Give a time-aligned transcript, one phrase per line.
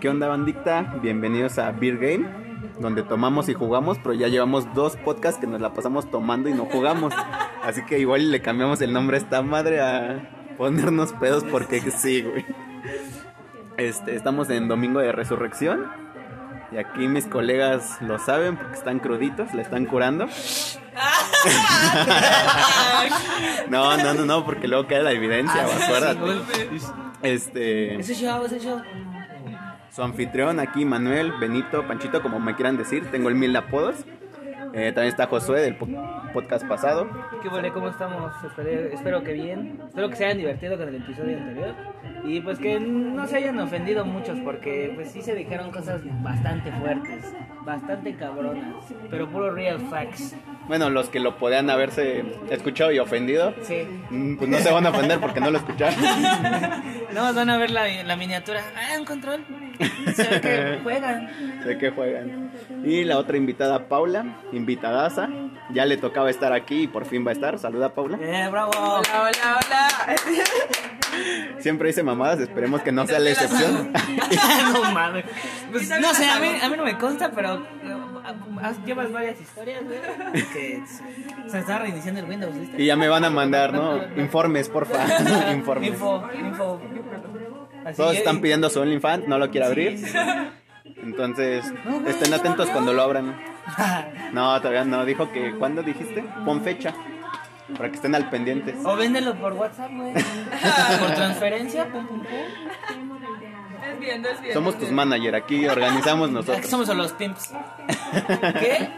[0.00, 0.94] ¿Qué onda bandicta?
[1.02, 2.26] Bienvenidos a Beer Game,
[2.78, 6.54] donde tomamos y jugamos, pero ya llevamos dos podcasts que nos la pasamos tomando y
[6.54, 7.12] no jugamos.
[7.62, 12.22] Así que igual le cambiamos el nombre a esta madre a ponernos pedos porque sí,
[12.22, 12.44] güey.
[13.76, 15.86] Este, estamos en Domingo de Resurrección.
[16.72, 20.26] Y aquí mis colegas lo saben porque están cruditos, le están curando.
[23.68, 26.20] no, no, no, no, porque luego queda la evidencia, Ah, acuérdate.
[27.22, 28.80] Este, Ese show, ese show.
[29.94, 33.96] Su anfitrión aquí, Manuel, Benito, Panchito, como me quieran decir, tengo el mil de apodos.
[34.76, 35.86] Eh, también está Josué del po-
[36.32, 37.08] podcast pasado.
[37.40, 37.70] ¿Qué vale?
[37.70, 38.32] ¿Cómo estamos?
[38.44, 39.80] Espero, espero que bien.
[39.86, 41.74] Espero que se hayan divertido con el episodio anterior.
[42.24, 46.72] Y pues que no se hayan ofendido muchos porque pues sí se dijeron cosas bastante
[46.72, 47.32] fuertes,
[47.64, 48.74] bastante cabronas,
[49.10, 50.34] pero puro real facts.
[50.66, 53.86] Bueno, los que lo podían haberse escuchado y ofendido, Sí.
[54.10, 55.94] mm, pues no se van a ofender porque no lo escucharon.
[57.14, 58.60] No, van a ver la, la miniatura.
[58.76, 59.44] Ah, un control.
[60.06, 61.30] Ve que juegan.
[61.64, 62.52] sé que juegan.
[62.84, 65.28] Y la otra invitada, Paula, invitadaza.
[65.70, 67.58] Ya le tocaba estar aquí y por fin va a estar.
[67.58, 68.18] Saluda, Paula.
[68.20, 68.70] Eh, bravo.
[68.76, 70.16] Hola, hola, hola.
[71.58, 73.92] Siempre dice mamadas, esperemos que no sea la excepción.
[74.72, 75.24] no mames.
[75.70, 79.82] Pues, no sé, a mí, a mí no me consta, pero eh, llevas varias historias,
[79.84, 79.98] güey.
[80.52, 80.82] Que
[81.46, 82.82] se está reiniciando el Windows, ¿viste?
[82.82, 84.00] Y ya me van a mandar, ¿no?
[84.16, 85.52] Informes, porfa.
[85.52, 85.90] Informes.
[85.90, 86.80] Info, info.
[87.84, 90.04] Así Todos que- están pidiendo su OnlyFans, no lo quiere abrir.
[91.02, 93.34] Entonces, No, güey, estén atentos cuando lo abran.
[94.32, 95.04] No, todavía no.
[95.06, 96.22] Dijo que, ¿cuándo dijiste?
[96.44, 96.92] Pon fecha.
[97.76, 98.76] Para que estén al pendientes.
[98.84, 100.12] O véndelo por WhatsApp, güey.
[101.00, 102.28] por transferencia, pum, pum, pum.
[103.90, 104.52] Es bien, es bien.
[104.52, 104.96] Somos es tus bien.
[104.96, 106.66] manager, aquí organizamos Aquí nosotros.
[106.66, 107.52] somos los pimps.
[108.60, 108.88] ¿Qué?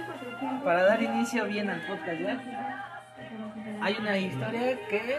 [0.64, 2.40] Para dar inicio bien al podcast, ¿ya?
[3.82, 5.18] Hay una historia que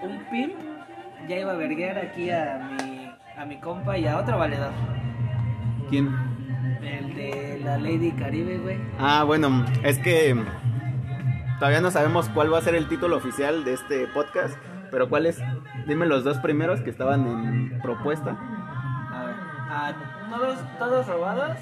[0.00, 0.54] un pimp
[1.28, 4.72] ya iba a verguear aquí a mi, a mi compa y a otro valedor.
[5.88, 6.10] ¿Quién?
[6.82, 8.78] El de la Lady Caribe, güey.
[8.98, 10.34] Ah, bueno, es que
[11.58, 14.56] todavía no sabemos cuál va a ser el título oficial de este podcast.
[14.90, 15.40] Pero ¿cuál es?
[15.86, 18.30] Dime los dos primeros que estaban en propuesta.
[18.30, 19.36] A ver,
[19.70, 21.56] a todos, todos robados,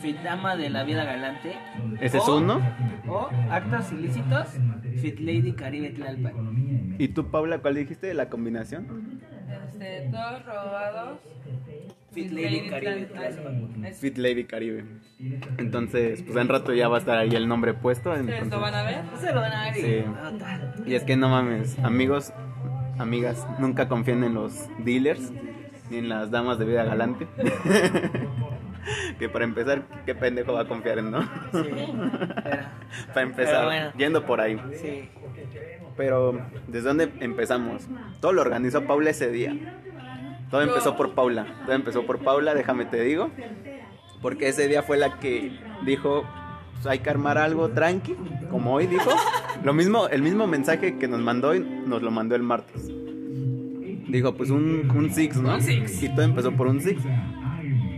[0.00, 1.52] Fit Dama de la Vida Galante.
[2.00, 2.60] ¿Ese es uno?
[3.08, 4.48] O actos ilícitos,
[5.00, 6.96] Fit Lady Caribe Tlalpan.
[6.98, 8.12] ¿Y tú, Paula, cuál dijiste?
[8.14, 9.20] ¿La combinación?
[9.70, 11.18] Este, todos robados.
[12.12, 13.08] Fit Lady Caribe
[14.00, 14.84] Fit Lady Caribe.
[15.58, 18.10] Entonces, pues en rato ya va a estar ahí el nombre puesto.
[18.10, 19.04] ¿Ustedes entonces- lo van a ver?
[19.20, 20.04] Se lo van a ver y- Sí.
[20.86, 22.32] Y es que no mames, amigos,
[22.98, 25.32] amigas, nunca confíen en los dealers
[25.90, 27.26] ni en las damas de vida galante.
[29.18, 31.22] que para empezar, qué pendejo va a confiar en, ¿no?
[31.22, 31.92] Sí, pero,
[33.08, 33.92] para empezar, Pero bueno.
[33.96, 34.60] yendo por ahí.
[34.80, 35.08] sí.
[35.96, 37.88] Pero, ¿desde dónde empezamos?
[38.20, 39.52] Todo lo organizó Paula ese día.
[40.48, 41.46] Todo empezó por Paula.
[41.66, 43.30] Todo empezó por Paula, déjame te digo.
[44.22, 46.24] Porque ese día fue la que dijo,
[46.74, 48.14] pues hay que armar algo tranqui,
[48.48, 49.10] como hoy dijo.
[49.64, 52.88] Lo mismo, el mismo mensaje que nos mandó y nos lo mandó el martes.
[54.08, 55.54] Dijo, pues un, un Six, ¿no?
[55.54, 56.02] Un Six.
[56.02, 57.02] Y todo empezó por un Six.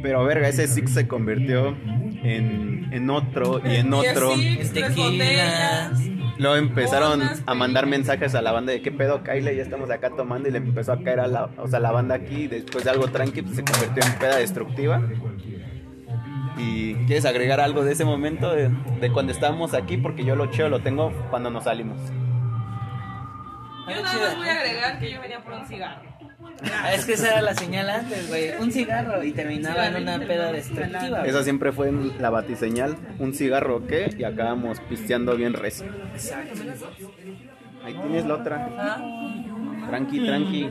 [0.03, 1.77] Pero verga, ese Six se convirtió
[2.23, 4.33] en, en otro y en otro.
[4.73, 6.03] tres botellas.
[6.39, 10.09] Luego empezaron a mandar mensajes a la banda de qué pedo, Kyle, ya estamos acá
[10.09, 12.91] tomando y le empezó a caer a la, o sea, la banda aquí, después de
[12.91, 15.03] algo tranqui, pues, se convirtió en peda destructiva.
[16.57, 18.71] ¿Y quieres agregar algo de ese momento, de,
[19.01, 19.99] de cuando estábamos aquí?
[19.99, 21.99] Porque yo lo cheo lo tengo cuando nos salimos.
[23.97, 26.03] Yo nada más voy a agregar que yo venía por un cigarro.
[26.73, 28.51] Ah, Es que esa era la señal antes, güey.
[28.61, 31.25] Un cigarro y terminaba en una peda destructiva.
[31.27, 35.87] Esa siempre fue la batiseñal, un cigarro qué, y acabamos pisteando bien recio.
[36.15, 36.61] Exacto.
[37.85, 40.63] Ahí tienes la otra, Ah, tranqui, tranqui,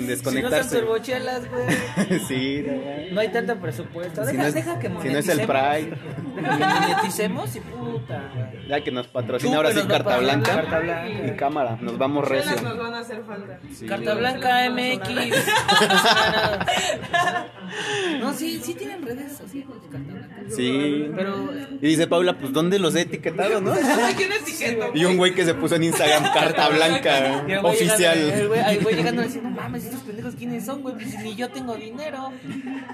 [0.00, 0.78] sin Si no son desconectarse.
[0.80, 2.20] turbochelas, güey.
[2.28, 2.96] sí, verdad.
[3.12, 4.24] No hay tanto presupuesto.
[4.24, 5.40] Si Deja, no es- deja que si no es el.
[5.46, 5.92] Pride.
[6.36, 8.30] Moneticemos y puta.
[8.34, 8.68] güey.
[8.68, 11.26] Ya que nos patrocina Tú, ahora sí Carta Blanca, Carta Blanca.
[11.26, 12.60] y cámara, nos vamos recio.
[12.62, 13.58] nos van a hacer falta.
[13.72, 13.86] Sí.
[13.86, 15.08] Carta Blanca MX.
[18.20, 20.36] No, sí, sí tienen redes sociales, Carta Blanca.
[20.48, 21.10] Sí.
[21.14, 23.72] Pero Y dice Paula, pues ¿dónde los he etiquetado, no?
[24.16, 24.86] ¿Quién etiquetó?
[24.94, 28.16] Y un güey que se puso en Instagram Carta Blanca el güey oficial.
[28.18, 31.34] llegando- El güey, el güey llegando diciendo, mames, estos pendejos quiénes son, güey, pues ni
[31.34, 32.32] yo tengo dinero.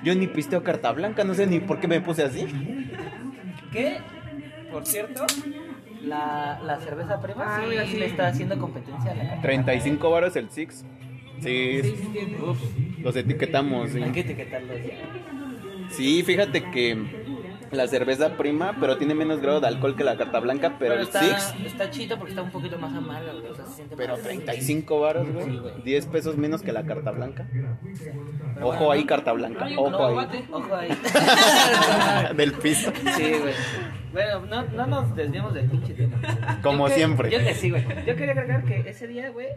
[0.02, 2.46] Yo ni pisteo Carta Blanca, no sé ni por qué me puse así.
[3.72, 3.98] ¿Qué?
[4.70, 5.24] Por cierto,
[6.02, 7.98] la, la cerveza prima Ah, sí, sí.
[7.98, 9.42] le está haciendo competencia a la carta.
[9.42, 10.84] 35 varos el Six.
[11.40, 12.36] Sí, Sí, sí tiene.
[13.02, 13.90] los etiquetamos.
[13.90, 14.02] sí.
[14.02, 15.90] Hay que etiquetarlos ya.
[15.90, 17.22] Sí, fíjate que
[17.72, 21.00] la cerveza prima, pero tiene menos grado de alcohol que la carta blanca, pero, el
[21.02, 23.46] está, Six, está chido porque está un poquito más amarga, güey.
[23.46, 25.58] O sea, se siente pero más- 35 varos, Sí, güey.
[25.58, 25.82] güey.
[25.82, 27.46] 10 pesos menos que la carta blanca.
[27.50, 29.66] Pero Ojo bueno, ahí, carta blanca.
[29.76, 30.44] Ojo no, ahí.
[30.52, 30.90] Ojo ahí.
[32.36, 32.92] Del piso.
[33.16, 33.54] Sí, güey.
[34.12, 36.20] Bueno, no, no nos desviamos del pinche tema.
[36.62, 37.30] Como Yo que- siempre.
[37.30, 37.82] Yo que sí, güey.
[38.06, 39.48] Yo quería agregar que ese día, güey.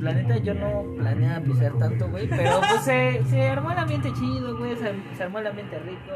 [0.00, 2.28] La neta, yo no planeaba pisar tanto, güey.
[2.28, 4.76] Pero pues se, se armó el ambiente chido, güey.
[4.76, 6.12] Se, se armó el ambiente rico.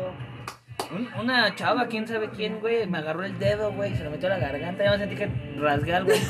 [0.90, 4.10] Un- una chava, quién sabe quién, güey, me agarró el dedo, güey, y se lo
[4.10, 4.84] metió a la garganta.
[4.84, 5.28] Ya me sentí que
[5.60, 6.12] rasgué algo.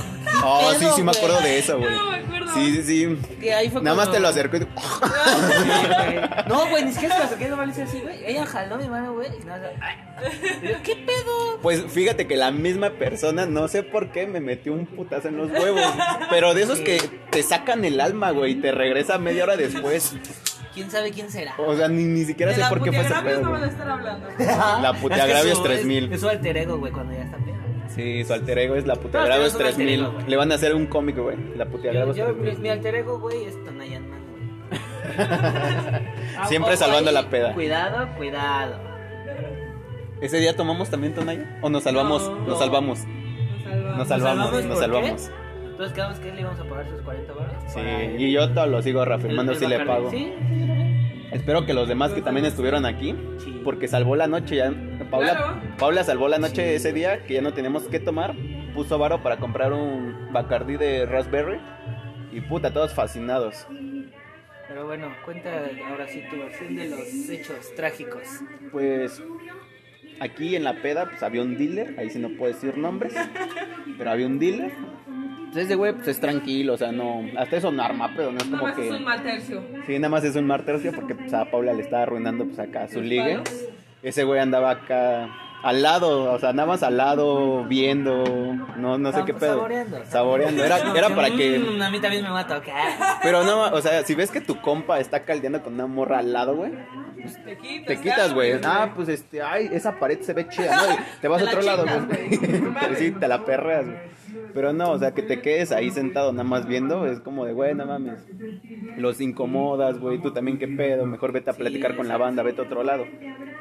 [0.45, 1.17] Oh, ¿Qué sí, sí me güey?
[1.19, 1.91] acuerdo de eso, güey.
[1.95, 2.55] No me acuerdo.
[2.55, 3.19] Sí, sí, sí.
[3.43, 4.69] Y ahí fue Nada más te lo acercó y güey.
[6.49, 8.25] No, güey, ni siquiera se lo acerqué, nomás le hice así, güey.
[8.25, 9.29] Ella jaló mi mano, güey.
[9.29, 11.59] Y yo, ¿qué pedo?
[11.63, 15.37] Pues fíjate que la misma persona, no sé por qué, me metió un putazo en
[15.37, 15.83] los huevos.
[16.31, 16.99] Pero de esos que
[17.31, 20.15] te sacan el alma, güey, y te regresa media hora después.
[20.75, 21.55] ¿Quién sabe quién será?
[21.59, 23.45] O sea, ni, ni siquiera De sé por qué fue ese putiagravios pedo.
[23.45, 23.71] no van a güey.
[23.71, 24.29] estar hablando.
[24.83, 26.05] La puteagravios Es que su- 3000.
[26.05, 27.53] Es, es su alter ego, güey, cuando ya está pedo.
[27.95, 30.01] Sí, su alter ego es la tenemos un alter 3000.
[30.01, 30.27] ego, güey.
[30.29, 31.37] Le van a hacer un cómic, güey.
[31.57, 32.59] La Yo, puteagravios yo- mi, 3000.
[32.63, 34.43] mi alter ego, güey, es Tonayan Man, güey.
[36.49, 37.53] Siempre salvando la peda.
[37.55, 38.77] Cuidado, cuidado.
[40.23, 41.59] ¿Ese día tomamos también Tonaya?
[41.63, 42.23] ¿O nos salvamos?
[42.29, 42.39] No.
[42.47, 43.01] nos salvamos.
[43.97, 44.65] Nos salvamos.
[44.65, 45.31] Nos salvamos,
[45.82, 47.55] Entonces quedamos que le íbamos a pagar sus 40 baros.
[47.67, 50.11] Sí, para y yo todo lo sigo reafirmando si le pago.
[50.12, 51.29] Sí, sí.
[51.32, 53.61] Espero que los demás que también estuvieron aquí, Sí.
[53.64, 54.73] porque salvó la noche ya.
[55.11, 55.61] Paula, Claro.
[55.79, 58.32] Paula salvó la noche ese día que ya no teníamos que tomar.
[58.75, 61.58] Puso varo para comprar un Bacardi de Raspberry.
[62.31, 63.67] Y puta, todos fascinados.
[64.69, 65.50] Pero bueno, cuenta
[65.90, 68.23] ahora sí tu versión de los hechos trágicos.
[68.70, 69.20] Pues
[70.20, 73.12] aquí en la peda pues había un dealer, ahí sí no puedo decir nombres,
[73.99, 74.70] pero había un dealer.
[75.53, 78.39] Pues ese güey pues es tranquilo, o sea, no, hasta eso no arma, pero no
[78.39, 79.05] es Nada como más es un que...
[79.05, 79.63] mal tercio.
[79.87, 82.59] Sí, nada más es un mar tercio porque pues a Paula le estaba arruinando pues
[82.59, 83.35] acá su ligue.
[83.35, 83.51] palos.
[84.03, 85.29] Ese güey andaba acá
[85.63, 88.25] al lado, o sea, nada más al lado, viendo,
[88.79, 89.55] no, no sé qué pedo.
[89.57, 90.01] Saboreando.
[90.07, 90.65] Saboreando.
[90.65, 91.59] Era, era para que...
[91.73, 93.19] Mm, a mí también me va a tocar.
[93.23, 96.33] Pero no, o sea, si ves que tu compa está caldeando con una morra al
[96.33, 96.73] lado, güey,
[97.45, 97.87] Te quitas.
[97.87, 98.55] te quitas, güey.
[98.65, 100.95] Ah, pues este, ay, esa pared se ve chida, ¿no?
[100.95, 102.97] Y te vas a otro la lado, güey.
[102.97, 103.99] sí, te la perreas, güey.
[104.55, 107.53] Pero no, o sea, que te quedes ahí sentado nada más viendo, es como de,
[107.53, 108.27] güey, no mames.
[108.97, 112.61] Los incomodas, güey, tú también qué pedo, mejor vete a platicar con la banda, vete
[112.61, 113.05] a otro lado.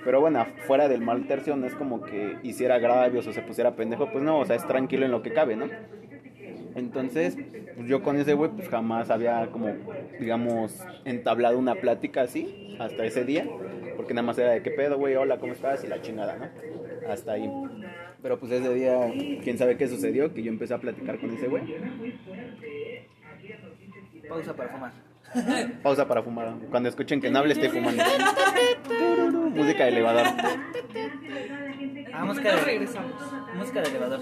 [0.04, 3.76] Pero bueno, fuera del mal tercio no es como que hiciera agravios o se pusiera
[3.76, 5.68] pendejo, pues no, o sea, es tranquilo en lo que cabe, ¿no?
[6.76, 7.38] Entonces,
[7.76, 9.74] pues yo con ese güey, pues jamás había como,
[10.20, 13.46] digamos, entablado una plática así, hasta ese día,
[13.96, 15.84] porque nada más era de qué pedo, güey, hola, ¿cómo estás?
[15.84, 17.12] Y la chingada, ¿no?
[17.12, 17.52] Hasta ahí.
[18.22, 18.98] Pero pues ese día,
[19.44, 21.64] quién sabe qué sucedió, que yo empecé a platicar con ese güey.
[24.30, 24.92] Pausa para fumar.
[25.82, 26.54] Pausa para fumar.
[26.70, 28.04] Cuando escuchen que no hable, estoy fumando.
[29.56, 30.26] Música de elevador.
[32.14, 33.14] Ah, música de, regresamos.
[33.56, 34.20] música de elevador.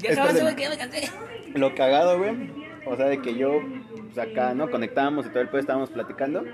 [0.00, 1.10] Ya acabas de- de que ya me cansé.
[1.54, 2.50] Lo cagado, güey.
[2.86, 3.60] O sea, de que yo,
[4.06, 4.70] pues acá, ¿no?
[4.70, 6.44] Conectábamos y todo el pedo estábamos platicando.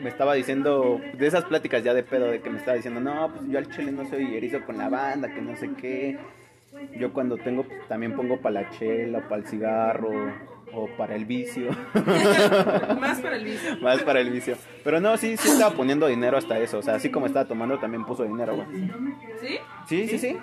[0.00, 3.32] Me estaba diciendo, de esas pláticas ya de pedo, de que me estaba diciendo, no,
[3.34, 6.18] pues yo al chile no soy erizo con la banda, que no sé qué.
[6.98, 10.32] Yo cuando tengo, pues, también pongo para la chela, para el cigarro,
[10.72, 11.70] o para el vicio.
[13.00, 13.76] Más para el vicio.
[13.80, 14.56] Más para el vicio.
[14.84, 16.78] Pero no, sí, sí estaba poniendo dinero hasta eso.
[16.78, 18.66] O sea, así como estaba tomando, también puso dinero, güey.
[19.40, 19.58] ¿Sí?
[19.86, 20.36] Sí, sí, sí.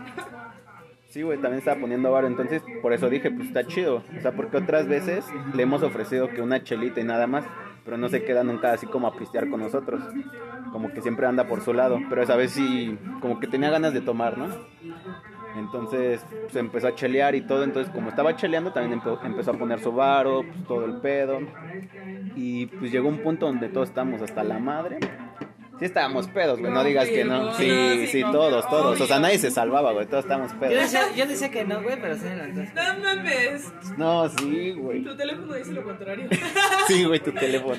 [1.09, 2.27] Sí, güey, también estaba poniendo varo.
[2.27, 4.03] Entonces, por eso dije, pues está chido.
[4.17, 7.45] O sea, porque otras veces le hemos ofrecido que una chelita y nada más.
[7.85, 10.03] Pero no se queda nunca así como a pistear con nosotros.
[10.71, 12.05] Como que siempre anda por su lado.
[12.09, 14.57] Pero esa vez sí, como que tenía ganas de tomar, ¿no?
[15.53, 17.63] Entonces, pues empezó a chelear y todo.
[17.63, 21.39] Entonces, como estaba cheleando, también empe- empezó a poner su varo, pues todo el pedo.
[22.35, 24.99] Y pues llegó un punto donde todos estábamos hasta la madre.
[25.77, 27.53] Sí estábamos pedos, güey, no digas que no.
[27.55, 29.01] Sí, Sí, sí, no, todos, todos.
[29.01, 30.73] O sea, nadie se salvaba, güey, todos estábamos Yo pedos.
[30.83, 32.61] decía, yo decía que no, güey, pero sí me lanzó.
[32.61, 33.73] No mames.
[33.97, 35.03] No, sí, güey.
[35.03, 36.29] Tu teléfono dice lo contrario.
[36.87, 37.75] Sí, güey, tu teléfono.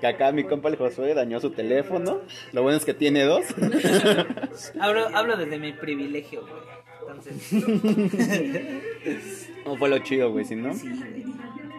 [0.00, 2.20] Que acá mi compa el Josué dañó su teléfono.
[2.52, 3.44] Lo bueno es que tiene dos.
[4.80, 6.62] Hablo, hablo desde mi privilegio, güey.
[7.00, 7.52] Entonces,
[9.64, 10.72] No fue lo chido, güey, si no,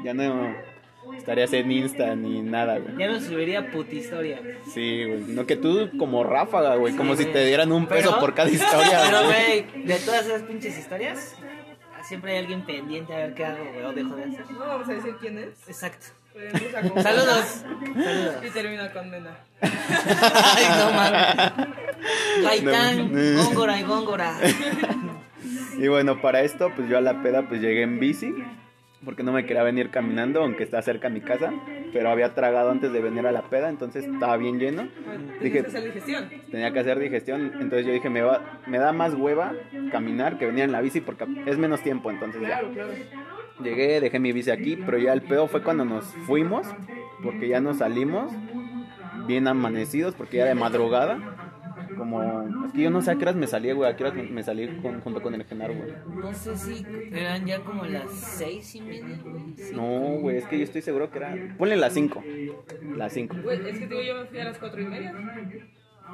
[0.04, 0.56] ya no
[1.22, 2.98] estarías en Insta ni nada, güey.
[2.98, 4.42] Ya no subiría puta historia.
[4.74, 5.22] Sí, güey.
[5.28, 8.50] No que tú como ráfaga, güey, como si te dieran un peso Pero- por cada
[8.50, 9.62] historia, Pero, güey.
[9.72, 11.36] güey, de todas esas pinches historias,
[12.04, 14.52] siempre hay alguien pendiente a ver qué hago, güey, o dejo de hacer.
[14.52, 15.50] No vamos a decir quién es.
[15.68, 16.08] Exacto.
[17.04, 17.64] Saludos.
[18.04, 18.36] Saludos.
[18.46, 19.38] Y termina con Mena.
[19.62, 21.68] Ay, no mames.
[22.44, 23.44] Gaitán, No.
[23.44, 24.38] Góngora y Góngora.
[25.78, 28.32] Y bueno, para esto, pues yo a la peda, pues llegué en bici.
[29.04, 31.52] Porque no me quería venir caminando, aunque está cerca a mi casa,
[31.92, 34.88] pero había tragado antes de venir a la peda, entonces estaba bien lleno.
[35.42, 36.30] Dije, que hacer digestión.
[36.52, 39.54] tenía que hacer digestión, entonces yo dije, me, va, me da más hueva
[39.92, 42.60] caminar que venir en la bici porque es menos tiempo, entonces ya.
[42.60, 42.94] Claro.
[43.64, 46.68] Llegué, dejé mi bici aquí, pero ya el pedo fue cuando nos fuimos,
[47.24, 48.32] porque ya nos salimos
[49.28, 51.41] bien amanecidos, porque ya de madrugada.
[52.02, 54.16] Como, es que yo no sé a qué horas me salí, güey, a qué horas
[54.32, 55.94] me- salí con- junto con el Genaro, güey.
[56.20, 59.72] No sé si eran ya como las seis y media, güey.
[59.76, 61.36] No, güey, es que yo estoy seguro que era.
[61.60, 62.24] Ponle las 5.
[62.98, 63.36] Las 5.
[63.44, 65.14] Güey, es que te digo, yo me fui a las cuatro y media.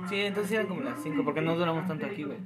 [0.10, 2.38] Sí, entonces eran como las cinco, porque no duramos tanto aquí, güey.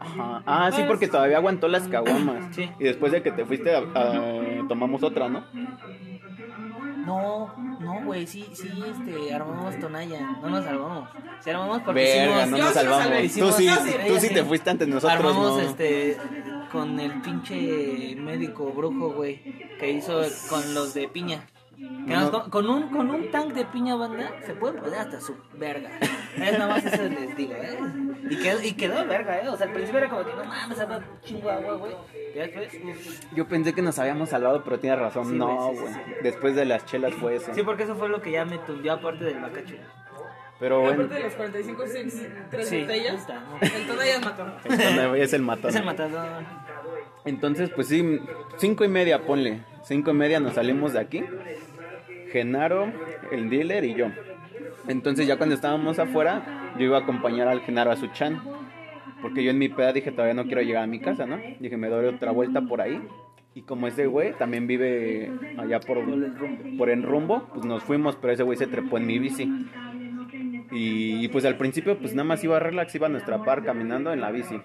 [0.00, 0.42] Ajá.
[0.44, 2.52] Ah, sí, porque todavía aguantó las caguamas.
[2.56, 2.68] Sí.
[2.80, 5.44] Y después de que te fuiste, a- a- tomamos otra, ¿no?
[7.06, 11.08] No, no, güey, sí, sí, este, armamos Tonaya, no nos salvamos.
[11.40, 13.32] Sí armamos porque Verga, hicimos, no nos salvamos.
[13.32, 13.68] Tú sí,
[14.08, 15.60] tú sí te fuiste antes nosotros, armamos, ¿no?
[15.60, 16.16] este,
[16.72, 19.40] con el pinche médico brujo, güey,
[19.78, 21.46] que hizo con los de piña.
[22.06, 25.34] No, con, con un, con un tank de piña banda se puede poner hasta su
[25.54, 25.90] verga.
[26.36, 27.78] Es nada más eso les digo, ¿eh?
[28.28, 29.48] Y quedó, y quedó verga, ¿eh?
[29.48, 30.84] O sea, al principio era como que no mames, de
[31.50, 31.94] agua, güey.
[33.34, 35.26] Yo pensé que nos habíamos salvado, pero tienes razón.
[35.26, 35.94] Sí, no, güey, sí, güey.
[35.94, 37.54] sí, Después de las chelas fue eso.
[37.54, 39.76] Sí, porque eso fue lo que ya me tundió aparte del bacacho.
[40.60, 43.20] Pero bueno, Aparte de los 45 cents, tres Sí, botellas.
[43.22, 43.58] puta, no.
[43.60, 45.14] El Tonayas mató.
[45.16, 45.70] es el matón.
[45.70, 46.42] Es el matador.
[47.24, 48.20] Entonces, pues sí,
[48.58, 49.62] cinco y media, ponle.
[49.82, 51.24] Cinco y media nos salimos de aquí.
[52.34, 52.92] Genaro,
[53.30, 54.08] el dealer y yo.
[54.88, 58.42] Entonces ya cuando estábamos afuera, yo iba a acompañar al Genaro a su chan.
[59.22, 61.38] Porque yo en mi peda dije, todavía no quiero llegar a mi casa, ¿no?
[61.60, 63.00] Dije, me doy otra vuelta por ahí.
[63.54, 65.98] Y como ese güey también vive allá por,
[66.76, 69.48] por el rumbo, pues nos fuimos, pero ese güey se trepó en mi bici.
[70.72, 73.62] Y, y, pues al principio pues nada más iba a relax, iba a nuestra par
[73.62, 74.60] caminando en la bici.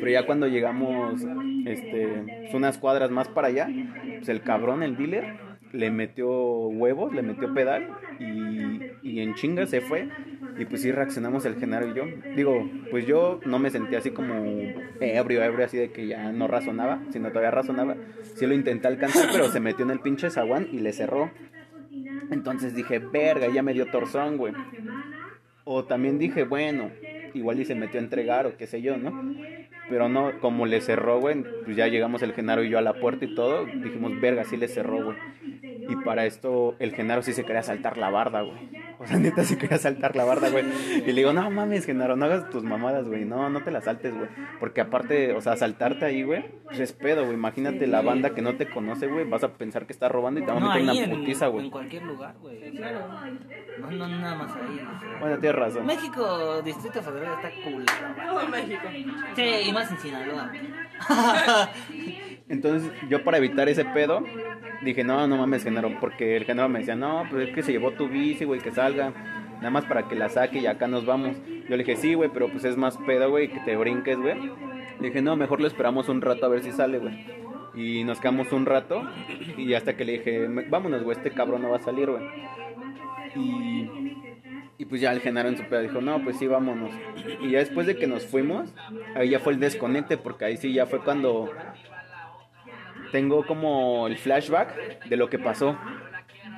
[0.00, 1.22] Pero ya cuando llegamos
[1.64, 2.08] este,
[2.40, 3.68] pues, unas cuadras más para allá,
[4.16, 9.66] pues el cabrón, el dealer, le metió huevos, le metió pedal y, y en chinga
[9.66, 10.08] se fue.
[10.58, 12.04] Y pues sí reaccionamos el Genaro y yo.
[12.34, 14.34] Digo, pues yo no me sentí así como
[15.00, 17.96] ebrio, ebrio, así de que ya no razonaba, sino todavía razonaba.
[18.34, 21.30] Sí lo intenté alcanzar, pero se metió en el pinche zaguán y le cerró.
[22.30, 24.52] Entonces dije, verga, ya me dio torzón, güey.
[25.64, 26.90] O también dije, bueno,
[27.34, 29.34] igual y se metió a entregar o qué sé yo, ¿no?
[29.88, 32.94] Pero no, como le cerró, güey, pues ya llegamos el Genaro y yo a la
[32.94, 35.16] puerta y todo, dijimos, verga, sí le cerró, güey.
[35.88, 38.58] Y para esto el Genaro sí se quería saltar la barda, güey.
[38.98, 40.64] O sea, neta sí quería saltar la barda, güey.
[40.98, 43.24] Y le digo, no mames, Genaro, no hagas tus mamadas, güey.
[43.24, 44.28] No, no te las saltes, güey.
[44.60, 47.34] Porque aparte, o sea, saltarte ahí, güey, pues es pedo, güey.
[47.34, 49.24] Imagínate la banda que no te conoce, güey.
[49.24, 51.52] Vas a pensar que está robando y te va a meter una en, putiza, en
[51.52, 51.70] güey.
[51.70, 52.70] cualquier lugar, güey.
[52.72, 53.06] Claro.
[53.80, 54.74] No, no, nada más ahí.
[54.74, 55.18] o sea.
[55.20, 55.86] Bueno, tienes razón.
[55.86, 57.84] México, Distrito Federal está cool.
[58.26, 58.82] Todo México.
[59.36, 60.52] Sí, en Sinaloa.
[62.48, 64.24] Entonces, yo para evitar ese pedo,
[64.82, 67.72] dije, no, no mames, Genaro, porque el Genaro me decía, no, pues es que se
[67.72, 69.12] llevó tu bici, güey, que salga,
[69.56, 71.36] nada más para que la saque y acá nos vamos.
[71.46, 74.34] Yo le dije, sí, güey, pero pues es más pedo, güey, que te brinques, güey.
[75.00, 77.26] Le dije, no, mejor lo esperamos un rato a ver si sale, güey.
[77.74, 79.02] Y nos quedamos un rato
[79.56, 82.24] y hasta que le dije, "Me- vámonos, güey, este cabrón no va a salir, güey.
[83.36, 84.16] Y,
[84.78, 86.92] y pues ya el Genaro en su pedo dijo, no, pues sí, vámonos.
[87.42, 88.72] Y ya después de que nos fuimos,
[89.16, 91.50] ahí ya fue el desconecte, porque ahí sí ya fue cuando
[93.10, 95.76] tengo como el flashback de lo que pasó.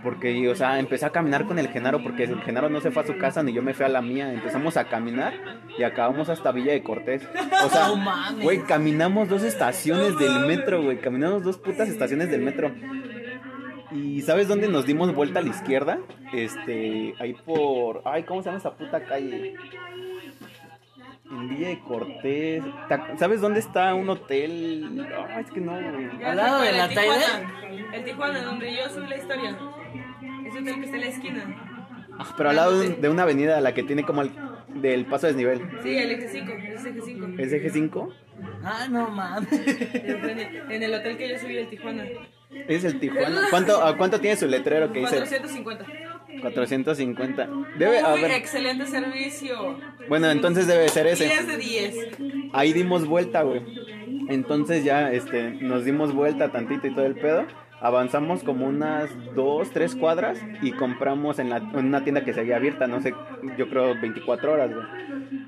[0.03, 3.03] Porque, o sea, empecé a caminar con el Genaro porque el Genaro no se fue
[3.03, 4.33] a su casa ni yo me fui a la mía.
[4.33, 5.35] Empezamos a caminar
[5.79, 7.27] y acabamos hasta Villa de Cortés.
[7.65, 7.89] O sea,
[8.37, 11.01] No güey, caminamos dos estaciones del metro, güey.
[11.01, 12.73] Caminamos dos putas estaciones del metro.
[14.21, 15.99] ¿Y sabes dónde nos dimos vuelta a la izquierda?
[16.35, 18.03] Este, ahí por...
[18.05, 19.55] Ay, ¿cómo se llama esa puta calle?
[21.31, 22.63] En Villa de Cortés.
[23.17, 25.09] ¿Sabes dónde está un hotel?
[25.31, 26.23] Ay, es que no, güey.
[26.23, 27.53] ¿Al lado de la el Tijuana.
[27.95, 29.59] El Tijuana, donde yo subí la historia.
[30.47, 32.07] Ese hotel que está en la esquina.
[32.19, 34.33] Ah, pero al lado de, de una avenida, la que tiene como el
[34.75, 35.63] del paso a desnivel.
[35.83, 36.53] Sí, el eje 5.
[36.53, 37.27] Es eje 5.
[37.39, 38.13] ¿Es eje 5?
[38.65, 39.49] Ah, no mames.
[39.95, 42.05] En el hotel que yo subí el Tijuana.
[42.69, 43.43] Es el Tijuana.
[43.51, 45.17] ¿Cuánto, a ¿Cuánto tiene su letrero que dice?
[45.17, 45.87] 450.
[46.41, 47.49] 450.
[47.79, 48.31] Debe Muy haber.
[48.33, 49.79] excelente servicio.
[50.09, 51.25] Bueno, entonces debe ser ese.
[51.27, 51.95] 10 de 10.
[52.53, 53.63] Ahí dimos vuelta, güey.
[54.29, 57.47] Entonces ya este, nos dimos vuelta tantito y todo el pedo.
[57.81, 62.57] Avanzamos como unas dos, tres cuadras y compramos en, la, en una tienda que seguía
[62.57, 63.15] abierta, no sé,
[63.57, 64.87] yo creo 24 horas, güey.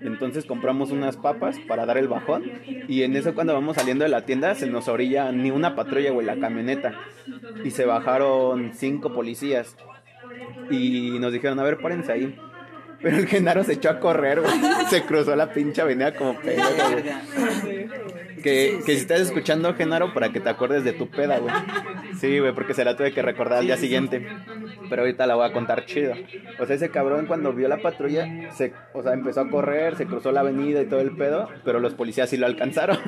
[0.00, 2.44] Entonces compramos unas papas para dar el bajón
[2.88, 6.10] y en eso cuando vamos saliendo de la tienda se nos orilla ni una patrulla,
[6.10, 6.94] güey, la camioneta.
[7.64, 9.76] Y se bajaron cinco policías
[10.70, 12.36] y nos dijeron, a ver, párense ahí.
[13.02, 14.52] Pero el Genaro se echó a correr, güey.
[14.90, 17.88] Se cruzó la pinche avenida como pendejo, güey.
[18.42, 21.54] Que, que si estás escuchando, Genaro, para que te acuerdes de tu peda, güey.
[22.18, 24.26] Sí, güey, porque se la tuve que recordar al día siguiente.
[24.88, 26.14] Pero ahorita la voy a contar chido.
[26.58, 30.06] O sea, ese cabrón cuando vio la patrulla, se, o sea, empezó a correr, se
[30.06, 32.98] cruzó la avenida y todo el pedo, pero los policías sí lo alcanzaron.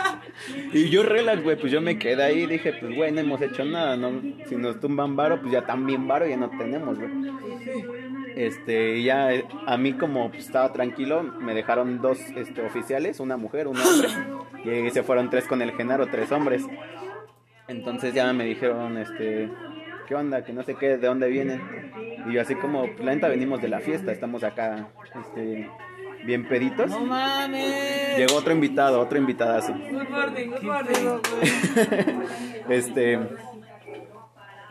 [0.72, 3.40] y yo relax, güey, pues yo me quedé ahí y dije, pues güey, no hemos
[3.42, 4.20] hecho nada, ¿no?
[4.48, 7.10] Si nos tumban varo, pues ya también varo ya no tenemos, güey.
[8.36, 9.29] Este, ya
[9.66, 14.08] a mí como pues, estaba tranquilo, me dejaron dos este, oficiales, una mujer, un hombre,
[14.64, 16.64] y se fueron tres con el Genaro, tres hombres.
[17.68, 19.48] Entonces ya me dijeron, este,
[20.08, 20.44] ¿qué onda?
[20.44, 21.60] Que no sé qué, de dónde vienen.
[22.26, 24.88] Y yo así como, pues, la neta venimos de la fiesta, estamos acá,
[25.20, 25.68] este,
[26.24, 26.90] bien peditos.
[26.90, 28.18] No mames.
[28.18, 29.72] Llegó otro invitado, otro invitadazo.
[29.72, 31.20] Good morning, good morning.
[32.68, 33.18] Este,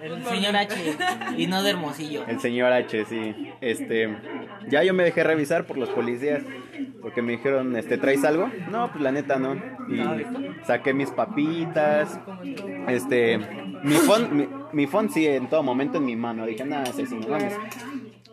[0.02, 0.98] El señor H.
[1.38, 2.26] Y no de Hermosillo.
[2.28, 3.52] el señor H, sí.
[3.62, 4.16] Este,
[4.70, 6.44] ya yo me dejé revisar por los policías,
[7.02, 8.50] porque me dijeron, este, ¿traes algo?
[8.70, 9.56] No, pues la neta no.
[9.90, 10.02] Y
[10.66, 12.20] saqué mis papitas,
[12.88, 13.38] este,
[13.84, 16.46] mi phone, mi, mi phone sí, en todo momento en mi mano.
[16.46, 17.56] Dije, nada, sí, sí, no mames.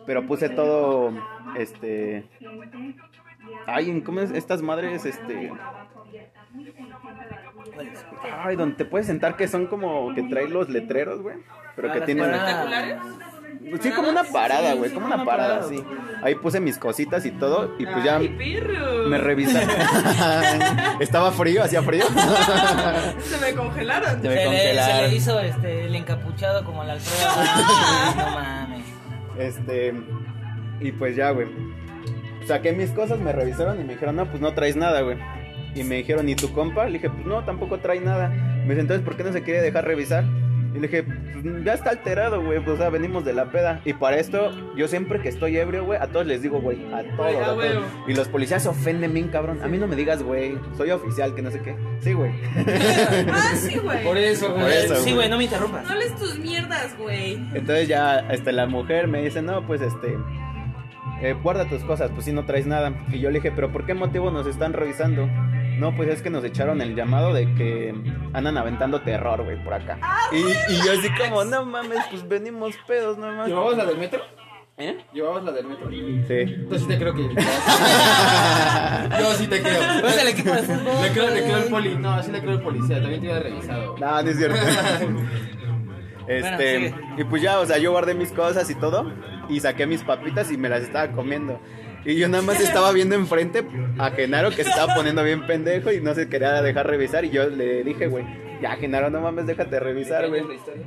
[0.05, 1.11] Pero puse todo,
[1.57, 2.23] este,
[3.65, 4.31] ay, ¿cómo es?
[4.31, 5.51] Estas madres, este,
[8.43, 11.37] ay, donde te puedes sentar que son como que trae los letreros, güey.
[11.75, 12.25] Pero Ah, que tienen...
[12.33, 12.97] ¿Espectaculares?
[13.81, 15.83] Sí, como una parada, güey, como una parada, sí.
[16.23, 19.07] Ahí puse mis cositas y todo, y pues ya Ay, pirru.
[19.09, 19.69] me revisaron.
[20.99, 22.05] Estaba frío, hacía frío.
[23.19, 24.21] Se me congelaron.
[24.21, 25.09] Se me Se le, se congelaron.
[25.09, 27.29] le hizo este, el encapuchado como al Alfredo.
[28.17, 28.83] No mames.
[29.37, 29.93] Este,
[30.79, 31.47] y pues ya, güey.
[32.47, 35.17] Saqué mis cosas, me revisaron y me dijeron, no, pues no traes nada, güey.
[35.77, 36.85] Y me dijeron, ¿y tu compa?
[36.85, 38.29] Le dije, pues no, tampoco trae nada.
[38.29, 40.23] Me dice, entonces, ¿por qué no se quiere dejar revisar?
[40.73, 43.79] Y le dije, pues ya está alterado, güey, pues o sea, venimos de la peda.
[43.85, 47.03] Y para esto, yo siempre que estoy ebrio, güey, a todos les digo, güey, a
[47.15, 47.83] todos, a todos.
[48.07, 49.61] Y los policías se ofenden bien, cabrón.
[49.63, 51.75] A mí no me digas, güey, soy oficial, que no sé qué.
[52.01, 52.31] Sí, güey.
[53.31, 54.03] Ah, sí, güey.
[54.03, 54.77] Por eso, Por güey.
[54.85, 54.95] eso.
[54.97, 55.85] Sí, güey, no me interrumpas.
[55.87, 57.35] No les tus mierdas, güey.
[57.53, 60.17] Entonces ya este, la mujer me dice, no, pues este,
[61.21, 62.93] eh, guarda tus cosas, pues si no traes nada.
[63.11, 65.27] Y yo le dije, pero ¿por qué motivo nos están revisando?
[65.79, 67.93] No, pues es que nos echaron el llamado de que
[68.33, 69.97] andan aventando terror, güey, por acá.
[70.31, 73.47] y, y yo así como, no mames, pues venimos pedos, no mames.
[73.47, 74.21] ¿Llevabas la del metro?
[74.79, 74.95] ¿Eh?
[75.11, 75.89] ¿Llevabas la del metro?
[75.89, 75.97] Sí.
[76.39, 77.23] Entonces sí te creo que.
[79.19, 79.81] Yo sí te creo.
[80.01, 81.01] Pues el equipo de fútbol.
[81.01, 81.69] Le creo, le creo güey.
[81.69, 81.95] poli.
[81.95, 83.01] No, sí le creo al policía.
[83.01, 83.95] También te iba revisado.
[83.97, 84.57] No, no es cierto.
[86.27, 89.09] Este, y pues ya, o sea, yo guardé mis cosas y todo,
[89.47, 91.57] y saqué mis papitas y me las estaba comiendo.
[92.07, 93.65] Y yo nada más estaba viendo enfrente
[93.97, 97.25] a Genaro que se estaba poniendo bien pendejo y no se quería dejar revisar.
[97.25, 98.23] Y yo le dije, güey,
[98.61, 100.47] ya Genaro, no mames, déjate revisar, güey.
[100.47, 100.83] la historia?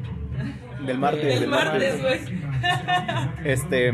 [0.86, 2.20] Del martes, El del martes, güey.
[3.44, 3.92] Este,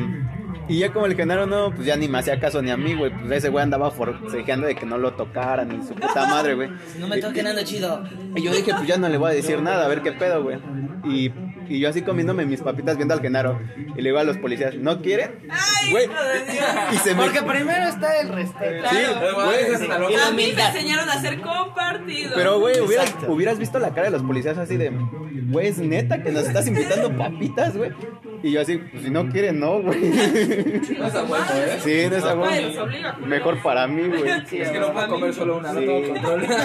[0.68, 2.94] y ya como el Genaro no, pues ya ni me hacía caso ni a mí,
[2.94, 3.10] güey.
[3.10, 6.70] Pues ese güey andaba forcejeando de que no lo tocaran ni su puta madre, güey.
[7.00, 8.04] No me toquen ando chido.
[8.36, 10.44] Y yo dije, pues ya no le voy a decir nada, a ver qué pedo,
[10.44, 10.58] güey.
[11.04, 11.32] Y,
[11.68, 13.58] y yo así comiéndome mis papitas viendo al Genaro.
[13.96, 15.30] Y le digo a los policías, ¿no quieren?
[15.50, 16.04] Ay, Güey.
[16.04, 16.66] hijo de Dios.
[16.92, 17.22] Y se me...
[17.22, 18.88] Porque primero está el respeto.
[18.90, 18.96] Sí,
[19.34, 19.88] güey.
[20.00, 20.26] Loca.
[20.28, 22.32] A mí me enseñaron a ser compartido.
[22.34, 24.90] Pero, güey, hubieras, hubieras visto la cara de los policías así de,
[25.48, 27.90] güey, es neta que nos estás invitando papitas, güey.
[28.42, 29.98] Y yo así, pues si no quieren, no, güey.
[30.10, 31.78] No es a huevo, ¿eh?
[31.82, 32.86] Sí, no es a huevo.
[33.26, 34.24] Mejor para mí, güey.
[34.56, 36.46] Es que no puedo comer solo una, no tengo control.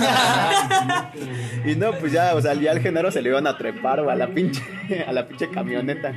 [1.65, 4.13] Y no, pues ya, o sea, ya al Genaro se le iban a trepar, güey,
[4.13, 4.61] a la pinche,
[5.08, 6.13] a la pinche camioneta.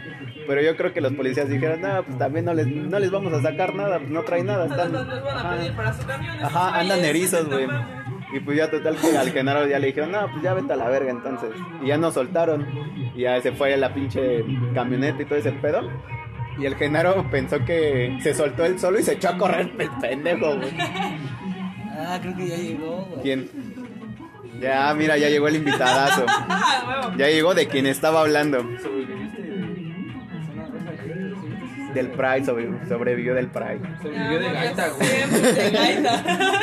[0.46, 3.32] Pero yo creo que los policías dijeron, no, pues también no les, no les vamos
[3.32, 4.66] a sacar nada, pues no traen nada.
[4.66, 6.36] Están, les van a ajá, pedir para su camión.
[6.42, 7.66] ajá, andan erizos, güey.
[7.66, 8.04] No.
[8.32, 10.76] Y pues ya total que al Genaro ya le dijeron, no, pues ya vete a
[10.76, 11.50] la verga entonces.
[11.82, 12.66] Y ya nos soltaron.
[13.14, 15.88] Y ya se fue la pinche camioneta y todo ese pedo.
[16.58, 19.90] Y el Genaro pensó que se soltó él solo y se echó a correr el
[20.00, 20.70] pendejo, güey.
[21.96, 23.22] Ah, creo que ya llegó, güey.
[23.22, 23.48] ¿Quién?
[24.64, 26.24] Ya, mira, ya llegó el invitadazo.
[27.16, 28.66] Ya llegó de quien estaba hablando.
[31.94, 33.78] Del Pride, sobre- sobrevivió del Pride.
[34.02, 35.08] Sobrevivió de gaita, güey.
[35.54, 36.22] de gaita.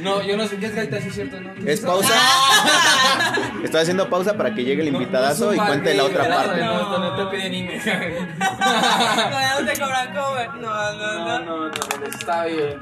[0.00, 1.52] No, yo no sé qué es gaita, sí es cierto, ¿no?
[1.54, 2.14] ¿Qué Es pausa.
[3.64, 6.60] Estoy haciendo pausa para que llegue el invitadazo y cuente la otra parte.
[6.60, 7.66] No, no, no te piden.
[7.66, 10.48] No, no te cobran cover.
[10.54, 11.40] No, no, No, no.
[11.40, 12.80] no, no, está bien.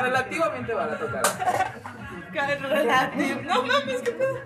[0.00, 1.74] Relativamente barato, cara.
[2.32, 3.40] Cae relativo.
[3.44, 4.38] No mames, qué pedo.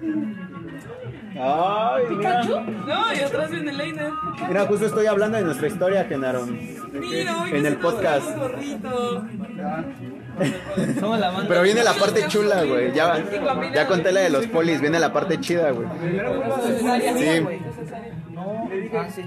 [1.38, 2.42] Ay, mira.
[2.42, 4.10] No, y atrás viene Leiner.
[4.48, 6.46] Mira, justo estoy hablando de nuestra historia, Genaro.
[6.46, 8.26] Mira, hoy En el podcast.
[11.00, 11.48] Somos la banda.
[11.48, 12.92] Pero viene la parte chula, güey.
[12.92, 13.22] Ya,
[13.74, 15.88] ya conté la de los polis, viene la parte chida, güey.
[17.18, 17.46] Sí.
[18.36, 18.68] No,
[18.98, 19.22] ah, sí.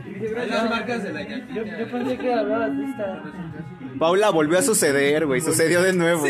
[0.48, 3.24] Las marcas de la Yo, yo pensé que hablabas de esta.
[3.98, 5.42] Paula volvió a suceder, güey.
[5.42, 6.24] Sucedió de nuevo.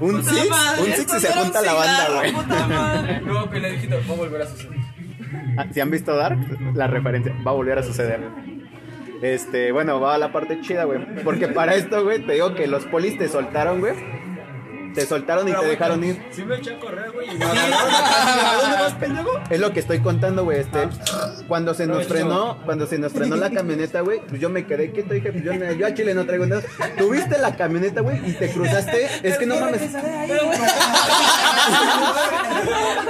[0.00, 3.20] Un Puta six, madre, un six y se un junta la banda, güey.
[3.26, 4.78] No, que le dijiste, va a volver a suceder.
[5.58, 6.38] Ah, Si han visto Dark,
[6.74, 8.20] la referencia va a volver a suceder.
[9.20, 11.22] Este, bueno, va a la parte chida, güey.
[11.22, 13.92] Porque para esto, güey, te digo que los polis te soltaron, güey.
[14.96, 16.20] Te soltaron y te dejaron ir.
[16.30, 17.30] Sí me eché a correr, güey.
[17.32, 19.30] Y me agarraron ¿A dónde vas, pendejo?
[19.50, 20.60] Es lo que estoy contando, güey.
[20.60, 20.88] Este,
[21.46, 24.90] cuando se nos frenó, cuando se nos frenó la camioneta, güey, pues yo me quedé
[24.92, 26.62] quieto y dije, pues yo, me- yo a Chile no traigo nada.
[26.96, 29.06] Tuviste la camioneta, güey, y te cruzaste.
[29.22, 29.82] Es que no mames.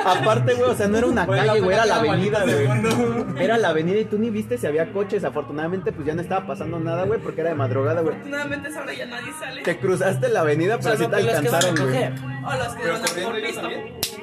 [0.04, 3.42] Aparte, güey, o sea, no era una calle, güey, era la avenida, güey.
[3.44, 5.24] Era la avenida y tú ni viste si había coches.
[5.24, 8.14] Afortunadamente, pues ya no estaba pasando nada, güey, porque era de madrugada, güey.
[8.14, 9.62] Afortunadamente esa hora ya nadie sale.
[9.62, 11.75] Te cruzaste la avenida, pero sí te alcanzaron.
[11.76, 12.12] Coger.
[12.46, 13.68] O los que van a por pisto.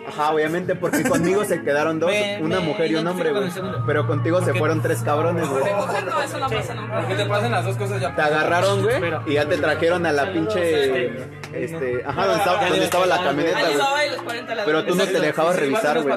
[0.08, 3.38] Ajá, obviamente, porque conmigo se quedaron dos, Me- una me mujer y un hombre, con
[3.38, 3.48] güey.
[3.48, 3.84] el segundo.
[3.86, 5.62] Pero contigo se fueron tres cabrones, güey.
[5.64, 7.00] Coger no, eso no pasa nunca.
[7.00, 8.16] Porque te pasan las dos cosas ya.
[8.16, 8.96] Te agarraron, güey,
[9.28, 11.08] y ya te trajeron a la pinche,
[11.54, 13.74] este, ajá, donde estaba, donde estaba la camioneta, Ahí güey.
[13.76, 16.16] estaba y los 40 la Pero tú no te dejabas revisar, güey.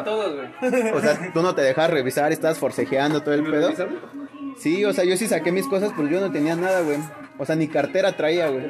[0.92, 3.70] O sea, tú no te dejabas revisar, estabas forcejeando todo el pedo.
[4.58, 6.98] Sí, o sea, yo sí saqué mis cosas, pero yo no tenía nada, güey.
[7.38, 8.64] O sea, ni cartera traía, güey.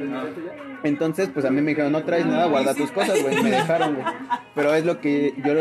[0.82, 3.42] Entonces, pues a mí me dijeron, no traes nada, guarda tus cosas, güey.
[3.42, 4.06] Me dejaron, güey.
[4.54, 5.52] Pero es lo que yo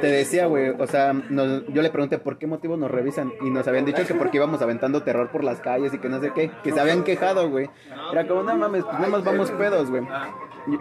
[0.00, 0.70] te decía, güey.
[0.78, 3.32] O sea, nos- yo le pregunté por qué motivo nos revisan.
[3.42, 6.20] Y nos habían dicho que porque íbamos aventando terror por las calles y que no
[6.20, 6.50] sé qué.
[6.62, 7.68] Que se habían quejado, güey.
[8.12, 10.02] Era como, no mames, pues nada más vamos pedos, güey.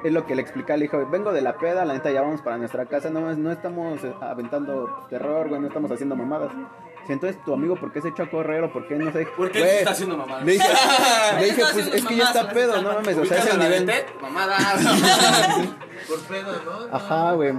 [0.03, 2.41] Es lo que le expliqué, le dijo, vengo de la peda, la neta ya vamos
[2.41, 6.51] para nuestra casa, no, no estamos aventando terror, güey, no estamos haciendo mamadas.
[7.05, 9.27] Si entonces tu amigo, ¿por qué se echó a correr o por qué no sé?
[9.35, 10.45] ¿Por qué está haciendo mamadas?
[10.45, 10.67] Le dije,
[11.39, 13.57] le dije pues es que ya está pedo, no mames, o sea, ese ¿Ubicas a
[13.57, 14.05] la de nivel.
[14.21, 14.85] Mamadas.
[16.07, 16.95] Por pedo, ¿no?
[16.95, 17.53] Ajá, güey.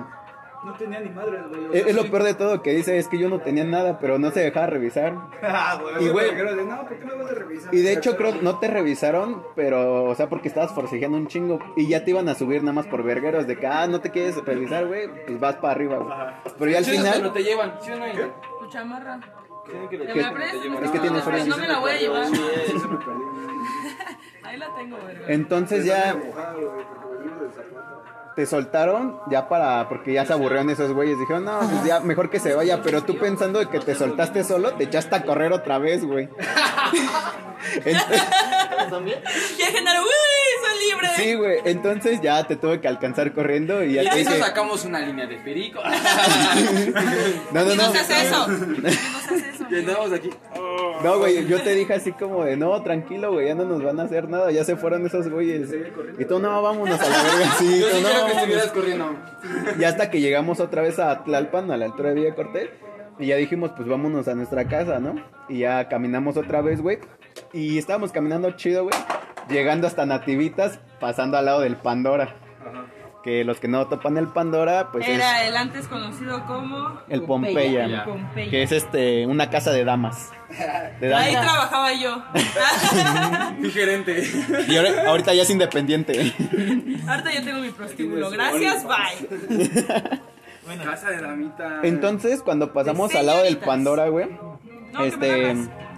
[0.64, 1.66] No tenía ni madres, güey.
[1.78, 4.18] Es, es lo peor de todo que dice, es que yo no tenía nada, pero
[4.18, 5.14] no se dejaba revisar.
[5.42, 6.06] Ah, güey.
[6.06, 7.74] Y, güey- de, No, ¿por qué me vas a revisar?
[7.74, 11.58] Y de hecho creo no te revisaron, pero, o sea, porque estabas forcejeando un chingo
[11.76, 14.10] y ya te iban a subir nada más por vergueros de que, ah, no te
[14.10, 16.14] quieres revisar, güey, pues vas para arriba, güey.
[16.58, 18.06] Pero ya al Sí, Pero final, te llevan, ¿sí o no?
[18.74, 18.74] Ingrid?
[18.74, 19.20] Tu chamarra.
[19.90, 20.22] que ¿Me ¿Qué?
[20.22, 20.64] la prestas?
[20.82, 21.46] Es que tienes frío.
[21.46, 22.26] No me la voy a llevar.
[22.26, 23.20] Sí, eso me perdí.
[24.42, 25.24] Ahí la tengo, verga.
[25.28, 26.14] entonces ya
[28.36, 32.30] te soltaron ya para, porque ya se aburrieron esos güeyes, dijeron, no, pues ya mejor
[32.30, 35.52] que se vaya, pero tú pensando de que te soltaste solo, te echaste a correr
[35.52, 36.28] otra vez, güey.
[37.84, 39.22] Ent-
[39.58, 40.08] Ya Genaro, uy,
[40.62, 41.08] soy libre.
[41.16, 44.42] sí, güey, entonces ya te tuve que alcanzar corriendo y Y ya te eso dije,
[44.42, 45.80] sacamos una línea de perico.
[47.52, 47.82] no, no, Y no.
[47.92, 48.46] no hace eso.
[48.48, 49.66] Y no se hace eso.
[49.70, 50.30] Y andamos aquí.
[51.02, 53.98] No, güey, yo te dije así como de, no, tranquilo, güey, ya no nos van
[54.00, 55.68] a hacer nada, ya se fueron esos güeyes.
[56.18, 58.36] Y tú, no, vámonos a la verga, sí, Yo tú, sí no, quiero que vámonos.
[58.36, 59.16] estuvieras corriendo.
[59.78, 62.70] Y hasta que llegamos otra vez a Tlalpan, a la altura de Villa Cortés,
[63.18, 65.14] y ya dijimos, pues vámonos a nuestra casa, ¿no?
[65.48, 66.98] Y ya caminamos otra vez, güey.
[67.52, 68.94] Y estábamos caminando chido, güey.
[69.48, 72.36] Llegando hasta Nativitas, pasando al lado del Pandora.
[73.22, 77.00] Que los que no topan el Pandora, pues Era es el antes conocido como.
[77.08, 78.50] el Pompeya, Pompeya.
[78.50, 80.30] que es este una casa de damas.
[81.00, 82.22] De Ahí trabajaba yo.
[83.58, 84.22] Mi gerente.
[84.68, 86.34] Y ahora- ahorita ya es independiente.
[87.08, 88.28] Ahorita yo tengo mi prostíbulo.
[88.30, 90.78] Gracias, bye.
[90.84, 91.80] Casa de damita.
[91.82, 93.56] Entonces, cuando pasamos al lado del.
[93.56, 94.58] Pandora, güey, No,
[94.92, 95.52] que me este.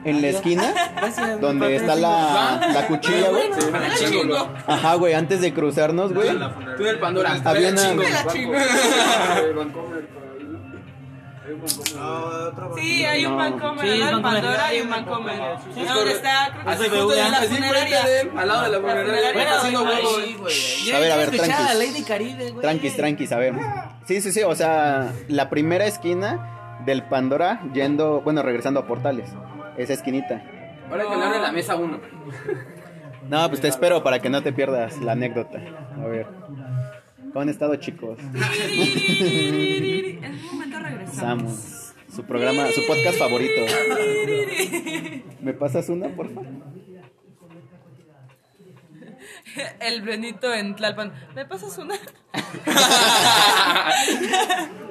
[0.06, 3.50] En la esquina, Gracias, donde está la, la cuchilla, güey.
[4.66, 6.30] Ajá, güey, antes de cruzarnos, güey.
[6.76, 7.36] Tú del Pandora.
[7.44, 7.90] Había una-.
[7.90, 8.50] Hay.
[11.98, 13.38] Ah, Sí, hay un No.
[13.38, 13.86] Vancomer.
[13.86, 14.22] Sí, al.
[14.22, 15.38] Pandora y un Vancomer.
[15.74, 16.50] ¿Dónde está?
[16.64, 18.00] Creo que justo en la funeraria.
[18.36, 19.32] al lado de la funeraria.
[19.32, 20.22] Bueno, haciendo ay, huevos.
[20.24, 20.92] Sí, güey.
[20.92, 21.74] A ver, a ver, tranquis.
[21.78, 22.62] Lady Caribe, güey.
[22.62, 23.54] Tranquis, tranquis, a ver.
[24.06, 29.30] Sí, sí, sí, o sea, la primera esquina del Pandora yendo, bueno, regresando a Portales.
[29.76, 30.42] Esa esquinita.
[30.90, 32.00] Ahora hay que hablar de la mesa uno.
[33.28, 35.60] No, pues te espero para que no te pierdas la anécdota.
[36.00, 36.26] A ver.
[37.32, 38.18] ¿Cómo han estado, chicos?
[38.18, 38.26] En
[40.34, 41.16] un momento regresamos.
[41.16, 41.92] Samos.
[42.14, 43.62] Su programa, su podcast favorito.
[45.40, 46.46] ¿Me pasas una, por favor?
[49.80, 51.12] El Benito en Tlalpan.
[51.34, 51.96] ¿Me pasas una?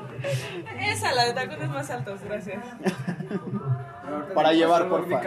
[0.79, 2.63] Esa, la de tacones más altos, gracias.
[4.33, 5.25] Para llevar, por favor.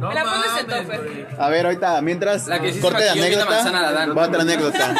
[0.00, 0.98] No Me la pones en mames, tope.
[0.98, 1.26] güey.
[1.38, 4.16] A ver, ahorita, mientras La que sí corte de anécdota, manzana, la dan.
[4.16, 4.94] va otra anécdota.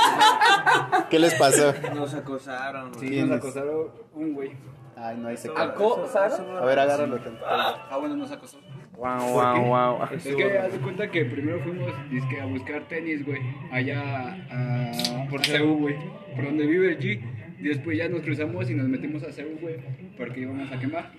[1.10, 1.74] ¿Qué les pasó?
[1.94, 3.00] Nos acosaron, güey.
[3.00, 3.28] Sí, ¿Quiénes?
[3.30, 4.52] nos acosaron un güey.
[4.96, 6.56] Ay, no, ahí se ¿Acosaron?
[6.56, 7.18] A ver, agárralo.
[7.18, 7.44] tantito.
[7.48, 8.58] Ah, bueno, nos acosó.
[8.96, 10.08] Wow, wow, wow.
[10.10, 13.40] Es que haz de cuenta que primero fuimos dizque, a buscar tenis, güey.
[13.70, 14.00] Allá
[14.50, 15.96] a, por CEU, güey.
[16.34, 17.20] Por donde vive el G.
[17.66, 19.74] Y después ya nos cruzamos y nos metimos a CEU, güey.
[20.16, 21.10] Porque íbamos a quemar.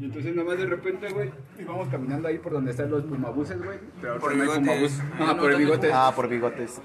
[0.00, 3.62] Y entonces nada más de repente, güey, íbamos caminando ahí por donde están los pumabuses,
[3.62, 3.78] güey.
[4.00, 5.00] Pero Por bigotes.
[5.00, 5.90] Ah, Ah, no, por el no, bigote.
[5.92, 6.82] Ah, por bigotes.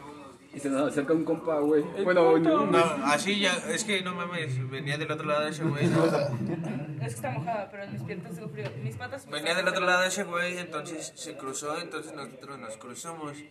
[0.53, 1.83] Y se nos acerca un compa, güey.
[2.03, 5.63] Bueno, no, No, así ya, es que no mames, venía del otro lado de ese
[5.63, 6.05] güey, ¿no?
[6.05, 8.69] Es que está mojada, pero en mis piernas tengo frío.
[8.83, 9.27] Mis patas.
[9.27, 13.43] Venía del otro lado de ese güey, entonces se cruzó, entonces nosotros nos cruzamos.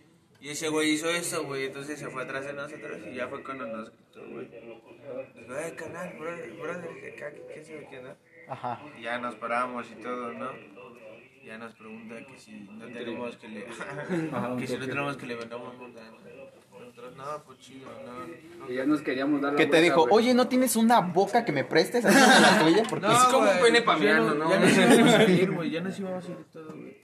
[0.43, 3.41] Y ese güey hizo eso, güey, entonces se fue atrás de nosotros y ya fue
[3.45, 4.45] cuando nos gritó, güey.
[4.49, 8.09] Dijo, eh, canal, brother, brother, que acá, que qué sabe qué, ¿no?
[8.49, 8.81] Ajá.
[8.99, 10.49] Y ya nos paramos y todo, ¿no?
[11.45, 13.65] Ya nos pregunta que si no tenemos que le...
[14.59, 15.75] que si no tenemos que le vendamos.
[15.77, 18.67] Nosotros, no, pues chido, no.
[18.69, 20.25] Y ya nos queríamos dar la Que te vuelta, dijo, güey.
[20.25, 22.03] oye, ¿no tienes una boca que me prestes?
[22.03, 24.49] Así como la tuya, porque No, Es como un pene pameando, ya ¿no?
[24.49, 27.02] Ya nos íbamos a ir, güey, ya nos íbamos a ir y todo, güey.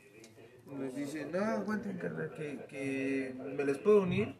[0.79, 4.35] Nos dice, no, aguanten, carnal, que, que me les puedo unir.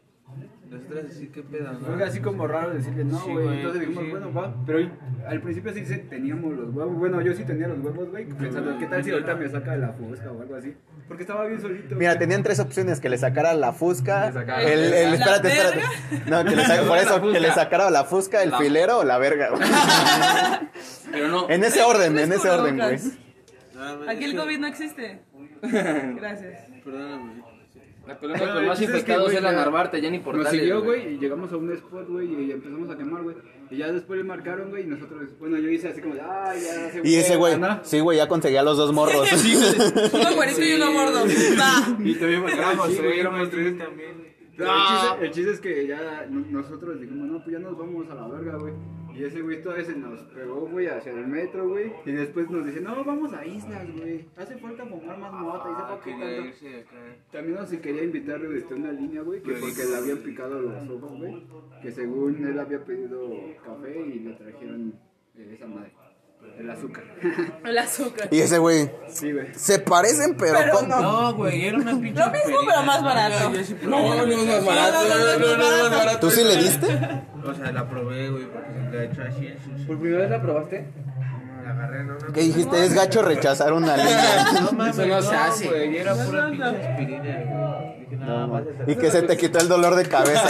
[0.70, 1.80] Nosotros así, qué pedo, ¿no?
[1.80, 3.44] Fue así como raro decirle no, Sí, güey.
[3.46, 4.10] güey, Entonces dijimos, sí.
[4.12, 4.54] bueno, va.
[4.64, 4.88] Pero
[5.26, 6.96] al principio sí teníamos los huevos.
[6.96, 8.26] Bueno, yo sí tenía los huevos, güey.
[8.26, 10.72] Pensando, ¿qué tal si ahorita me saca de la fusca o algo así?
[11.08, 11.96] Porque estaba bien solito.
[11.96, 15.14] Mira, tenían tres opciones, que le sacara la fusca, sacara el, la el, verga.
[15.34, 16.30] espérate, ¿La espérate.
[16.30, 19.18] No, que le sacara, por eso, que le sacara la fusca, el filero o la
[19.18, 19.50] verga.
[19.50, 19.62] güey.
[21.10, 21.50] Pero no.
[21.50, 22.98] En ese orden, en ese orden, güey.
[24.08, 25.22] Aquí el COVID no existe.
[26.16, 26.64] Gracias.
[26.84, 27.42] Perdóname.
[28.06, 30.18] La pelota con más chiste es que, infectados güey, es la ya- Narvarte, ya ni
[30.18, 33.36] por Nos siguió, güey, y llegamos a un spot, güey, y empezamos a quemar, güey.
[33.70, 36.60] Y ya después le marcaron, güey, y nosotros, bueno, yo hice así como, de, ay,
[36.60, 37.80] ya se Y ese güey, Ana".
[37.84, 39.28] sí, güey, ya conseguía los dos morros.
[40.12, 41.24] Uno güerito y uno gordo.
[41.28, 44.30] Y también marcamos, sí, güey, tres, éramos también.
[44.56, 47.78] Pero el, chiste, el chiste es que ya no- nosotros dijimos, no, pues ya nos
[47.78, 48.72] vamos a la verga, güey.
[49.14, 51.92] Y ese güey todavía se nos pegó, güey, hacia el metro, güey.
[52.04, 54.26] Y después nos dice, no, vamos a islas, güey.
[54.36, 56.96] Hace falta fumar más mota y qué quería irse acá.
[57.32, 61.18] También nos quería invitarle desde una línea, güey, que porque le habían picado los ojos,
[61.18, 61.42] güey.
[61.82, 63.30] Que según él había pedido
[63.64, 64.94] café y le trajeron
[65.36, 65.92] eh, esa madre,
[66.58, 67.04] el azúcar.
[67.64, 68.28] El azúcar.
[68.30, 69.46] Y ese güey, sí, güey.
[69.54, 71.00] se parecen, pero, Pero ¿cómo?
[71.00, 72.20] No, güey, era una pinche.
[72.20, 73.50] Lo mismo, pero más barato.
[73.82, 74.98] No, no es más barato.
[75.08, 76.18] No, no, no, no, no barato.
[76.20, 76.86] ¿Tú sí le diste?
[77.44, 79.84] O sea, la probé, güey, porque se la echó así.
[79.86, 80.86] ¿Por primera vez la probaste?
[81.64, 82.32] La agarré, no, no.
[82.32, 82.84] ¿Qué dijiste?
[82.84, 84.52] Es gacho rechazar una línea.
[84.60, 85.68] No mames, Eso no se hace.
[85.68, 88.18] güey, era pura pinche aspirina, güey.
[88.18, 90.48] No, más Y que se te quitó el dolor de cabeza.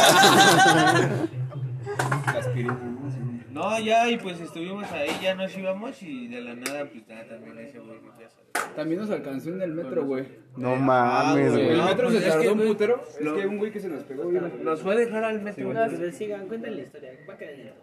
[3.61, 7.27] No, ya, y pues estuvimos ahí, ya nos íbamos y de la nada, pues ya
[7.29, 8.75] también ese güey, ya sabes.
[8.75, 10.27] También nos alcanzó en el metro, güey.
[10.57, 11.69] No mames, güey.
[11.69, 13.05] El metro pues se es tardó un putero.
[13.09, 14.41] Es lo- que un güey que se nos pegó, güey.
[14.63, 15.73] Nos fue a dejar al metro.
[15.73, 17.13] Pues sigan, cuenten la historia.
[17.29, 17.75] Va a quedar en el.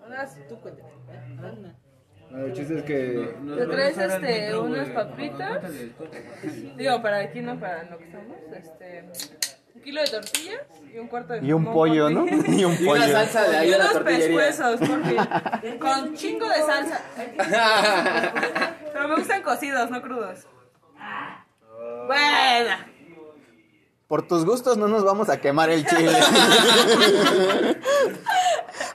[0.00, 0.88] Ahora sí, tú cuéntame.
[1.42, 1.74] Anda.
[2.30, 3.34] Bueno, el chiste es que.
[3.56, 5.58] ¿Te traes, dejar al este, metro, unas papitas?
[5.58, 6.74] Cuéntale, cuéntale.
[6.76, 8.36] Digo, para aquí no, para lo que estamos.
[8.54, 9.04] Este.
[9.78, 10.60] Un kilo de tortillas
[10.92, 12.26] y un cuarto de Y un jamón, pollo, ¿no?
[12.48, 13.12] Y un Y una pollo.
[13.12, 14.26] salsa de ahí Y la unos tortillería.
[14.36, 17.00] pescuezos, porque con chingo de salsa.
[18.92, 20.46] Pero me gustan cocidos, no crudos.
[22.06, 22.76] Bueno.
[24.08, 26.10] Por tus gustos no nos vamos a quemar el chile.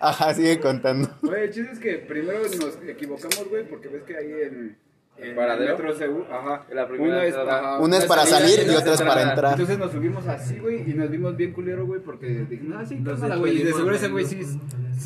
[0.02, 1.10] Ajá, sigue contando.
[1.22, 4.78] Güey, el chiste es que primero nos equivocamos, güey, porque ves que ahí en.
[5.18, 6.66] El metro Seúl, ajá.
[6.72, 9.52] La primera una es, ajá, Una es para salir y otra es para entrar.
[9.52, 13.02] Entonces nos subimos así, güey, y nos vimos bien culero, güey, porque dijimos, ah, sí,
[13.04, 13.62] cámara, güey.
[13.62, 14.26] Y de seguro ese güey.
[14.26, 14.42] sí,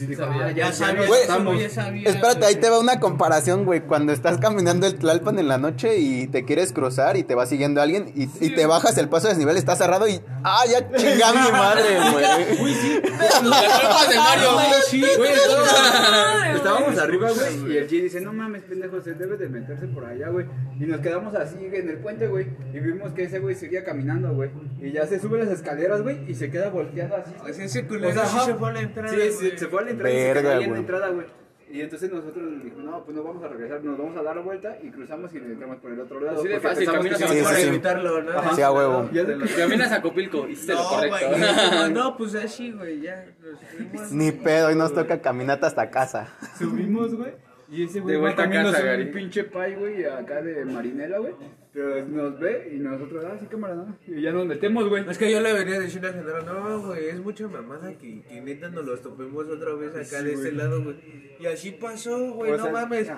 [0.05, 1.59] sí sabía, ah, Ya ya, ya sabía, Güey, estamos.
[1.59, 2.09] ya sabía.
[2.09, 3.81] Espérate, ahí te va una comparación, güey.
[3.81, 7.45] Cuando estás caminando el Tlalpan en la noche y te quieres cruzar y te va
[7.45, 10.21] siguiendo alguien y, y te bajas el paso de desnivel, está cerrado y.
[10.43, 12.23] ¡Ah, ya chinga mi madre, güey!
[13.43, 14.49] Las tropas de Mario.
[14.89, 19.37] Sí, güey, Madre, Estábamos arriba, güey, y el G dice, no mames, pendejo, se debe
[19.37, 20.45] de meterse por allá, güey.
[20.79, 24.33] Y nos quedamos así en el puente, güey, y vimos que ese güey seguía caminando,
[24.33, 24.49] güey.
[24.79, 27.31] Y ya se sube las escaleras, güey, y se queda volteando así.
[27.41, 29.31] Pues ese culero O sea, sí se fue a la entrada, Sí, güey.
[29.51, 30.79] se, se fue a entrada y se Verga, la güey.
[30.79, 31.25] entrada, güey.
[31.69, 34.41] Y entonces nosotros dijimos, no, pues no vamos a regresar, nos vamos a dar la
[34.41, 36.39] vuelta y cruzamos y nos entramos por el otro lado.
[36.39, 38.31] Así de fácil, caminas se- Sí, Para sí, evitarlo, ¿no?
[38.31, 38.55] Ajá.
[38.55, 39.03] Sí, a huevo.
[39.11, 41.17] De- Caminas a Copilco, hiciste lo No, correcto.
[41.29, 41.41] güey.
[41.93, 43.25] No, pues así, güey, ya.
[43.93, 44.11] nos.
[44.13, 46.29] Ni pedo, hoy nos toca caminata hasta casa.
[46.57, 47.33] subimos, güey.
[47.69, 51.33] Y ese güey De vuelta a casa, un pinche pie, güey, acá de marinela, güey.
[51.77, 53.95] Pero nos ve y nosotros, ah, sí, cámara, no.
[54.07, 55.07] Y ya nos metemos, güey.
[55.07, 58.41] Es que yo le venía diciendo a Genaro, no, güey, es mucha mamada que, que
[58.41, 60.95] neta nos los topemos otra vez acá de este lado, güey.
[61.39, 63.11] Y así pasó, güey, O no sea, mames.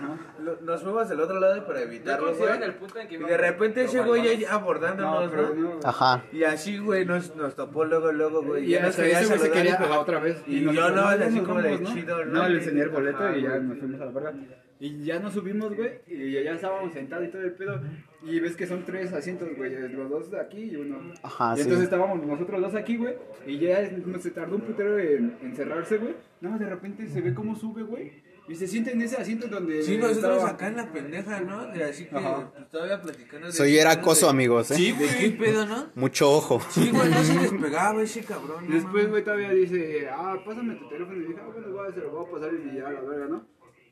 [0.43, 2.53] Lo- nos fuimos del otro lado para evitarlo, güey.
[2.53, 5.55] en el punto en que Y de repente ese güey ya- ya No, abordándonos, pero
[5.55, 5.75] ¿no?
[5.75, 5.79] no.
[5.85, 6.25] Ajá.
[6.33, 8.65] Y así, güey, nos, nos topó luego, luego, güey.
[8.65, 10.43] Y ya nos quería se quería y ajá, otra vez.
[10.45, 12.49] Y nos yo no, así como de chido, No, ¿no?
[12.49, 14.33] le enseñé el boleto y ya nos fuimos a la verga.
[14.81, 17.81] Y ya nos subimos, güey, y ya estábamos sentados y todo el pedo.
[18.21, 20.97] Y ves que son tres asientos, güey, los dos de aquí y uno.
[21.23, 21.61] Ajá, y sí.
[21.63, 23.15] entonces estábamos nosotros dos aquí, güey,
[23.47, 26.15] y ya se tardó un putero en, en cerrarse, güey.
[26.41, 28.11] Nada más de repente se ve cómo sube, güey.
[28.49, 29.81] Y se siente en ese asiento donde.
[29.83, 31.67] Sí, nosotros estaba- acá en la pendeja, ¿no?
[31.67, 32.51] De así que Ajá.
[32.51, 33.45] pues, todavía platicando.
[33.47, 34.75] de- Soy era acoso, amigos, ¿eh?
[34.75, 35.07] Sí, güey.
[35.19, 35.85] ¿Qué pedo, no?
[35.95, 36.59] Mucho ojo.
[36.71, 38.67] Sí, güey, no se despegaba ese cabrón.
[38.67, 41.15] no Después, güey, todavía dice, ah, pásame tu teléfono.
[41.17, 43.45] Y dije, ah, bueno, voy, se lo voy a pasar y ya, la verga, ¿no?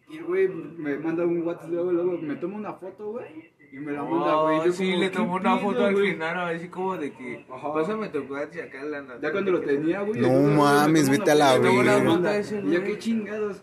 [0.09, 3.51] Y el güey me manda un WhatsApp, luego, luego me toma una foto, güey.
[3.71, 4.59] Y me la manda, güey.
[4.59, 7.45] Oh, Yo sí, como, le ¿qué tomó una foto al final, así como de que.
[7.53, 7.73] Ajá.
[7.73, 9.03] Pásame tu y acá la.
[9.21, 10.21] Ya cuando lo tenía, güey.
[10.21, 12.39] No mames, vete a la verga.
[12.63, 13.61] Y ya qué chingados.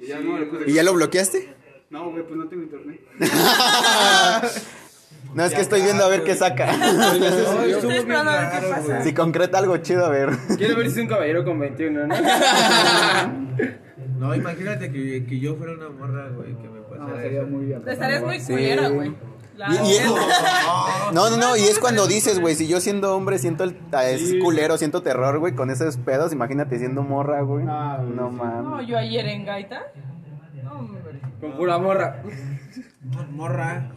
[0.00, 0.38] Y ya no.
[0.66, 1.54] ¿Y ya lo bloqueaste?
[1.90, 3.00] No, güey, pues no tengo internet.
[5.34, 6.70] No, es que estoy viendo a ver qué saca.
[6.72, 9.02] Estoy esperando a ver qué pasa.
[9.02, 10.30] Si concreta algo chido, a ver.
[10.56, 12.14] Quiero ver si es un caballero con 21, ¿no?
[14.18, 17.50] No, imagínate que, que yo fuera una morra, güey, que me pasara No, sería eso.
[17.50, 17.82] muy bien.
[17.84, 19.14] Te estarías muy culera, güey.
[19.56, 19.98] Y- y-.
[21.12, 24.34] No, no, no, y es cuando dices, güey, si yo siendo hombre siento el es
[24.42, 27.64] culero, siento terror, güey, con esos pedos, imagínate siendo morra, güey.
[27.68, 28.12] Ah, No sí.
[28.16, 28.86] No, mames.
[28.88, 29.82] yo ayer en Gaita.
[30.62, 31.20] No, hombre.
[31.40, 32.22] Con pura morra.
[33.30, 33.92] Morra.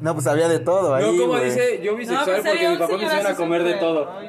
[0.00, 2.68] No, pues había de todo ahí, No, como dice, yo No, bisexual pues porque sería
[2.70, 4.10] mi un papá me enseñan a comer de todo.
[4.10, 4.28] Ay,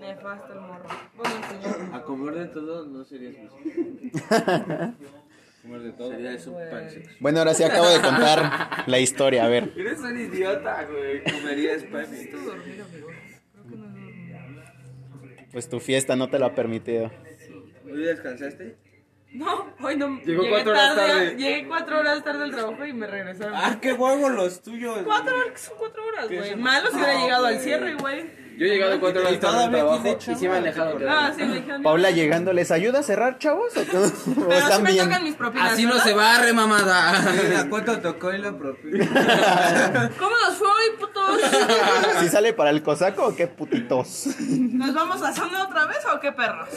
[0.00, 0.84] Nefasto el morro.
[1.16, 1.94] Bueno, el señor.
[1.94, 3.34] A comer de todo no serías
[5.64, 6.10] Comer de todo.
[6.10, 7.16] Serías un pansexual.
[7.20, 9.72] Bueno, ahora sí acabo de contar la historia, a ver.
[9.74, 11.24] Eres un idiota, güey.
[11.24, 12.02] Comerías pan.
[12.02, 13.08] Necesito dormir, amigo.
[13.08, 15.48] Creo que no he dormido.
[15.52, 17.10] Pues tu fiesta no te lo ha permitido.
[17.86, 18.76] ¿Hoy descansaste?
[19.32, 20.20] No, hoy no.
[20.20, 21.36] Llegó llegué cuatro horas tarde.
[21.36, 23.54] Llegué cuatro horas tarde al trabajo y me regresaron.
[23.56, 24.98] Ah, qué huevos los tuyos.
[25.06, 26.56] Cuatro horas, son cuatro horas, güey.
[26.56, 28.43] Malo si hubiera llegado al cierre, güey.
[28.56, 30.98] Yo he llegado cuatro horas tarde al trabajo y sí me han dejado.
[31.08, 31.82] Ah, sí, me dijeron.
[31.82, 33.72] Paula llegando, ¿les ayuda a cerrar, chavos?
[33.76, 33.80] ¿O?
[33.80, 35.06] ¿O Pero sí están me bien?
[35.06, 35.72] tocan mis propinas.
[35.72, 36.04] Así no ¿verdad?
[36.04, 37.60] se barre, mamada.
[37.60, 39.04] ¿A cuánto tocó y la propina?
[40.18, 41.40] ¿Cómo nos fue hoy, putos?
[42.20, 44.26] ¿Sí sale para el cosaco o qué putitos?
[44.38, 46.68] ¿Nos vamos a zona otra vez o qué perros?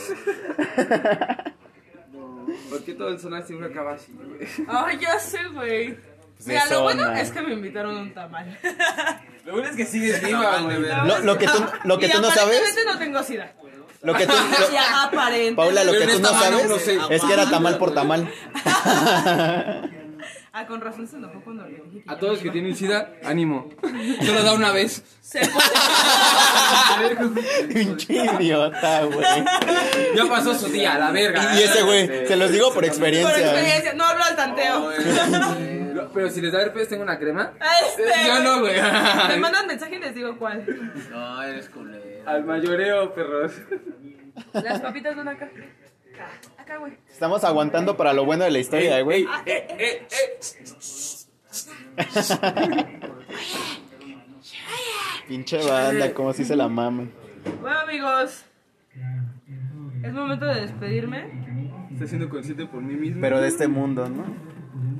[2.69, 4.47] ¿Por qué todo el sonar siempre acaba así, güey?
[4.67, 5.97] Ay, ya sé, güey.
[6.37, 8.57] Pues Mira, lo bueno es que me invitaron a un tamal.
[9.45, 10.77] Lo bueno es que sigues viva, güey.
[11.05, 13.53] Lo, lo que tú, lo que Y tú no sabes, aparentemente no tengo sida.
[14.01, 15.09] lo que tú, lo- Ya.
[15.55, 16.99] Paula, lo Pero que en tú no esta mano sabes no sé.
[17.15, 18.29] es que era tamal por tamal.
[20.53, 22.53] Ah, con razón se enojó cuando le dije que A ya todos me que iba.
[22.53, 23.69] tienen sida, ánimo.
[24.25, 25.03] Solo da una vez.
[25.21, 27.43] Se puede.
[27.71, 29.27] Pinche idiota, güey.
[30.15, 31.53] Ya pasó su día, a la verga.
[31.59, 33.37] Y ese güey, se los digo por Por experiencia.
[33.37, 34.89] experiencia, no hablo al tanteo.
[36.13, 37.53] Pero si les da herpes, tengo una crema.
[37.87, 38.75] Este, Yo no, güey.
[39.29, 40.65] Me mandan mensaje y les digo cuál.
[41.09, 42.29] No, eres culero.
[42.29, 43.53] Al mayoreo, perros.
[44.53, 45.49] Las papitas van acá.
[46.57, 46.93] Acá, güey.
[47.09, 49.27] Estamos aguantando para lo bueno de la historia, güey.
[55.27, 57.11] Pinche banda, como si se la maman.
[57.61, 58.45] Bueno, amigos.
[60.03, 61.87] Es momento de despedirme.
[61.91, 63.21] Estoy siendo consciente por mí mismo.
[63.21, 64.25] Pero de este mundo, ¿no?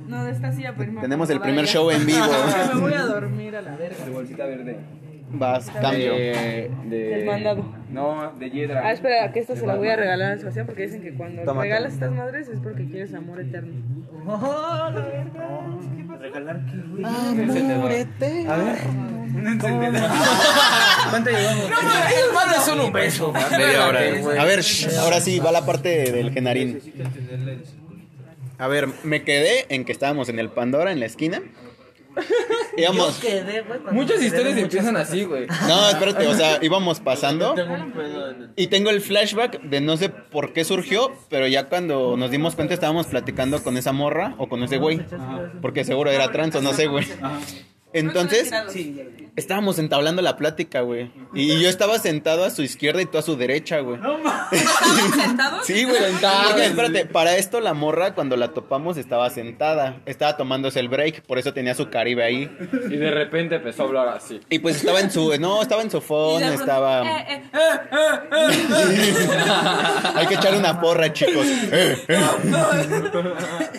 [0.06, 2.18] No, de esta silla, pero Tenemos el primer show en vivo.
[2.74, 4.04] Me voy a dormir a la verga.
[4.04, 4.78] De bolsita verde.
[5.30, 6.14] Vas, cambio.
[6.14, 6.96] De, de...
[6.96, 7.62] Del mandado.
[7.90, 8.80] No, de hiedra.
[8.84, 11.44] Ah, espera, que esta se la voy a regalar a Sebastián porque dicen que cuando
[11.52, 13.74] regalas estas madres es porque quieres amor eterno.
[16.20, 17.04] ¿Regalar qué, güey?
[17.04, 18.78] A ver.
[21.10, 21.70] ¿Cuánto llevamos?
[22.34, 23.32] Manda solo un beso.
[23.32, 24.00] Media hora.
[24.40, 26.74] A ver, shh, ahora sí, va la parte del genarín.
[26.74, 27.64] Necesito entenderle el-
[28.58, 31.40] A ver, me quedé en que estábamos en el Pandora, en la esquina.
[32.76, 33.18] Íbamos...
[33.18, 35.46] Quedé, güey, cuando Muchas historias empiezan así, güey.
[35.68, 37.54] No, espérate, o sea, íbamos pasando.
[37.54, 41.12] Tengo un pedo en el- Y tengo el flashback de no sé por qué surgió,
[41.28, 45.00] pero ya cuando nos dimos cuenta estábamos platicando con esa morra o con ese güey.
[45.62, 47.06] Porque seguro era trans o no sé, güey.
[47.98, 48.50] Entonces,
[49.36, 51.10] estábamos entablando la plática, güey.
[51.34, 53.98] Y yo estaba sentado a su izquierda y tú a su derecha, güey.
[54.52, 55.66] ¿Estaban sentados?
[55.66, 55.98] Sí, güey.
[56.46, 60.00] Porque, espérate, para esto la morra cuando la topamos estaba sentada.
[60.06, 62.50] Estaba tomándose el break, por eso tenía su caribe ahí.
[62.90, 64.40] Y de repente empezó a hablar así.
[64.48, 65.36] Y pues estaba en su...
[65.38, 67.02] No, estaba en su phone, estaba...
[67.06, 67.80] eh, eh,
[70.14, 71.46] Hay que echar una porra, chicos.
[71.70, 72.18] Eh, eh.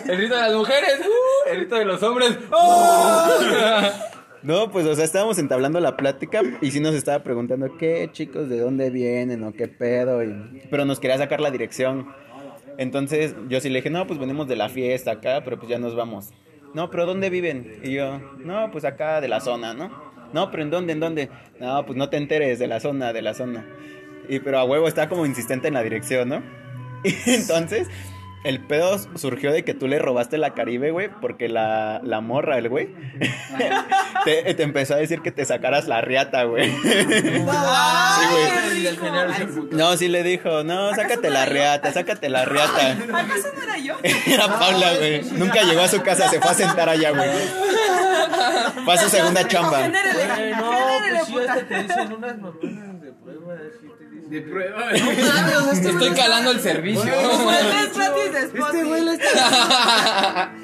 [0.06, 1.00] El grito de las mujeres.
[1.00, 2.38] uh, el grito de los hombres.
[2.50, 3.28] ¡oh!
[4.42, 8.48] No, pues, o sea, estábamos entablando la plática y sí nos estaba preguntando qué chicos,
[8.48, 12.08] de dónde vienen o qué pedo, y- pero nos quería sacar la dirección.
[12.78, 15.78] Entonces yo sí le dije, no, pues venimos de la fiesta acá, pero pues ya
[15.78, 16.30] nos vamos.
[16.72, 17.80] No, pero ¿dónde viven?
[17.82, 19.90] Y yo, no, pues acá de la zona, ¿no?
[20.32, 20.92] No, pero ¿en dónde?
[20.94, 21.28] ¿En dónde?
[21.58, 23.66] No, pues no te enteres de la zona, de la zona.
[24.28, 26.42] Y pero a huevo está como insistente en la dirección, ¿no?
[27.04, 27.88] Y entonces
[28.44, 32.56] el pedo surgió de que tú le robaste la Caribe, güey, porque la, la morra,
[32.58, 32.94] el güey,
[34.24, 36.72] te, te empezó a decir que te sacaras la riata, güey.
[37.50, 39.68] ¡Ay, güey.
[39.72, 42.92] No, sí le dijo, no, sácate la riata, sácate la riata.
[42.92, 43.96] ¿Acaso no era yo?
[44.02, 45.22] Era Paula, güey.
[45.32, 47.28] Nunca llegó a su casa, se fue a sentar allá, güey.
[48.84, 49.88] Fue a su segunda chamba.
[49.88, 52.36] No, pues sí, hasta te dicen unas
[53.00, 53.89] de prueba, así
[54.30, 54.88] De prueba.
[54.90, 57.04] Te estoy calando el servicio.
[57.04, 58.84] Mes gratis de Spotify.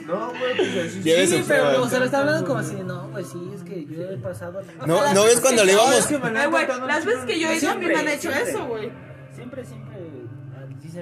[0.06, 1.26] No, güey, pues así.
[1.26, 4.02] Sí, pero, o sea, lo está hablando como así, no, pues sí, es que yo
[4.02, 4.62] he pasado.
[4.86, 6.08] No, ¿no ves cuando le íbamos?
[6.36, 8.92] Ay, güey, las veces que yo he ido a mí me han hecho eso, güey.
[9.34, 10.15] Siempre, siempre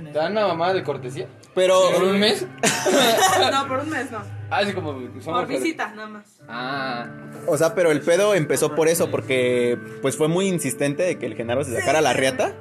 [0.00, 1.26] dicen ¿Te dan una mamada de cortesía?
[1.54, 2.46] Pero, ¿Por un mes?
[3.52, 4.18] No, por un mes no.
[4.50, 4.98] Ah, Así como.
[5.24, 6.40] Por visita, nada más.
[6.48, 7.06] Ah.
[7.46, 11.26] o sea, pero el pedo empezó por eso, porque pues fue muy insistente de que
[11.26, 12.54] el Genaro se sacara la riata.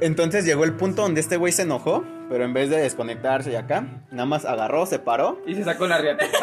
[0.00, 3.54] Entonces llegó el punto donde este güey se enojó, pero en vez de desconectarse y
[3.56, 5.40] acá, nada más agarró, se paró.
[5.46, 6.24] Y se sacó la riata.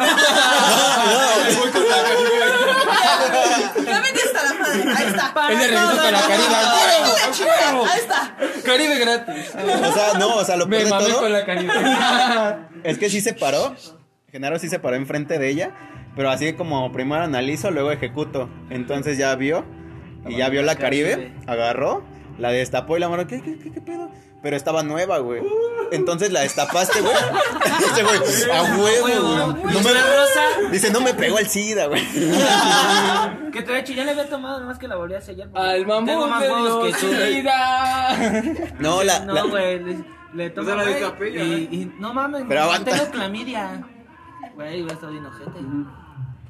[3.84, 4.82] Ya vení hasta la madre.
[4.96, 5.32] Ahí está.
[5.50, 6.54] Él le regresó con la Caribe.
[7.90, 8.36] Ahí está.
[8.64, 9.52] Caribe gratis.
[9.54, 11.72] O sea, no, o sea, lo Me peor de mamé todo con la Caribe.
[12.84, 13.74] es que sí se paró.
[14.30, 15.70] Genaro sí se paró enfrente de ella,
[16.16, 18.48] pero así como primero analizo, luego ejecuto.
[18.70, 19.64] Entonces ya vio
[20.26, 22.02] y ya vio la Caribe, agarró,
[22.38, 24.10] la destapó y la mano, ¿qué, qué, qué, qué pedo?
[24.42, 25.42] Pero estaba nueva, güey.
[25.90, 27.14] Entonces la destapaste, güey.
[27.92, 29.74] Ese güey, a huevo, güey.
[29.74, 30.70] No me, rosa.
[30.70, 32.02] dice, no me pegó el SIDA, güey.
[33.52, 35.48] Que te hecho, ya le había tomado, nomás que la volví a sellar.
[35.54, 37.06] Al tengo mamón más de huevos que tú.
[38.80, 39.04] No, vida.
[39.04, 40.04] la, la- No, güey, le,
[40.34, 40.84] le tomo, la
[41.28, 43.86] y, y no mames, Pero no tengo clamidia.
[44.54, 45.60] Güey, güey, estoy bien ojete.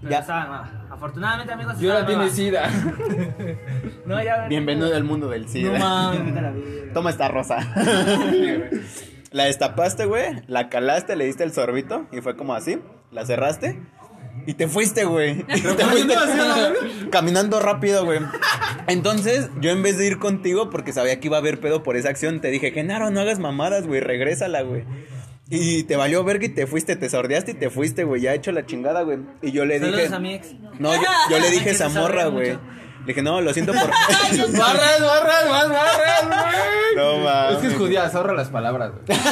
[0.05, 0.18] Pero Ya.
[0.20, 2.70] estaba, afortunadamente, amigos, Y ahora estaba tiene sida.
[4.07, 4.46] No, ya.
[4.48, 5.72] Bienvenido al mundo del SIDA.
[5.72, 6.52] No mames, la.
[6.92, 7.57] Toma esta rosa.
[9.30, 10.42] la destapaste, güey.
[10.46, 12.78] La calaste, le diste el sorbito y fue como así.
[13.12, 13.80] La cerraste
[14.46, 15.42] y te fuiste, güey.
[15.46, 16.14] Te fuiste
[17.11, 18.20] caminando rápido, güey.
[18.88, 21.96] Entonces, yo en vez de ir contigo, porque sabía que iba a haber pedo por
[21.96, 24.84] esa acción, te dije, Genaro, no hagas mamadas, güey, regrésala, güey.
[25.51, 28.51] Y te valió verga y te fuiste, te sordeaste y te fuiste, güey, ya hecho
[28.51, 29.18] la chingada, güey.
[29.42, 30.55] Y yo le Saludos dije, a mi ex.
[30.78, 32.53] no, yo, yo le dije esa morra, güey.
[32.53, 33.82] Le dije, no, lo siento por.
[34.59, 36.97] Barras, barras, más barras, güey.
[36.97, 37.57] no, mames.
[37.57, 39.18] Es que es judía, ahorra las palabras, güey.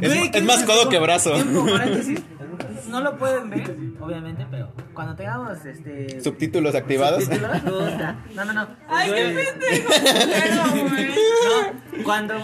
[0.00, 1.32] Es, Güey, ¿qué es más codo que brazo.
[1.34, 2.20] Tiempo, paréntesis.
[2.88, 6.20] No lo pueden ver, obviamente, pero cuando tengamos este.
[6.22, 7.24] Subtítulos activados.
[7.24, 7.62] subtítulos.
[8.34, 8.66] No, no, no.
[8.88, 9.90] Ay, qué pendejo.
[11.42, 12.34] No, cuando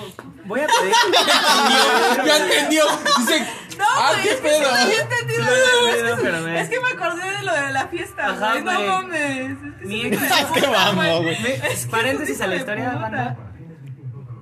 [0.46, 0.94] voy a pedir.
[2.26, 2.84] Ya entendió.
[3.18, 3.46] Dice,
[3.78, 4.60] No, ah, güey, qué es que pedo.
[4.62, 5.44] no había entendido.
[6.16, 6.56] No, pero, güey.
[6.58, 8.64] Es que me acordé de lo de la fiesta, Ajá, güey.
[8.64, 9.50] No mames.
[9.50, 11.36] Es que Mi ex- me Es que vamos, güey.
[11.44, 13.36] Es que Paréntesis a la historia, banda.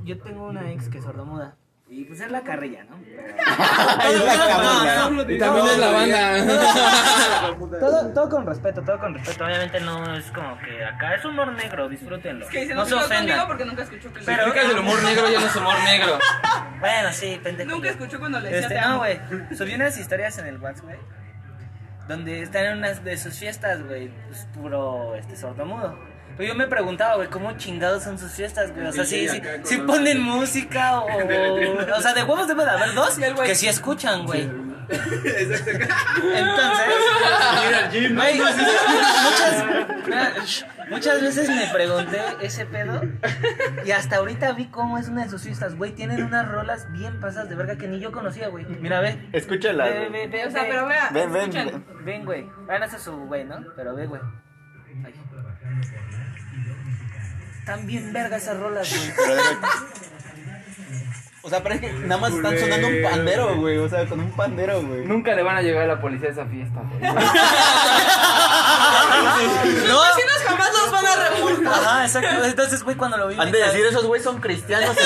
[0.04, 1.56] Yo tengo una ex que es sordomuda.
[1.96, 2.96] Y pues es la carrilla, ¿no?
[3.06, 5.24] Es la cámara.
[5.32, 6.46] Y también es la banda.
[7.80, 9.46] Todo, todo con respeto, todo con respeto.
[9.46, 12.44] Obviamente no es como que acá es humor negro, disfrútenlo.
[12.44, 13.46] Es que no no se ofendan.
[13.46, 16.18] porque nunca escuchó que le Pero- Explicas el humor negro, ya no es humor negro.
[16.78, 17.70] Bueno, sí, pendejo.
[17.70, 19.18] Nunca escuchó cuando le decía Este, te no, güey.
[19.56, 20.98] Subí unas historias en el WhatsApp, güey.
[22.06, 24.10] Donde están en unas de sus fiestas, güey.
[24.28, 25.98] Pues puro este, sordomudo.
[26.36, 28.86] Pero yo me preguntaba, güey, ¿cómo chingados son sus fiestas, güey?
[28.86, 31.06] O sea, si sí, sí ponen música o.
[31.96, 34.48] O sea, de huevos debe de haber dos que sí escuchan, güey.
[34.88, 35.64] Entonces,
[38.14, 38.56] güey, muchas,
[40.90, 43.00] muchas veces me pregunté ese pedo
[43.84, 45.92] y hasta ahorita vi cómo es una de sus fiestas, güey.
[45.92, 48.64] Tienen unas rolas bien pasadas de verga que ni yo conocía, güey.
[48.66, 49.28] Mira, ve.
[49.32, 49.86] Escúchala.
[49.86, 50.68] Ve, ve, ve, O sea, ve.
[50.70, 51.84] pero vea, Ven, ven, ven.
[52.04, 52.48] Ven, güey.
[52.66, 53.64] Bueno, ese es su güey, ¿no?
[53.74, 54.20] Pero ve, güey.
[55.04, 55.14] Ay.
[57.58, 59.10] Están bien verga esas rolas, güey.
[61.42, 63.78] O sea, es que nada más están sonando un pandero, güey.
[63.78, 65.04] O sea, con un pandero, güey.
[65.04, 67.00] Nunca le van a llegar a la policía a esa fiesta, güey.
[69.22, 70.00] No.
[70.02, 71.74] Vecinos jamás los van a reportar.
[71.74, 72.44] Ajá, exacto.
[72.44, 73.36] Entonces, güey, cuando lo vi.
[73.38, 74.96] Han de decir, esos güeyes son cristianos.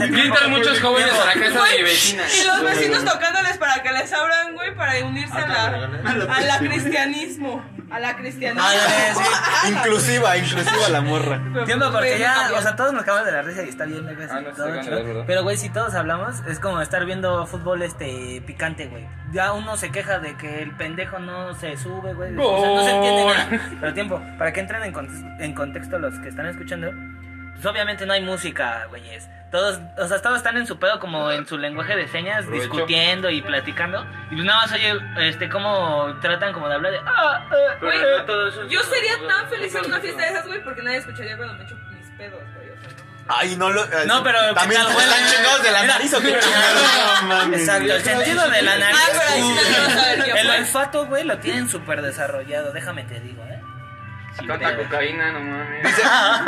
[0.00, 2.22] Gritan muchos jóvenes a la casa de mi vecina.
[2.40, 6.58] Y los vecinos tocándoles para que les abran, güey, para unirse a la, a la
[6.58, 7.64] cristianismo.
[7.90, 8.66] A la cristianismo.
[8.66, 11.40] Ah, Inclusiva, inclusiva la morra.
[11.64, 14.04] Tiempo, porque Güey, ya, o sea, todos nos acabamos de la risa y está bien,
[14.30, 15.24] Ah, no, todo chido.
[15.26, 19.06] Pero, güey, si todos hablamos, es como estar viendo fútbol este picante, güey.
[19.32, 22.23] Ya uno se queja de que el pendejo no se sube, güey.
[22.38, 23.76] O sea, no se entiende nada.
[23.80, 26.92] Pero tiempo, para que entren en, contes- en contexto los que están escuchando,
[27.54, 29.28] pues obviamente no hay música, güeyes.
[29.50, 32.62] Todos, o sea, todos están en su pedo como en su lenguaje de señas, Provecho.
[32.64, 34.04] discutiendo y platicando.
[34.30, 34.94] Y pues nada más oye,
[35.28, 36.98] este, cómo tratan como de hablar de...
[37.06, 37.46] Ah,
[38.48, 38.66] eso.
[38.68, 41.62] yo sería tan feliz en una fiesta de esas, güey, porque nadie escucharía cuando me
[41.64, 42.40] echo mis pedos,
[43.26, 43.86] Ay, no lo.
[44.06, 45.30] No, pero ¿qué También tal están huele?
[45.34, 47.22] chingados de la Mira, nariz o qué chingados.
[47.50, 47.56] No.
[47.56, 48.98] Exacto, el sentido de la nariz.
[49.02, 50.56] Ah, pero ahí sí no quiero saber qué el fue.
[50.58, 52.72] olfato, güey, lo tienen súper desarrollado.
[52.72, 53.60] Déjame te digo, ¿eh?
[54.46, 55.84] Tanta cocaína, no mames.
[55.84, 56.02] Dice,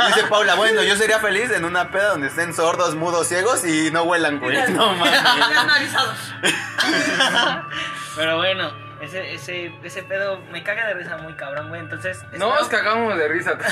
[0.07, 3.89] dice Paula, bueno, yo sería feliz en una peda donde estén sordos, mudos, ciegos y
[3.91, 4.57] no huelan, güey.
[4.71, 5.13] No mames.
[5.23, 6.17] Ya analizados.
[8.15, 8.71] Pero bueno,
[9.01, 11.81] ese, ese, ese pedo me caga de risa muy cabrón, güey.
[11.81, 12.23] Entonces.
[12.33, 13.71] No nos cagamos de risa todos.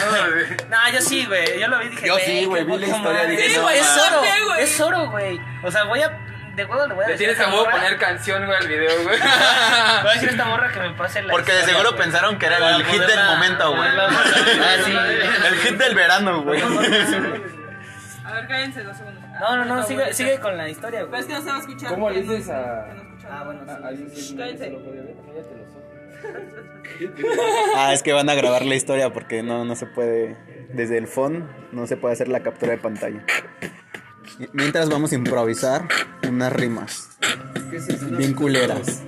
[0.70, 1.60] No, yo sí, güey.
[1.60, 3.28] Yo lo vi y dije, Yo sí, güey, vi la historia, madre.
[3.32, 4.22] dije, Sí, no, es oro.
[4.22, 4.62] ¿Qué, güey?
[4.64, 5.42] Es oro, güey.
[5.64, 6.18] O sea, voy a.
[6.56, 7.28] De huevo le voy a Le decir.
[7.28, 9.20] tienes esta huevo morra- poner canción, güey, al video, güey.
[9.20, 11.32] Voy a decir a esta morra que me pase la.
[11.34, 12.04] Porque de historia, seguro güey.
[12.04, 13.90] pensaron que era el hit del momento, güey.
[13.98, 14.92] Ah, sí.
[15.48, 16.62] El hit del verano, güey.
[16.62, 19.22] A ver, cállense dos segundos.
[19.40, 21.22] No, no, no, sigue, sigue con la historia, Pero güey.
[21.22, 21.90] es que no se va a escuchar.
[21.90, 23.05] ¿Cómo le que no- dices a- que.
[23.30, 23.72] Ah, bueno, sí.
[24.16, 24.70] Sí, sí, ver, cállate
[25.58, 25.84] los ojos.
[27.76, 30.38] Ah, es que van a grabar la historia porque no, no se puede.
[30.74, 33.24] Desde el phone no se puede hacer la captura de pantalla.
[34.54, 35.88] Mientras vamos a improvisar
[36.28, 37.18] unas rimas
[37.70, 38.08] ¿Qué es eso?
[38.08, 39.04] bien culeras.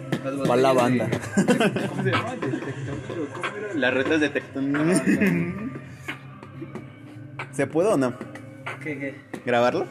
[0.48, 1.10] Para la banda.
[3.76, 5.72] Las retas de tectón.
[7.52, 8.18] ¿Se puede o no?
[8.84, 9.16] ¿Qué, qué?
[9.46, 9.86] ¿Grabarlo?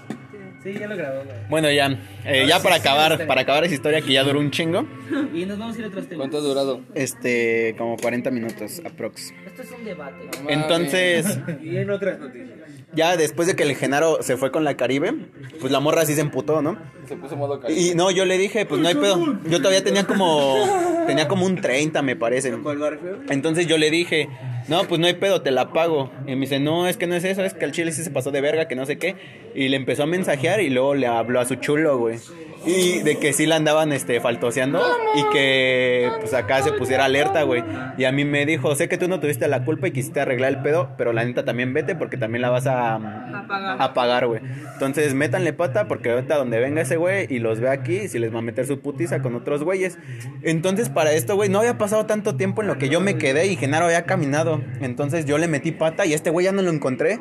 [0.66, 1.36] Sí, ya lo grabó, güey.
[1.48, 1.96] Bueno, ya.
[2.24, 4.84] eh, ya para acabar, para acabar esa historia que ya duró un chingo.
[5.32, 6.18] Y nos vamos a ir a otros temas.
[6.18, 6.80] ¿Cuánto ha durado?
[6.94, 9.32] Este, como 40 minutos aprox.
[9.46, 10.28] Esto es un debate.
[10.48, 12.58] Entonces, Y en otras noticias.
[12.94, 15.14] ya después de que el Genaro se fue con la Caribe,
[15.60, 16.76] pues la morra sí se emputó, ¿no?
[17.06, 17.80] Se puso modo cariño.
[17.80, 19.38] Y no, yo le dije, pues no hay pedo.
[19.48, 20.56] Yo todavía tenía como
[21.06, 22.50] tenía como un 30, me parece.
[22.58, 23.20] ¿Cuál barrio?
[23.28, 24.28] Entonces yo le dije,
[24.68, 26.10] no, pues no hay pedo, te la pago.
[26.26, 28.10] Y me dice, no, es que no es eso, es que el chile sí se
[28.10, 29.16] pasó de verga, que no sé qué.
[29.54, 32.18] Y le empezó a mensajear y luego le habló a su chulo, güey.
[32.66, 34.82] Y de que sí la andaban este, faltoseando
[35.14, 37.62] y que pues acá se pusiera alerta, güey.
[37.96, 40.50] Y a mí me dijo, sé que tú no tuviste la culpa y quisiste arreglar
[40.52, 44.26] el pedo, pero la neta también vete porque también la vas a, A pagar.
[44.26, 44.40] güey.
[44.72, 48.34] Entonces métanle pata porque ahorita donde venga ese güey y los ve aquí, si les
[48.34, 49.98] va a meter su putiza con otros güeyes.
[50.42, 53.46] Entonces para esto, güey, no había pasado tanto tiempo en lo que yo me quedé
[53.46, 54.60] y Genaro había caminado.
[54.80, 57.20] Entonces yo le metí pata y este güey ya no lo encontré.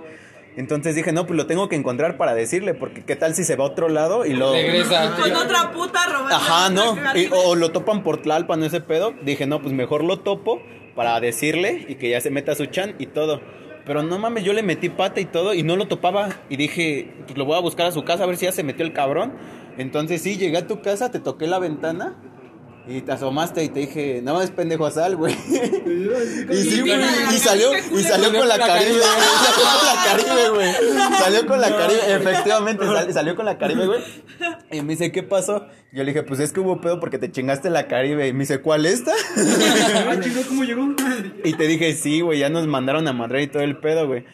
[0.57, 3.55] Entonces dije, no, pues lo tengo que encontrar para decirle, porque qué tal si se
[3.55, 4.53] va a otro lado y lo...
[4.53, 5.13] Regresa.
[5.21, 6.35] Con otra puta robando.
[6.35, 6.95] Ajá, no.
[7.15, 9.13] Y- o lo topan por Tlalpan ese pedo.
[9.23, 10.61] Dije, no, pues mejor lo topo
[10.95, 13.41] para decirle y que ya se meta su chan y todo.
[13.85, 16.29] Pero no mames, yo le metí pata y todo y no lo topaba.
[16.49, 18.63] Y dije, pues lo voy a buscar a su casa a ver si ya se
[18.63, 19.33] metió el cabrón.
[19.77, 22.15] Entonces sí, llegué a tu casa, te toqué la ventana
[22.87, 25.33] y te asomaste y te dije, no es pendejo sal, güey.
[26.51, 26.99] y sí, güey,
[27.31, 29.01] y salió, y salió con la Caribe, güey.
[29.43, 30.73] Salió con la Caribe, güey.
[31.17, 34.01] Salió con la Caribe, efectivamente, sal- salió con la Caribe, güey.
[34.71, 35.67] Y me dice, ¿qué pasó?
[35.91, 38.27] Yo le dije, pues es que hubo pedo porque te chingaste la Caribe.
[38.27, 39.13] Y me dice, ¿cuál esta?
[39.37, 40.15] Ah,
[40.47, 40.87] ¿cómo llegó?
[41.43, 44.25] y te dije, sí, güey, ya nos mandaron a Madrid y todo el pedo, güey.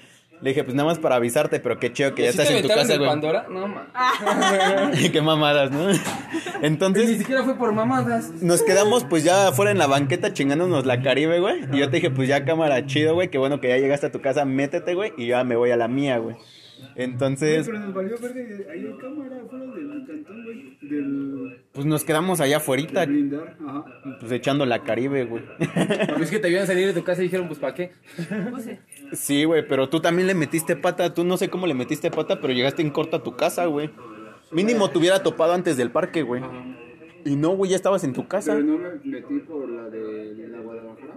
[0.42, 2.62] Le dije, pues nada más para avisarte, pero qué chido que ya ¿Sí estás en
[2.64, 3.10] tu casa, de güey.
[3.10, 3.46] Pandora?
[3.50, 3.68] No,
[5.12, 5.88] qué mamadas, ¿no?
[5.92, 5.98] Ni
[6.64, 8.32] Entonces, siquiera fue por mamadas.
[8.42, 11.62] nos quedamos pues ya afuera en la banqueta chingándonos la Caribe, güey.
[11.72, 14.12] Y yo te dije, pues ya cámara, chido, güey, qué bueno que ya llegaste a
[14.12, 16.36] tu casa, métete, güey, y ya me voy a la mía, güey.
[16.96, 18.42] Entonces, Pero nos valió verga.
[18.72, 20.78] Ahí hay cámara afuera del cantón, güey.
[20.82, 21.62] Del.
[21.72, 23.08] pues nos quedamos allá afuera,
[24.20, 25.44] pues echando la Caribe, güey.
[26.20, 27.92] Es que te vieron salir de tu casa y dijeron, pues, ¿para qué?
[28.18, 28.72] Sí,
[29.46, 31.14] güey, pero tú también le metiste pata.
[31.14, 33.90] Tú no sé cómo le metiste pata, pero llegaste en corto a tu casa, güey.
[34.52, 36.42] Mínimo te hubiera topado antes del parque, güey.
[37.24, 38.54] Y no, güey, ya estabas en tu casa.
[38.54, 41.14] Pero no me metí por la de la Guadalajara.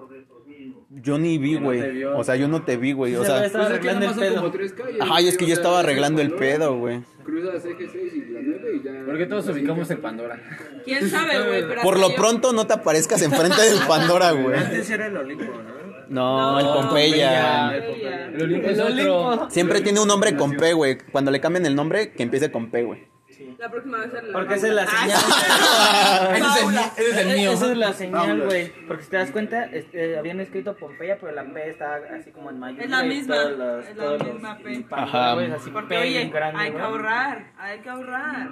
[0.91, 2.05] Yo ni vi, güey.
[2.05, 3.17] O sea, yo no te vi, güey.
[3.17, 4.53] O sea, Estaba Pues arreglando el pedo.
[4.53, 5.01] calles.
[5.01, 7.03] ajá, y es que yo estaba arreglando el pedo, güey.
[7.25, 9.03] Cruzas eje 6 y la 9 y ya.
[9.07, 10.41] Porque todos ubicamos en Pandora.
[10.85, 11.65] ¿Quién sabe, güey?
[11.83, 14.57] Por lo yo- pronto no te aparezcas enfrente del Pandora, güey.
[14.59, 15.84] Antes era el Olimpo, ¿no?
[16.09, 17.77] No, el Pompeya.
[17.77, 18.27] Ella.
[18.35, 19.51] El Olimpo es otro.
[19.51, 20.99] Siempre tiene un nombre con P, güey.
[21.13, 23.15] Cuando le cambian el nombre, que empiece con P, güey.
[23.59, 25.21] La próxima vez la Porque esa es la señal.
[25.25, 26.93] Ah, Ese es el, Paula.
[26.97, 27.51] ese es el mío.
[27.53, 28.73] Esa es la señal, güey.
[28.87, 32.51] Porque si te das cuenta, este, habían escrito Pompeya, pero la P está así como
[32.51, 32.85] en mayúscula.
[32.85, 34.85] Es la misma, los- es la misma P.
[34.91, 35.33] Ajá.
[35.55, 38.51] así Porque, P oye, bien grande, hay que ahorrar, hay que ahorrar.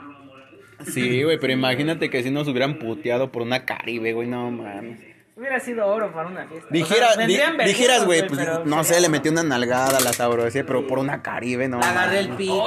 [0.86, 5.00] Sí, güey, pero imagínate que si nos hubieran puteado por una Caribe, güey, no mames.
[5.34, 6.68] Hubiera sido oro para una fiesta.
[6.70, 9.42] Dijera, O sea, di- vendrían vergueros, dijeras, güey, pues pero no sé, le metí una
[9.42, 11.80] nalgada, la sabrosé, pero por una Caribe, no.
[11.80, 12.62] Agarré el pito.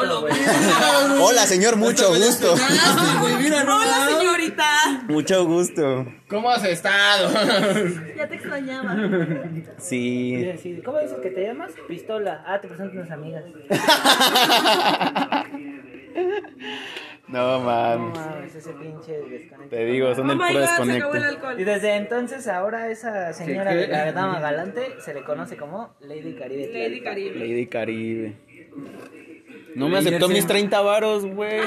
[1.22, 2.54] Hola, señor, mucho gusto.
[2.54, 4.66] Hola, señorita.
[5.08, 6.08] mucho gusto.
[6.28, 7.30] ¿Cómo has estado?
[8.18, 8.96] Ya te extrañaba.
[9.78, 10.52] Sí.
[10.62, 11.72] Sí, ¿Cómo dices que te llamas?
[11.88, 12.44] Pistola.
[12.48, 13.44] Ah, te presento unas amigas.
[17.28, 18.54] No, No mames.
[18.56, 19.70] ese pinche desconecto.
[19.76, 21.28] Te digo, son Oh el my puro god, se acabó el desconecto.
[21.30, 21.60] alcohol.
[21.60, 23.92] Y desde entonces, ahora esa señora ¿Qué, de qué?
[23.92, 26.70] la dama galante se le conoce como Lady Caribe.
[26.72, 27.40] Lady Caribe.
[27.40, 28.36] Lady Caribe.
[29.76, 31.62] No me aceptó mis 30 varos, güey.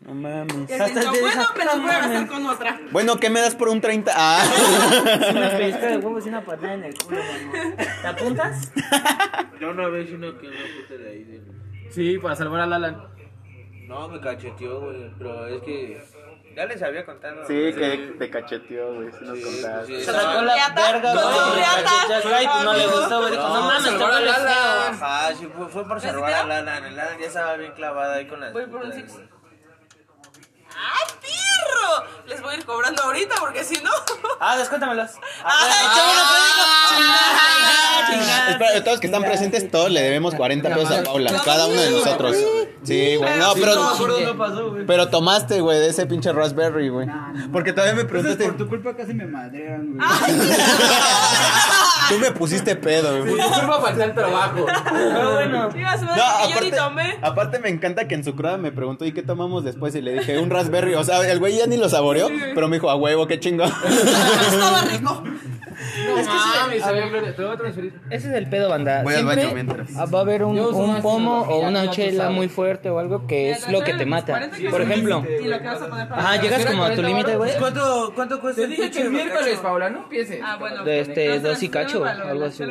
[0.00, 0.70] No mames.
[0.72, 1.12] Hasta bueno,
[1.56, 2.30] me los voy a mames.
[2.30, 2.80] con otra.
[2.90, 4.12] Bueno, ¿qué me das por un 30?
[4.14, 4.42] Ah.
[5.30, 7.76] Una pellizca de huevos y una patada en el culo, mano.
[8.02, 8.72] ¿Te apuntas?
[9.60, 11.22] Yo una vez uno que una puta de ahí.
[11.24, 11.42] de-
[11.90, 13.02] Sí, para salvar al Alan.
[13.92, 15.10] No, me cacheteó, güey.
[15.18, 16.02] Pero es que.
[16.54, 17.46] Ya les había contado.
[17.46, 19.10] Sí, que te cacheteó, güey.
[19.12, 19.86] Si nos Sí, contaste.
[19.98, 22.44] sí, Se sacó la verga, güey.
[22.44, 23.30] pues no le gustó, güey.
[23.32, 24.82] Dijo, no mames, huele al feo.
[24.90, 26.78] Ajá, sí, fue, fue por salvar a Lana.
[26.86, 28.52] El Lana ya estaba bien clavada ahí con las.
[28.52, 29.18] Voy por un six.
[30.76, 32.04] ¡Ah, pirro!
[32.26, 33.90] Les voy a ir cobrando ahorita porque si no.
[34.44, 35.10] Ah, descuéntamelos.
[35.44, 35.86] ¡Ay,
[38.10, 38.50] chingada.
[38.50, 41.80] Espera, de todos que están presentes, todos le debemos 40 pesos a Paula, cada uno
[41.80, 42.36] de nosotros.
[42.82, 43.38] Sí, güey.
[43.38, 44.12] No, No me acuerdo pero.
[44.14, 44.84] dónde pasó, güey.
[44.86, 47.06] Pero tomaste, güey, de ese pinche raspberry, güey.
[47.52, 48.44] Porque todavía me preguntaste.
[48.44, 50.08] por tu culpa casi me madrean, güey.
[52.12, 53.36] Tú me pusiste pedo, güey.
[53.36, 54.66] Tu culpa falta el trabajo.
[54.92, 55.62] Pero bueno.
[55.62, 57.18] No, que yo ni aparte, tomé.
[57.22, 59.94] aparte me encanta que en su cruda me preguntó, ¿y qué tomamos después?
[59.94, 60.94] Y le dije, un raspberry.
[60.94, 63.70] O sea, el güey ya ni lo saboreó, pero me dijo, a huevo, qué chingón.
[64.50, 65.22] Estaba rico.
[66.06, 67.34] No sabía Gloria.
[67.34, 67.94] Te voy a transferir.
[68.10, 69.02] Ese es el pedo, banda.
[69.02, 70.14] Voy al Siempre baño mientras.
[70.14, 73.68] Va a haber un, un pomo o una chela muy fuerte o algo que es
[73.68, 74.50] lo que te mata.
[74.70, 76.22] Por ejemplo, Y lo que vas a poner para.
[76.22, 77.52] ajá, llegas como a tu límite, güey.
[77.58, 80.40] ¿Cuánto, cuánto cuesta Te dije que el miércoles, Paula, no empieces.
[80.42, 80.84] Ah, bueno.
[80.84, 82.64] De este, dos y cacho, ¿para lo de algo las así?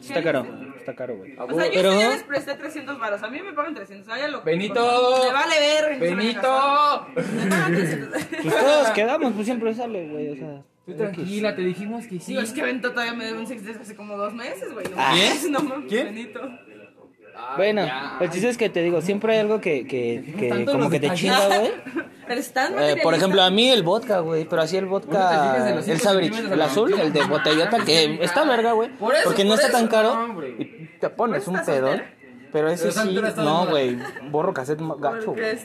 [0.00, 0.46] Está caro,
[0.76, 1.36] está caro, güey.
[1.38, 3.22] O sea, yo Pero- les presté 300 baros.
[3.22, 4.06] A mí me pagan 300.
[4.08, 5.20] Vaya lo Benito.
[5.26, 5.98] Me vale ver.
[5.98, 7.06] Benito.
[7.14, 8.22] Me pagan 300.
[8.42, 10.62] Pues todos quedamos, pues siempre sale, güey, o sea.
[10.86, 12.30] Tú tranquila, te dijimos que sí.
[12.32, 14.86] Digo, es que Benito todavía me debe un sex desde hace como dos meses, güey.
[14.86, 15.28] No, ¿Quién?
[15.28, 16.14] mames, no mames, ¿Quién?
[17.56, 18.18] Bueno, ya.
[18.20, 21.10] el chiste es que te digo, siempre hay algo que, que, que como que te
[21.14, 21.72] chinga, güey.
[22.26, 26.00] Pero están Eh, por ejemplo, a mí el vodka, güey, pero así el vodka, el
[26.00, 29.86] Sabrich, el azul, el de botellota, que está verga, güey, Por porque no está tan
[29.86, 30.56] caro hombre.
[30.58, 32.02] y te pones un ¿Estás pedón,
[32.52, 33.96] pero ese Pero sí, no, güey,
[34.30, 35.56] borro cassette gacho, güey.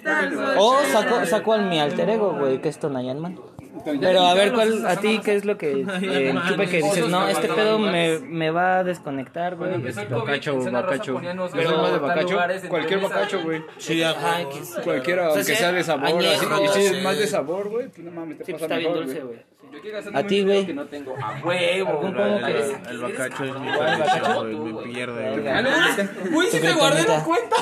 [0.59, 3.39] O saco, saco al mi alter ego, güey, que es Tonayan Man.
[3.86, 7.28] Pero a ver, ¿cuál, a ti qué es lo que eh, chupe que dices, no,
[7.28, 9.82] este pedo me, me va a desconectar, güey?
[10.09, 11.22] Bacacho, bacacho.
[11.53, 12.38] Pero de bacacho,
[12.69, 13.63] cualquier bacacho, güey.
[13.78, 16.63] Sí, Ay, que Cualquiera, aunque sea de sabor, añejo, así.
[16.63, 16.95] Y si sí.
[16.95, 19.22] es más de sabor, güey, pues no mames, te Sí, pasa está bien mejor, dulce,
[19.22, 19.39] güey.
[19.72, 19.82] Güey.
[19.82, 19.97] Yo quiero
[20.28, 20.65] ti, un dinero güey.
[20.67, 21.15] que no tengo.
[21.22, 22.24] A huevo, ¿Algún güey.
[22.24, 26.09] pomo El, que- el bacacho es mi ¿El güey, me pierde.
[26.34, 27.55] Uy, si te guardé la cuenta.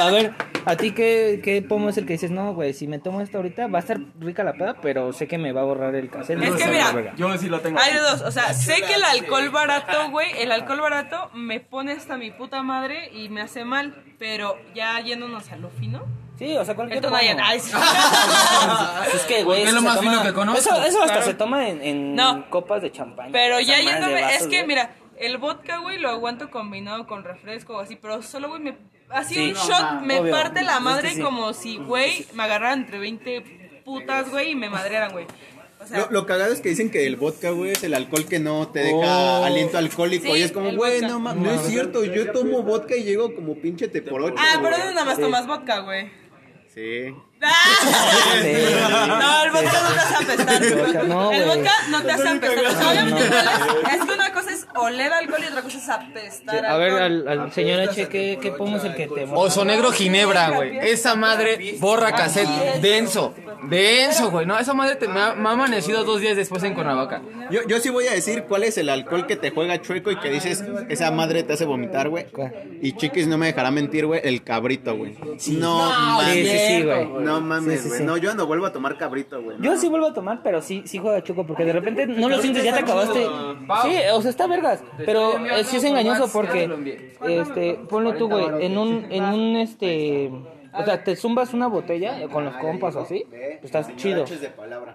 [0.00, 0.32] A ver,
[0.64, 3.38] ¿a ti qué, qué pomo es el que dices, no, güey, si me tomo esto
[3.38, 6.10] ahorita va a estar rica la peda, pero sé que me va a borrar el
[6.10, 6.42] cassette?
[6.42, 7.14] Es no que mira.
[7.16, 7.78] Yo sí lo tengo.
[7.80, 11.60] Hay de dos, o sea, sé que el alcohol barato, güey, el alcohol barato me
[11.60, 16.04] pone hasta mi puta madre y me hace mal, pero ya yéndonos a lo fino.
[16.38, 17.16] Sí, o sea, cualquier pomo.
[17.16, 17.72] ay, sí.
[19.14, 20.58] Es que, güey, es eso lo más toma- fino que conozco.
[20.58, 21.26] Eso, eso hasta Claro.
[21.26, 22.48] se toma en, en No.
[22.50, 23.30] copas de champaña.
[23.32, 24.66] Pero ya yéndome, es que güey.
[24.66, 28.76] mira, el vodka, güey, lo aguanto combinado con refresco o así, pero solo, güey, me,
[29.10, 29.40] así Sí.
[29.48, 30.32] un No, shot ma, me obvio.
[30.32, 31.20] parte la madre sí.
[31.22, 35.26] como si, güey, me agarraran entre 20 putas, güey, y me madrearan, güey.
[35.78, 38.26] O sea, Lo, lo cagado es que dicen que el vodka, güey, es el alcohol
[38.26, 38.96] que no te deja
[39.40, 39.44] Oh.
[39.44, 40.24] aliento alcohólico.
[40.26, 42.04] Sí, y es como, güey, no mames, no es cierto.
[42.04, 44.34] Yo tomo vodka y llego como pinche te por ocho.
[44.38, 46.10] ah, pero no nada más tomas vodka, güey.
[46.76, 47.16] Sí.
[47.40, 48.36] ¡Ah!
[49.08, 51.06] No, el vodka no te hace apestar.
[51.08, 52.66] No, el vodka no te hace apestar.
[52.66, 53.88] O sea, obviamente No.
[53.88, 56.66] Es que una cosa es oler alcohol y otra cosa es apestar.
[56.66, 59.90] A ver, al, al señor H, ¿qué, qué pomo es el que te Oso negro
[59.92, 60.78] ginebra, güey.
[60.78, 63.34] Esa madre borra cassette denso.
[63.64, 64.46] Denso, güey.
[64.46, 67.22] No, esa madre te- me, ha, me ha amanecido dos días después en Cuernavaca.
[67.50, 70.16] Yo, yo sí voy a decir cuál es el alcohol que te juega chueco y
[70.18, 72.26] que dices, esa madre te hace vomitar, güey.
[72.82, 75.14] Y Chiquis no me dejará mentir, güey, el cabrito, güey.
[75.22, 76.34] No, Sí, mames.
[76.34, 77.06] sí, sí, güey.
[77.20, 78.00] No mames, Sí, sí, güey.
[78.00, 78.06] sí.
[78.06, 79.56] No, yo no vuelvo a tomar cabrito, güey.
[79.60, 82.40] Yo sí vuelvo a tomar, pero sí, sí juega chuco, porque de repente no lo
[82.40, 83.20] sientes, ya te acabaste.
[83.82, 84.46] Sí, o sea, está
[85.04, 86.68] pero eh, sí es engañoso porque,
[87.26, 90.30] este, ponle tú, güey, en un, en un, este,
[90.78, 94.24] o sea, te zumbas una botella con los compas o así, pues estás chido.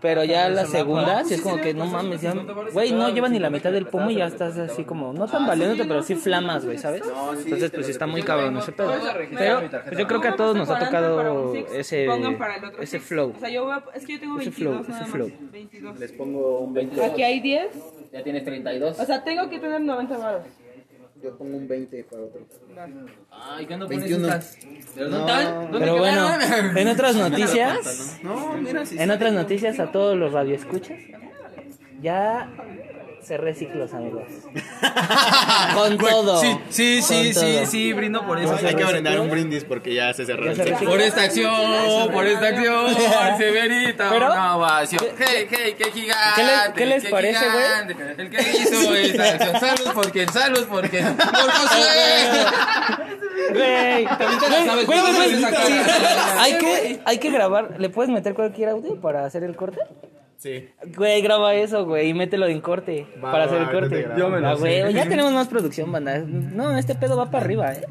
[0.01, 2.34] Pero ya la segunda, sí es como que no mames, ya,
[2.73, 5.45] güey, no lleva ni la mitad del pomo y ya estás así como, no tan
[5.47, 7.03] valiéndote, pero sí flamas, güey, ¿sabes?
[7.43, 8.91] Entonces, pues sí está muy cabrón ese pedo.
[9.38, 12.07] Pero, pues yo creo que a todos nos ha tocado ese,
[12.79, 13.34] ese flow.
[13.36, 15.27] O sea, yo voy a- es que yo tengo Ese 22 flow, ese nada flow.
[15.29, 15.51] más.
[15.51, 15.99] 22.
[15.99, 17.03] Les pongo un 20.
[17.03, 17.67] Aquí hay 10.
[18.11, 18.99] Ya tienes 32.
[18.99, 20.43] O sea, tengo que tener 90 baros.
[21.24, 22.41] Yo pongo un 20 para otro.
[23.30, 24.28] Ay, ¿qué no pones 21.
[24.28, 24.57] estas?
[24.95, 26.28] ¿Dónde Pero bueno,
[26.76, 28.95] en otras noticias, No, mira, sí.
[28.99, 30.97] en otras noticias a todos los radioescuchas,
[32.01, 32.49] ya
[33.24, 34.24] cerré ciclos, amigos.
[35.76, 36.39] Con todo.
[36.41, 37.65] Sí, sí, sí, Con sí, todo.
[37.65, 38.55] sí, brindo por eso.
[38.65, 40.51] Hay que brindar un brindis porque ya se cerró.
[40.86, 42.95] Por esta acción, por esta acción,
[43.38, 45.03] Severita, Pero- una ovación.
[45.17, 46.22] Hey, hey, qué gigante.
[46.36, 48.15] ¿Qué les- qué les parece, güey?
[48.17, 49.59] El que hizo esta acción.
[49.78, 51.15] Salud por quien, salud por quien.
[51.15, 52.45] Por Josué.
[53.53, 54.07] Güey.
[56.38, 57.76] Hay que, hay que grabar.
[57.80, 59.80] ¿Le puedes meter cualquier audio para hacer el corte?
[60.41, 60.67] Sí.
[60.95, 64.01] Güey, graba eso, güey, y mételo en corte Va, para hacer el corte.
[64.01, 64.17] grabo.
[64.19, 64.93] Yo me lo Ah, güey, sé.
[64.93, 66.17] ya tenemos más producción, banda.
[66.17, 67.85] No, este pedo va para arriba, eh.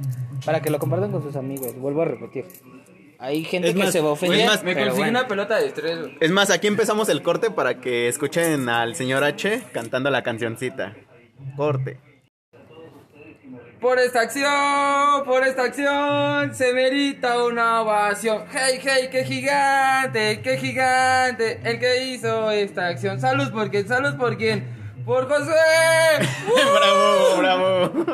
[0.45, 1.77] Para que lo compartan con sus amigos.
[1.77, 2.47] Vuelvo a repetir.
[3.21, 4.41] Hay gente Es que más, se va a ofender.
[4.41, 5.09] es más, Me bueno.
[5.11, 6.17] una pelota de estrés, güey.
[6.21, 10.97] Es más, aquí empezamos el corte para que escuchen al señor H cantando la cancioncita.
[11.57, 11.99] Corte.
[13.81, 18.45] Por esta acción, por esta acción, se merita una ovación.
[18.53, 23.19] Hey, hey, qué gigante, qué gigante, el que hizo esta acción.
[23.19, 24.67] Salud por quién, salud por quién,
[25.07, 25.55] por José.
[26.79, 28.05] bravo, bravo.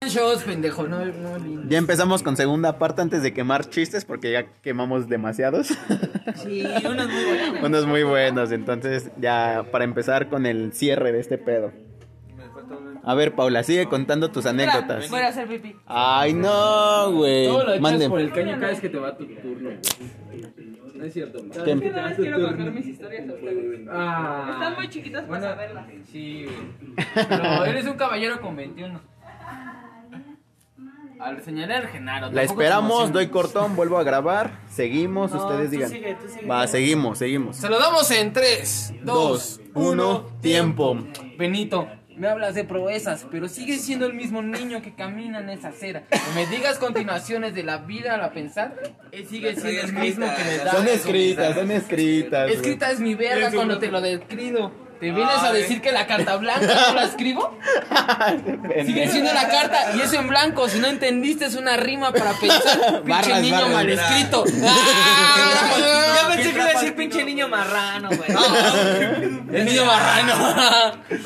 [0.08, 1.62] Shows, pendejo, no, no, lindo.
[1.68, 5.68] Ya empezamos con segunda parte antes de quemar chistes porque ya quemamos demasiados.
[6.36, 7.62] Sí, unos muy buenos.
[7.62, 11.72] Unos muy buenos, entonces ya para empezar con el cierre de este pedo.
[13.02, 15.08] A ver, Paula, sigue contando tus anécdotas.
[15.10, 15.74] Voy a hacer pipí.
[15.86, 17.46] Ay, no, güey.
[17.46, 18.08] Todo lo echas Mande.
[18.08, 19.70] por el caño cada vez que te va tu turno.
[20.94, 21.38] No es cierto.
[21.64, 21.74] ¿Qué?
[21.74, 23.88] vez que vez tu quiero contar mis historias a ustedes.
[23.90, 24.48] Ah.
[24.52, 25.86] Están muy chiquitas para saberlas.
[26.12, 27.06] Sí, güey.
[27.28, 29.00] Pero eres un caballero con 21.
[31.18, 32.30] Al señalar al Genaro.
[32.32, 34.52] La esperamos, doy cortón, vuelvo a grabar.
[34.70, 35.90] Seguimos, No, ustedes tú digan.
[35.90, 36.46] sigue, tú sigue.
[36.46, 37.56] Va, seguimos, seguimos.
[37.56, 40.96] Se lo damos en 3, 2, Dos, 1, uno, tiempo.
[41.36, 41.86] Benito,
[42.20, 46.02] me hablas de proezas, pero sigues siendo el mismo niño que camina en esa acera.
[46.10, 48.74] Que me digas continuaciones de la vida al pensar,
[49.10, 50.70] él sigue siendo el mismo que me da.
[50.70, 52.50] Son escritas, son escritas.
[52.50, 54.89] Escrita es mi verga cuando te lo describo.
[55.00, 57.56] ¿Te vienes a decir que la carta blanca no la escribo?
[58.84, 60.68] Sigue siendo la carta y eso en blanco.
[60.68, 63.02] Si no entendiste, es una rima para pensar.
[63.04, 64.44] Pinche niño mal escrito.
[65.80, 68.30] Yo pensé que iba a decir pinche niño marrano, güey.
[69.52, 70.54] El niño marrano.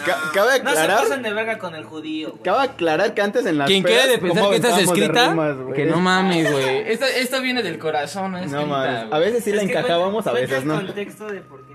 [0.06, 3.44] Ca- Cabe No se aclarar, pasen de verga con el judío, cabe aclarar que antes
[3.46, 6.84] en las Quien quiere de pensar ¿cómo que aventábamos de escrita, que no mames, güey.
[6.92, 9.12] Esto viene del corazón, no es No mames.
[9.12, 10.78] A veces sí la Es encajábamos, a veces no.
[10.78, 11.73] el contexto de por qué.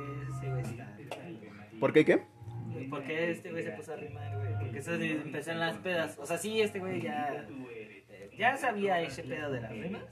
[1.79, 2.23] ¿Por qué qué?
[2.89, 4.53] ¿Por qué este güey se puso a rimar, güey?
[4.59, 6.17] Porque eso empezó en las pedas.
[6.19, 7.45] O sea, sí, este güey ya.
[8.37, 10.03] Ya sabía ese pedo de las rimas.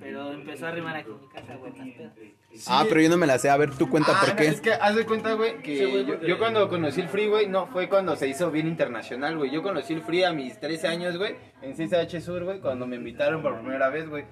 [0.00, 2.12] Pero empezó a rimar aquí en mi casa, güey, en las pedas.
[2.66, 3.48] Ah, pero yo no me la sé.
[3.48, 4.48] A ver, tú cuenta Ah, por no, qué.
[4.48, 7.68] Es que haz de cuenta, güey, que yo, yo cuando conocí el free, güey, no
[7.68, 9.50] fue cuando se hizo bien internacional, güey.
[9.52, 12.96] Yo conocí el free a mis 13 años, güey, en 6H Sur, güey, cuando me
[12.96, 14.24] invitaron por primera vez, güey.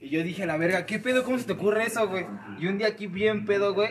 [0.00, 1.24] Y yo dije, la verga, ¿qué pedo?
[1.24, 2.26] ¿Cómo se te ocurre eso, güey?
[2.58, 3.90] Y un día aquí bien pedo, güey,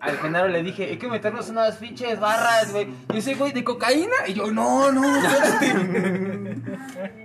[0.00, 2.88] al Genaro le dije, hay que meternos unas pinches barras, güey.
[3.12, 4.14] Y ese güey, ¿de cocaína?
[4.26, 6.56] Y yo, no, no, espérate.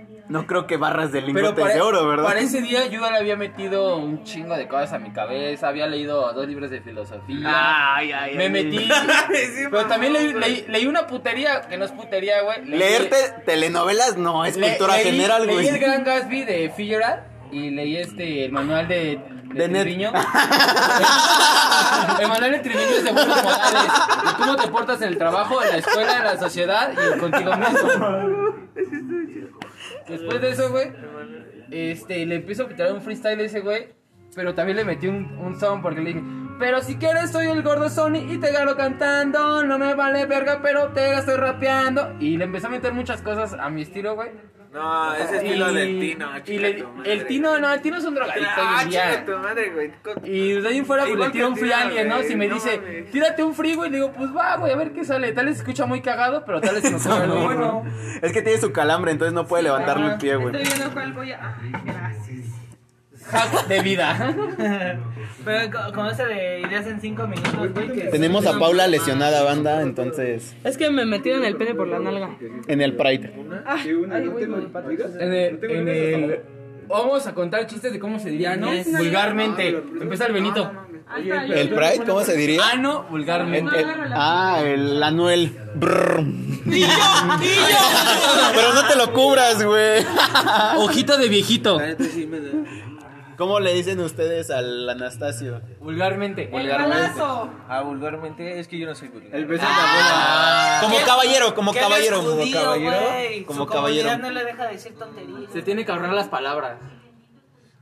[0.30, 2.24] No creo que barras de lingotes para, de oro, ¿verdad?
[2.24, 5.66] para ese día yo ya le había metido un chingo de cosas a mi cabeza,
[5.66, 7.96] había leído dos libros de filosofía.
[7.96, 8.50] Ay, ay, me ay.
[8.50, 8.88] metí.
[9.72, 12.64] pero también leí, leí- leí una putería, que no es putería, güey.
[12.64, 15.66] Leí- Leerte telenovelas no es le- cultura leí- general, Leí güey.
[15.68, 19.20] el Gran Gatsby de Figueroa y leí este, el manual de,
[19.54, 19.80] de, De.
[19.80, 20.10] Triviño.
[22.20, 23.82] el manual de Triviño es de buenos modales.
[23.82, 27.52] De cómo te portas en el trabajo, en la escuela, en la sociedad y contigo
[27.56, 27.88] mismo.
[30.08, 30.92] Después de eso, güey,
[31.70, 33.88] este, le empiezo a quitar un freestyle a ese güey,
[34.34, 36.22] pero también le metí un, un son porque le dije,
[36.60, 40.60] pero si quieres soy el gordo Sony y te gano cantando, no me vale verga,
[40.62, 42.16] pero te la estoy rapeando.
[42.20, 44.28] Y le empecé a meter muchas cosas a mi estilo, güey.
[44.72, 46.28] No, ese estilo Y- del Tino.
[46.38, 47.12] y chica le- tu madre.
[47.12, 49.10] el Tino, no, el Tino es un drogadicto hoy Ah, en día.
[49.10, 49.90] chica tu madre, güey.
[50.02, 52.16] Con- Y de ahí en fuera, pues Igual le tiro que un free alien, ¿no?
[52.16, 53.10] güey, Si me no dice, mames.
[53.10, 55.32] tírate un free, güey, le digo, pues va, güey, a ver qué sale.
[55.32, 57.84] Tal vez se escucha muy cagado, pero tal vez se nos sale algo bueno.
[58.22, 60.12] Es que tiene su calambre, entonces no puede levantarle Ajá.
[60.14, 60.54] el pie, güey.
[60.54, 61.56] Estoy viendo cuál voy a.
[61.60, 62.49] Ay, gracias.
[63.30, 64.34] Hack de vida.
[65.44, 67.92] Pero co- como ese de ideas en 5 minutos, güey.
[67.92, 70.54] que- Tenemos a Paula lesionada, banda, entonces.
[70.64, 72.36] Es que me metieron el pene por la nalga.
[72.66, 73.28] En el Pride.
[73.28, 73.54] Tengo
[75.20, 76.40] En el, en el...
[76.88, 78.72] Vamos a contar chistes de cómo se diría, ¿no?
[78.74, 78.90] Yes.
[78.98, 79.68] Vulgarmente.
[80.00, 80.70] Empieza el Benito.
[81.16, 82.02] ¿El Pride?
[82.06, 82.60] ¿Cómo se diría?
[82.72, 83.80] Ah, no, El- vulgarmente.
[83.80, 85.56] el- ah, el Anuel.
[85.76, 86.24] Brr.
[88.54, 90.04] Pero no te lo cubras, güey.
[90.78, 91.80] Ojito de viejito.
[93.40, 95.62] ¿Cómo le dicen ustedes al Anastasio?
[95.80, 96.54] Vulgarmente.
[96.54, 97.48] El balazo.
[97.70, 99.34] Ah, vulgarmente, es que yo no soy vulgar.
[99.34, 102.18] El beso de la Como caballero, como caballero.
[102.18, 102.74] Como caballero.
[102.82, 103.44] güey.
[103.44, 104.18] Como Su caballero.
[104.18, 105.50] no le deja decir tonterías.
[105.50, 106.76] Se tiene que ahorrar las palabras.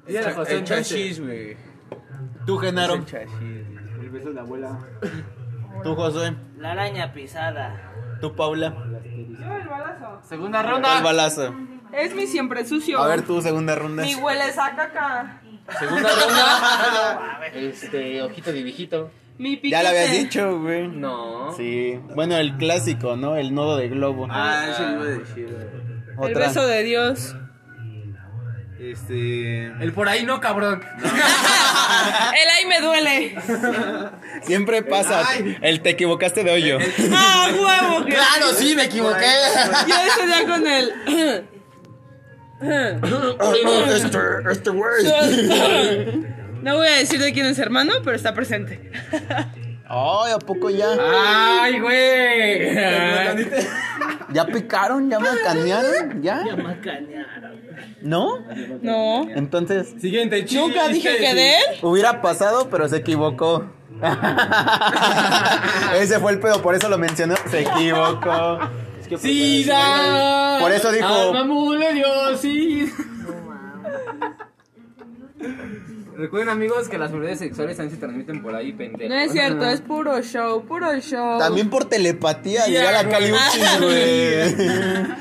[0.06, 0.64] José El entonces.
[0.64, 1.56] chasis, güey.
[2.46, 2.94] Tú, Genaro.
[2.94, 3.26] El abuela.
[4.00, 4.78] El beso de la abuela.
[5.82, 6.34] Tú, José.
[6.58, 7.94] La araña pisada.
[8.20, 8.72] Tú, Paula.
[9.02, 10.20] Yo el balazo.
[10.22, 11.00] Segunda ¿Cuál ronda.
[11.00, 11.52] balazo?
[11.92, 13.00] Es mi siempre sucio.
[13.00, 14.04] A ver, tú, segunda ronda.
[14.04, 15.42] Mi huele a caca.
[15.78, 17.40] Segunda ronda.
[17.54, 19.10] Este, ojito de viejito.
[19.38, 19.70] Mi piquete.
[19.70, 20.88] Ya lo habías dicho, güey.
[20.88, 21.52] No.
[21.56, 21.98] Sí.
[22.14, 23.36] Bueno, el clásico, ¿no?
[23.36, 24.26] El nodo de globo.
[24.30, 26.24] Ah, ese iba a decir, güey.
[26.28, 26.48] El Otra.
[26.48, 27.36] beso de Dios.
[28.80, 29.66] Este.
[29.66, 30.80] El por ahí no, cabrón.
[31.02, 33.36] El ahí me duele.
[34.42, 35.24] Siempre pasa.
[35.62, 36.78] El te equivocaste de hoyo.
[37.12, 38.04] ¡Ah, huevo!
[38.04, 39.26] que- Claro, sí, me equivoqué.
[39.88, 41.44] Yo eso ya con el.
[43.94, 44.18] este,
[44.50, 46.26] este güey.
[46.62, 48.90] No voy a decir de quién es hermano, pero está presente.
[49.86, 50.88] Ay, ¿a poco ya?
[51.00, 52.74] Ay, güey.
[54.32, 55.08] ¿Ya picaron?
[55.08, 56.20] ¿Ya macanearon?
[56.20, 56.42] ¿Ya?
[56.60, 57.62] Macanearon.
[58.02, 58.44] ¿No?
[58.82, 59.28] No.
[59.30, 60.60] Entonces, Siguiente chiste.
[60.60, 61.62] Nunca dije que de él.
[61.82, 63.64] hubiera pasado, pero se equivocó.
[65.94, 67.36] Ese fue el pedo, por eso lo mencionó.
[67.50, 68.58] Se equivocó.
[69.16, 70.58] ¡Sida!
[70.60, 72.06] Por eso dijo- Al mamú le dio
[72.36, 72.92] sí.
[76.16, 79.08] Recuerden, amigos, que las enfermedades sexuales también se transmiten por ahí, pendejo.
[79.08, 81.38] No es cierto, es puro show, puro show.
[81.38, 85.18] También por telepatía, diría la Caliuchis, güey.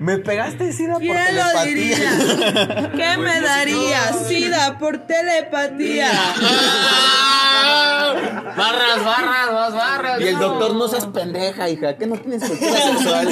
[0.00, 1.74] Me pegaste sida por ¿Quién lo telepatía.
[1.74, 2.90] diría?
[2.96, 4.12] ¿Qué me daría?
[4.14, 6.10] Sida por telepatía.
[6.12, 8.14] ¡Ah!
[8.56, 10.20] Barras, barras, más barras.
[10.20, 13.28] Y el doctor no seas pendeja, hija, que no tienes cultura sexual.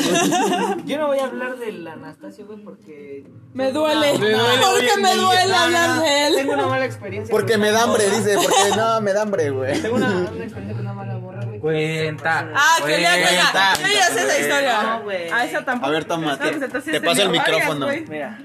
[0.85, 3.25] Yo no voy a hablar del Anastasio, güey, porque.
[3.55, 4.19] Me duele.
[4.19, 6.59] Me duele Porque me duele hablar de Tengo él.
[6.59, 7.33] una mala experiencia.
[7.33, 9.81] Porque me da hambre, dice, porque no, me da hambre, güey.
[9.83, 11.38] Tengo una, una experiencia con una mala morra.
[11.61, 12.51] Cuenta.
[12.55, 13.73] Ah, que ya cuenta.
[13.75, 13.89] cuenta.
[13.89, 14.83] Yo ya sé esa historia.
[14.83, 15.29] No, güey.
[15.33, 15.87] Ah, esa tampoco.
[15.89, 17.89] A ver, toma, No, te- pues te paso el micrófono.
[18.09, 18.39] Mira.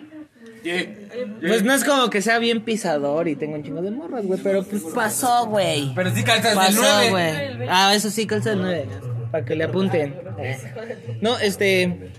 [1.41, 4.39] Pues no es como que sea bien pisador y tengo un chingo de morras, güey,
[4.41, 5.91] pero pues pasó, güey.
[5.93, 7.09] Pero sí calzas de Pasó, nueve.
[7.55, 7.67] güey.
[7.69, 8.87] Ah, eso sí, calza de nueve.
[9.31, 10.15] Para que le apunten.
[11.21, 12.11] No, este.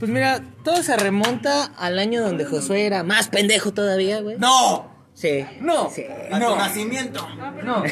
[0.00, 4.36] Pues mira, todo se remonta al año donde Josué era más pendejo todavía, güey.
[4.38, 4.90] ¡No!
[5.12, 5.44] Sí.
[5.60, 5.90] ¡No!
[5.90, 6.06] Sí.
[6.30, 6.56] ¡No!
[6.56, 7.28] nacimiento.
[7.62, 7.84] ¡No!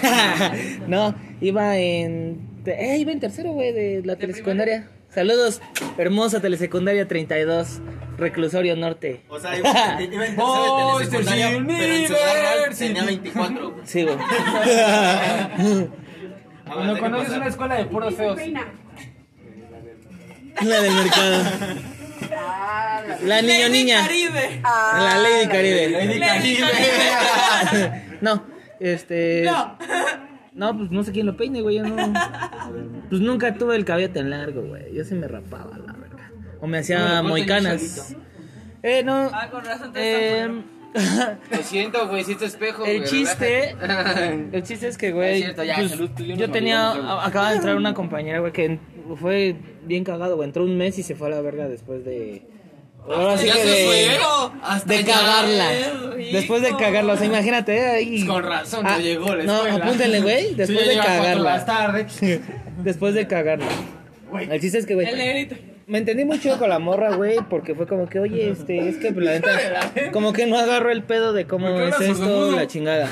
[0.89, 2.49] no, iba en.
[2.67, 4.89] Eh, iba en tercero, güey, de la telesecundaria.
[5.11, 5.63] Saludos,
[5.97, 7.81] hermosa telesecundaria 32,
[8.19, 9.23] Reclusorio Norte.
[9.29, 9.71] O sea, iba,
[10.03, 12.07] iba en tercero de telesecundaria, pero en
[12.75, 13.87] su tenía 24, güey.
[13.87, 14.17] Sí, güey.
[16.67, 18.39] Cuando conoces una escuela de puros feos.
[20.61, 21.45] La del mercado.
[23.25, 24.03] La niño niña.
[24.03, 24.61] Caribe.
[24.63, 25.89] La Lady Caribe.
[25.91, 26.69] Lady Caribe.
[28.21, 28.45] No,
[28.81, 29.45] este.
[29.45, 29.79] No.
[30.59, 31.77] No, pues no sé quién lo peine, güey.
[31.77, 31.97] Yo no.
[33.09, 34.93] Pues nunca tuve el cabello tan largo, güey.
[34.95, 36.29] Yo sí me rapaba, la verdad.
[36.61, 38.15] O me hacía ponte moicanas.
[38.83, 39.31] Eh, no.
[39.33, 40.49] Ah, con razón te Eh,
[41.51, 42.85] Lo siento, güey, si este espejo.
[42.85, 43.77] el güey, chiste.
[44.53, 45.37] El chiste es que, güey.
[45.39, 46.91] Es cierto, ya, pues, salud, tú y yo tenía.
[47.25, 48.79] Acaba de entrar una compañera, güey, que
[49.17, 50.49] fue bien cagado, güey.
[50.49, 52.47] Entró un mes y se fue a la verga después de.
[53.15, 54.07] Ahora sí que de.
[54.19, 55.71] ya, cagarla.
[56.33, 58.27] Después de cagarla, o sea, imagínate eh, ahí.
[58.27, 60.55] Con razón no llegó a la No, apúntenle, güey.
[60.55, 61.51] Después Sí, de cagarla.
[61.51, 62.07] más tarde.
[62.83, 63.67] Después de cagarla.
[64.39, 65.15] El chiste es que, El güey.
[65.17, 65.57] negrito.
[65.89, 69.11] Me entendí mucho con la morra, güey, porque fue como que, oye, este, es que
[69.11, 69.51] pues, la neta,
[70.13, 73.09] como que no agarro el pedo de cómo ¿Por qué es esto, la chingada.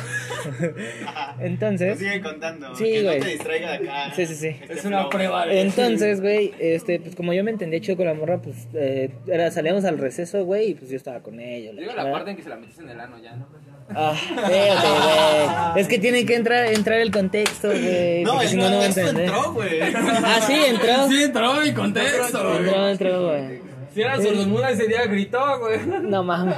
[1.41, 2.75] Entonces, Sigue contando.
[2.77, 3.19] Sí, que güey.
[3.19, 4.13] no te distraiga de acá.
[4.15, 4.49] sí, sí, sí.
[4.49, 5.11] Este Es una flow.
[5.11, 5.61] prueba de.
[5.63, 9.51] Entonces, güey, este, pues como yo me entendía chido con la morra, pues, eh, era,
[9.51, 11.73] salíamos al receso, güey, y pues yo estaba con ella.
[11.73, 12.13] la Llega la chingada.
[12.13, 13.49] parte en que se la metes en el ano ya, ¿no?
[13.95, 15.81] Ah, espérate, güey.
[15.83, 18.87] Es que tiene que entrar, entrar el contexto, güey, No, si no, no va a
[18.87, 19.27] esto entender.
[19.27, 19.81] entró, güey.
[19.81, 21.09] Ah, sí, entró.
[21.09, 22.57] Sí, entró mi contexto.
[22.57, 23.61] Entró, entró, güey.
[23.95, 25.79] Si era sordomuda ese día gritó, güey.
[25.87, 26.55] No mames.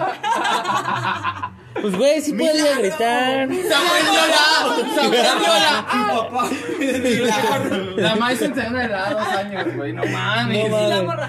[1.80, 3.46] Pues, güey, sí podía gritar.
[3.48, 4.44] ¡Samuel Yola!
[4.96, 5.22] ¡Samuel
[6.80, 7.92] Yola!
[7.96, 9.92] La maestra enseñó de edad dos años, güey.
[9.92, 10.70] No mames.
[10.70, 11.28] No mames.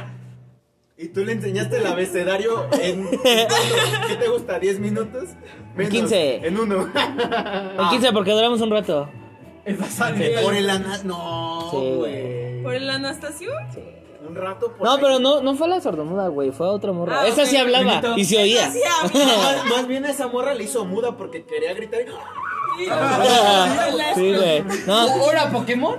[1.02, 3.08] Y tú le enseñaste el abecedario en.
[4.08, 4.60] ¿Qué te gusta?
[4.60, 5.30] ¿10 minutos?
[5.74, 6.45] Menos, 15.
[6.47, 6.89] En uno.
[6.93, 9.10] En 15 porque duramos un rato.
[9.89, 10.41] Salida.
[10.41, 11.00] Por el ana...
[11.06, 12.64] No, Sí, güey.
[12.64, 13.50] ¿Por el Anastasio?
[14.28, 14.97] Un rato por No, ahí.
[15.00, 17.22] pero no, no fue la sordomuda, güey, fue a otra morra.
[17.22, 17.47] Ah, Esa ok.
[17.47, 18.18] sí hablaba Benito.
[18.18, 18.70] y se oía.
[18.70, 18.82] Sí.
[19.14, 22.02] Más, más bien esa morra le hizo muda porque quería gritar.
[24.16, 24.64] Sí, güey.
[24.88, 25.97] No, ¿Hola, Pokémon?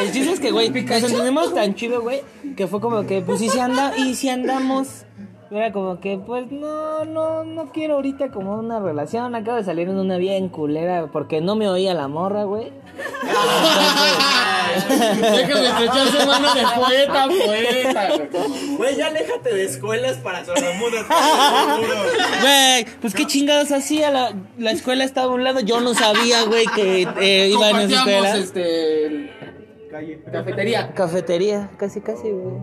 [0.00, 2.22] El chiste es que, güey, nos entendemos tan chido, güey,
[2.56, 5.04] que fue como que, pues, y si anda, y si andamos.
[5.50, 9.34] Era como que, pues, no, no, no quiero ahorita como una relación.
[9.34, 12.70] Acabo de salir en una bien culera porque no me oía la morra, güey.
[14.88, 18.08] Déjame estrechar su mano de poeta, poeta.
[18.76, 21.06] Güey, ya aléjate de escuelas para sordomudas.
[22.40, 24.10] Güey, pues qué chingados hacía.
[24.10, 25.60] La, la escuela estaba a un lado.
[25.60, 28.36] Yo no sabía, güey, que eh, iba en esa escuela.
[28.36, 29.49] Este...
[30.32, 30.92] Cafetería.
[30.94, 32.54] Cafetería, casi, casi, güey.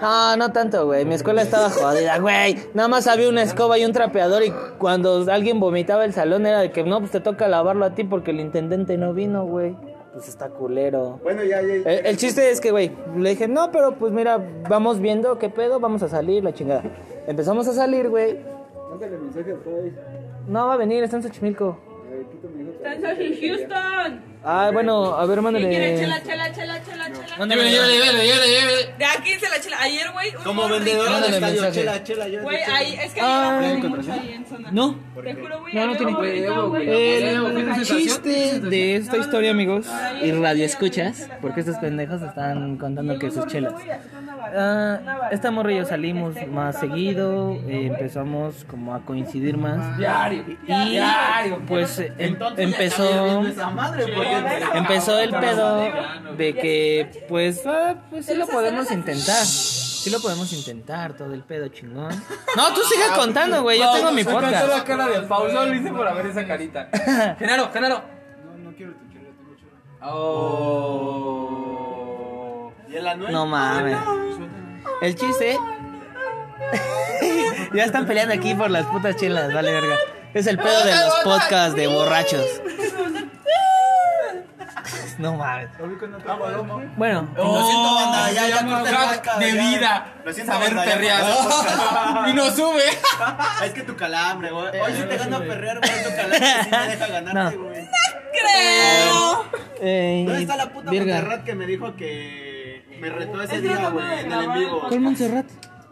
[0.00, 1.04] No, no tanto, güey.
[1.04, 2.56] Mi escuela estaba jodida, güey.
[2.74, 6.60] Nada más había una escoba y un trapeador y cuando alguien vomitaba el salón era
[6.60, 9.76] de que no, pues te toca lavarlo a ti porque el intendente no vino, güey.
[10.12, 11.18] Pues está culero.
[11.22, 11.74] Bueno, ya, ya.
[11.74, 15.50] El, el chiste es que, güey, le dije, no, pero pues mira, vamos viendo qué
[15.50, 16.82] pedo, vamos a salir, la chingada.
[17.26, 18.38] Empezamos a salir, güey.
[18.90, 19.54] Mándale mensaje.
[20.46, 21.78] No va a venir, está en Xochimilco.
[22.84, 24.27] Está en Houston.
[24.44, 25.98] Ah, bueno, a ver, ¿Quién quiere mándale.
[25.98, 27.36] chela, chela, chela, chela, chela?
[27.38, 28.94] Mándale, Llévele, llévele, llévele, llévele.
[28.98, 29.76] De aquí se la chela.
[29.80, 31.80] Ayer, güey, un Como vendedora de Mándale estadio, mensaje.
[31.80, 32.42] chela, chela, yo.
[32.42, 34.68] Güey, ahí, es que Ah, ahí ¿tiene mucho ahí en zona.
[34.72, 34.98] No.
[35.22, 35.74] Te juro, güey.
[35.74, 36.12] No, no tiene.
[37.76, 39.86] El chiste de esta historia, amigos,
[40.22, 43.74] y radio escuchas, porque estos pendejos están contando que sus chelas.
[44.56, 49.98] Ah, esta morra y yo salimos más seguido, eh, empezamos como a coincidir más.
[49.98, 50.44] Diario.
[50.48, 50.56] Y
[50.90, 51.60] Diario.
[51.66, 53.42] pues em- empezó
[54.74, 55.80] empezó el pedo
[56.36, 59.44] de que pues ah, pues sí lo podemos intentar.
[59.44, 62.10] Sí lo podemos intentar, todo el pedo chingón.
[62.56, 64.86] No, tú sigue contando, güey, yo tengo mi toda la podcast.
[64.86, 66.88] cara de Paul, solo lo hice por ver esa carita.
[67.38, 68.02] Genaro, Genaro.
[68.44, 69.72] No, no quiero tu chela, tengo chela.
[70.12, 71.38] Oh.
[72.88, 73.32] ¿Y el anuel?
[73.32, 73.98] No mames.
[75.02, 75.58] El chiste.
[77.74, 79.96] ya están peleando aquí por las putas chelas, vale verga.
[80.34, 82.62] Es el pedo de los podcasts de borrachos.
[85.18, 85.68] No mames.
[86.96, 89.62] Bueno, Lo siento, banda, ya, ya corta el podcast, de ya.
[89.68, 90.14] vida.
[90.24, 91.22] Lo siento, Saber banda, ya perrear.
[92.28, 92.82] y no sube.
[93.64, 94.80] Es que tu calambre, güey.
[94.80, 96.04] Hoy sí te gano a perrear, güey.
[96.04, 97.62] Tu calambre sí me deja ganarte, No.
[97.64, 97.88] güey.
[98.30, 99.44] Creo.
[99.80, 101.14] eh, ¿Dónde está la puta Virga.
[101.16, 104.06] Montserrat que me dijo que me retó ese Es que día, no güey?
[104.06, 104.58] En el en grabaron.
[104.58, 104.80] vivo.
[104.88, 105.46] ¿Cuál Montserrat?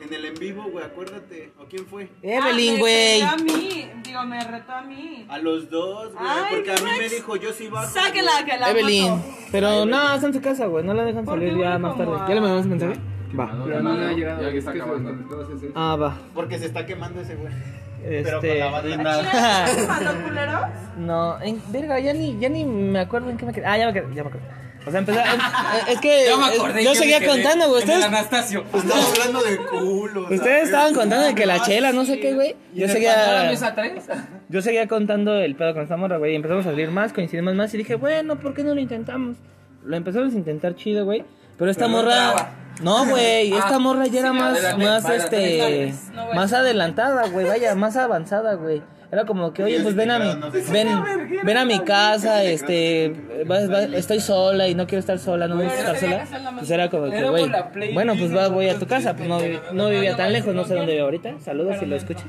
[0.06, 1.52] En el en vivo, güey, acuérdate.
[1.58, 2.08] ¿O quién fue?
[2.22, 3.20] Evelyn, Ah, me güey.
[3.20, 5.26] retó A mí, digo, me retó a mí.
[5.28, 6.26] A los dos, güey.
[6.28, 7.92] Ay, Porque a mí me dijo, yo sí bajo.
[7.92, 9.08] Sáquela, que la Evelyn.
[9.18, 9.24] foto.
[9.52, 10.84] Pero no, está en su casa, güey.
[10.84, 12.12] No la dejan ¿Por qué salir ya más tarde.
[12.14, 12.94] a- ¿Ya le mandamos mensaje?
[13.38, 13.50] Va.
[13.64, 14.42] Pero no ha llegado.
[14.42, 15.12] Ya que está acabando.
[15.74, 16.18] Ah, va.
[16.34, 17.52] Porque se está quemando ese, güey.
[18.02, 18.58] Pero con Este.
[18.60, 19.64] la banda.
[19.64, 20.60] ¿Quién es el mandó culeros?
[20.98, 23.66] No, en, verga, ya ni, ya ni me acuerdo en qué me quedé.
[23.66, 24.46] Ah, ya me quedé, ya me acuerdo.
[24.86, 25.18] O sea, empezó.
[25.18, 25.26] em-
[25.88, 26.24] es que.
[26.28, 26.84] Ya me acordé.
[26.84, 27.82] Yo que seguía me quedé contando, güey.
[27.82, 28.64] en el Ustedes, Anastasio.
[28.72, 30.20] Estamos hablando de culo.
[30.22, 30.62] ustedes ¿sabes?
[30.64, 32.54] estaban contando de que la chela, no sé qué, güey.
[32.74, 33.44] Yo ¿La seguía.
[33.50, 33.92] mesa 3?
[34.48, 36.32] Yo seguía contando el pedo con esta morra, güey.
[36.32, 37.74] Y empezamos a salir más, coincidimos más.
[37.74, 39.36] Y dije, bueno, ¿por qué no lo intentamos?
[39.84, 41.24] Lo empezamos a intentar chido, güey.
[41.58, 42.50] Pero esta Pero morra.
[42.82, 43.52] No, güey.
[43.54, 45.94] Ah, Esta morra ya era sí, más, adelante, más este.
[46.14, 46.32] No.
[46.34, 47.46] Más adelantada, güey.
[47.46, 48.82] Vaya, más avanzada, güey.
[49.12, 50.26] Era como que, oye, pues ven a mi,
[50.72, 50.88] ven,
[51.44, 53.14] ven a mi casa, este,
[53.46, 56.16] vas- vas- estoy sola y no quiero estar sola, no me gusta estar sola.
[56.58, 57.44] Pues era como que, güey,
[57.94, 59.28] bueno, pues va, voy a tu casa, pues
[59.72, 61.38] no vivía tan lejos, no sé dónde vive ahorita.
[61.40, 62.24] Saludos si lo escuchas.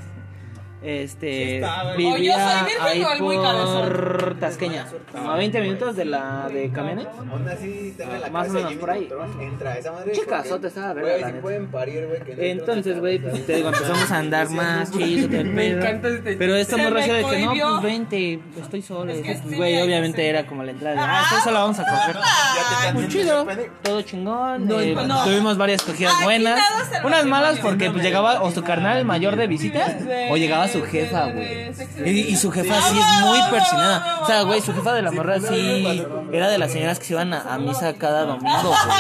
[0.84, 5.96] Este, O yo vivía soy virgen ahí o muy por Tasqueña, como a 20 minutos
[5.96, 7.08] de la de camiones.
[7.18, 9.10] Aún así, tenga la Más o menos por ahí.
[9.42, 10.12] Entra esa madre.
[10.12, 12.52] Chicazote porque, estaba, verga, Güey, la si pueden parir, güey.
[12.52, 16.76] Entonces, güey, pues te digo, empezamos a andar más chido, Me encanta este Pero esta
[16.76, 19.14] Se morra me decía de que no, pues vente, estoy sola.
[19.14, 21.60] Es que Pues, sí, güey, ya obviamente era como la entrada de, ah, estoy sola,
[21.62, 22.16] vamos a coger.
[22.16, 23.48] Te Muy están chido,
[23.82, 24.72] todo chingón.
[24.72, 24.96] Eh.
[25.24, 26.60] Tuvimos varias cogidas buenas.
[27.04, 29.98] Unas malas porque pues, llegaba o su carnal mayor de visita
[30.30, 31.72] o llegaba su jefa, güey.
[32.06, 34.20] Y, y su jefa sí es muy persinada.
[34.22, 37.14] O sea, güey, su jefa de la morra sí era de las señoras que se
[37.14, 38.98] iban a, a misa cada domingo, güey.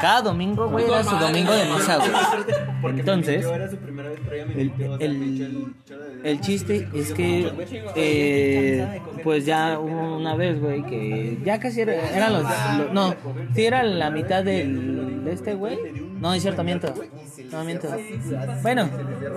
[0.00, 2.98] Cada domingo, güey, era su domingo de misa, güey.
[2.98, 3.46] Entonces,
[4.56, 5.74] el, el-
[6.24, 7.50] el chiste es que,
[7.96, 13.14] eh, pues ya hubo una vez, güey, que ya casi era- eran los, lo- No,
[13.54, 15.78] sí era la mitad del, de este, güey.
[16.20, 16.94] No, es cierto, miento.
[17.52, 17.88] No, miento.
[18.62, 18.88] Bueno,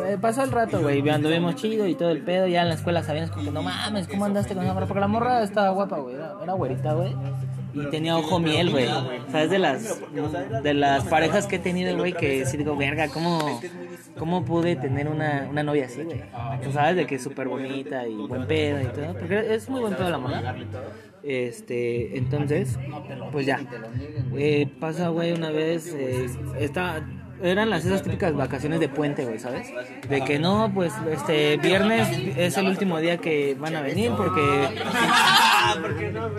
[0.05, 2.47] eh, pasó el rato, güey, anduvimos chido y todo el pedo.
[2.47, 4.87] Ya en la escuela sabían, como que no mames, ¿cómo andaste con esa morra?
[4.87, 7.15] Porque la morra estaba guapa, güey, era, era güerita, güey.
[7.73, 8.87] Y tenía ojo miel, güey.
[9.31, 9.49] ¿Sabes?
[9.51, 9.99] De las,
[10.63, 13.61] de las parejas que he tenido, güey, que sí digo, verga, ¿cómo,
[14.17, 16.21] cómo pude tener una, una novia así, güey?
[16.63, 19.13] Tú sabes de que es súper bonita y buen pedo y todo.
[19.13, 20.55] Porque es muy buen pedo la morra.
[21.23, 22.79] Este, entonces,
[23.31, 23.59] pues ya.
[24.35, 26.27] Eh, pasa, güey, una vez, eh,
[26.59, 27.05] está,
[27.41, 29.67] eran las esas típicas vacaciones de puente, güey, ¿sabes?
[30.09, 32.07] De que no, pues, este, viernes
[32.38, 34.41] es el último día que van a venir porque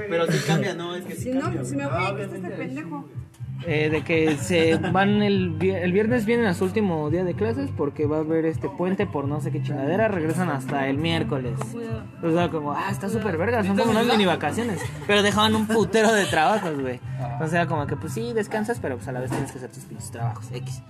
[0.09, 1.65] Pero sí cambia, no, es que sí Si no, cambia.
[1.65, 3.09] si me voy, que está este pendejo.
[3.67, 7.71] Eh, de que se van el, el viernes vienen a su último día de clases
[7.77, 11.59] porque va a haber este puente por no sé qué chingadera, regresan hasta el miércoles.
[12.23, 14.81] O sea, como, ah, está súper verga, son como unas mini vacaciones.
[15.07, 17.01] Pero dejaban un putero de trabajos, güey.
[17.41, 19.71] O sea, como que pues sí, descansas, pero pues a la vez tienes que hacer
[19.71, 20.83] tus pinches trabajos, X.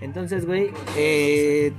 [0.00, 1.72] Entonces, güey, eh,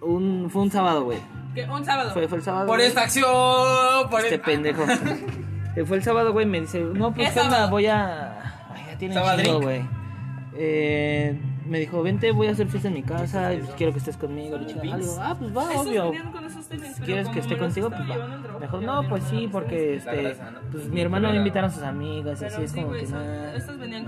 [0.00, 1.18] un, fue un sábado, güey.
[1.54, 2.12] Que Un sábado.
[2.12, 2.66] Fue, fue el sábado.
[2.66, 2.88] Por güey.
[2.88, 4.84] esta acción, por Este pendejo.
[5.74, 7.70] Eh, Fue el sábado, güey, me dice, no, pues ¿qué sábado.
[7.70, 8.41] voy a...
[9.02, 9.46] Ay, ya tiene un Sabadrink.
[9.48, 9.82] chingo, güey.
[10.54, 11.34] Eh,
[11.72, 14.18] me dijo, vente, voy a hacer fiesta en mi casa, y pues, quiero que estés
[14.18, 14.58] conmigo.
[14.58, 16.12] Le dije, ah, ah, pues va, obvio.
[16.94, 18.58] Si quieres que esté contigo, pues va.
[18.60, 20.36] Mejor, me no, pues sí, porque este,
[20.70, 23.54] pues mi hermano va a invitar a sus amigas y así es como que nada.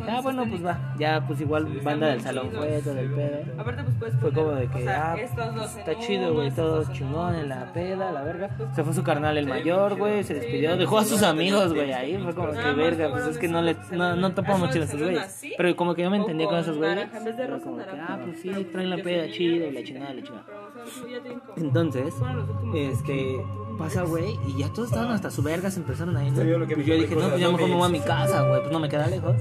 [0.09, 0.95] Ah, bueno, pues va.
[0.99, 3.39] Ya, pues igual banda del salón fue todo el pedo.
[3.59, 7.73] Aparte, pues puedes Fue como de que, ah, está chido, güey, todo chingón en la
[7.73, 8.51] peda, la verga.
[8.75, 12.19] Se fue su carnal el mayor, güey, se despidió, dejó a sus amigos, güey, ahí
[12.19, 15.01] fue como que verga, pues es que no le, no, no topamos chido a esos
[15.01, 15.43] güeyes.
[15.57, 17.09] Pero como que yo me entendía con esos güeyes,
[17.55, 18.14] era como que, naranja.
[18.14, 20.44] ah, pues sí, traen la peda chida y la chingada, la chingada.
[21.57, 22.14] Entonces,
[22.74, 23.40] este,
[23.78, 26.32] pasa, güey, y ya todos estaban hasta su verga, se empezaron a ir.
[26.34, 28.61] Sí, yo Pues yo dije, no, pues ya mejor me voy a mi casa, güey,
[28.61, 29.36] pues no me queda lejos.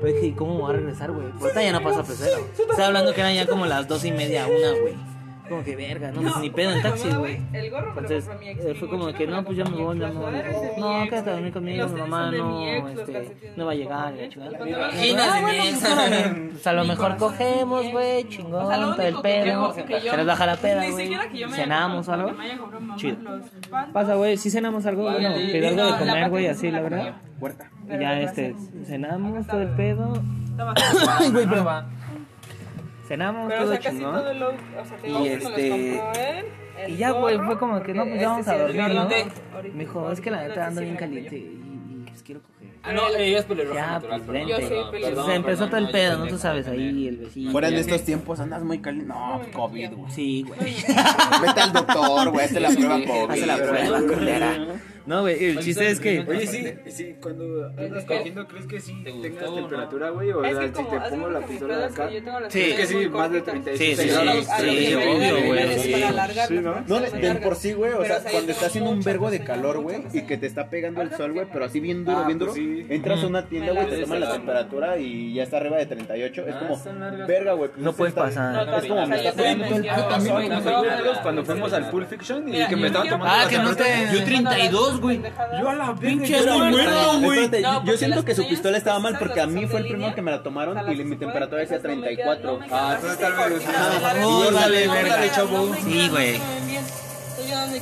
[0.00, 1.26] Pero dije, ¿y cómo me voy a regresar, güey?
[1.40, 2.38] Ahorita ya no pasa pecero.
[2.58, 5.15] Estaba hablando que eran ya como las dos y media, una, güey.
[5.48, 7.38] Como que verga, no, pues ni pedo en taxi, güey.
[7.52, 8.64] El gorro me lo Entonces, compró mi ex.
[8.64, 10.32] eh, fue como que no, pues ya me voy, mi amor.
[10.78, 14.58] No, quédate a dormir conmigo, mi mamá no, este, no va a llegar, la chingada.
[14.58, 15.84] pues,
[16.50, 19.74] pues a lo mejor cogemos, güey, chingón, todo el pedo.
[19.74, 21.16] Se nos baja la peda, güey.
[21.52, 22.32] Cenamos o algo.
[22.96, 23.16] Chido.
[23.92, 27.14] Pasa, güey, sí cenamos algo, bueno, pidió algo de comer, güey, así, la verdad.
[27.88, 30.12] Y ya, este, cenamos todo el pedo.
[31.32, 31.64] Güey, pero
[33.06, 34.40] cenamos Pero, o todo sea, casi todo chingón.
[34.40, 36.44] look, o sea, te Y este, él,
[36.88, 39.08] Y ya, güey, fue como que no, pues ya vamos a este sí dormir, ¿no?
[39.74, 42.56] Me dijo, es que la neta ando bien caliente y, y pues quiero coger.
[42.82, 44.50] Ah, no, ella es pelirroja Ya, natural, pues vente.
[44.50, 46.26] Yo soy perdón, perdón, Se empezó perdón, todo el pedo, ¿no?
[46.28, 47.50] Tú sabes, ahí el vecino.
[47.50, 49.08] Fuera en estos tiempos andas muy caliente.
[49.12, 50.12] No, COVID, güey.
[50.12, 50.60] Sí, güey.
[51.42, 53.30] Vete al doctor, güey, hazte la prueba COVID.
[53.30, 54.56] Hazte la prueba, culera.
[55.06, 56.24] No, güey, el chiste es que...
[56.26, 60.32] Oye, sí, sí, cuando andas cogiendo, ¿crees que sí ¿Te gustó tengas temperatura, güey?
[60.32, 62.10] O Es sea, si como, te pongo la pistola de es acá.
[62.10, 62.60] yo tengo las Sí.
[62.62, 63.74] Es que sí, más de cortitas.
[63.74, 66.50] 36 Sí, sí, sí, obvio, güey, es
[66.86, 67.00] ¿no?
[67.00, 70.22] de, por sí, güey, o sea, cuando tengo en un vergo de calor, güey, y
[70.22, 72.54] que te está pegando el sol, güey, pero así bien duro, Ah, bien pues duro,
[72.54, 72.86] sí.
[72.88, 76.46] entras a una tienda, güey, te toman la temperatura y ya está arriba de 38,
[76.46, 77.28] es Ah, como, están largas.
[77.28, 77.70] verga, güey.
[77.70, 78.78] pues No puedes está- pasar.
[78.82, 82.76] Es como, me está pegando el puto sol, cuando fuimos al Pulp Fiction y que
[82.76, 83.84] me yo estaba me tomando Ah, que no te...
[84.12, 85.22] Yo 32, güey.
[85.60, 87.50] Yo a la Pinche muerto, güey.
[87.84, 90.30] yo siento que su pistola estaba mal porque a mí fue el primero que me
[90.30, 92.52] la tomaron y mi temperatura decía esas no me quedan- 34.
[92.52, 94.54] no me quedan Ah, así entonces tal vez cortitas, es- me largas.
[94.54, 95.16] Vale, No me verga.
[95.20, 95.74] quedan, chavo.
[95.84, 96.40] Sí, güey.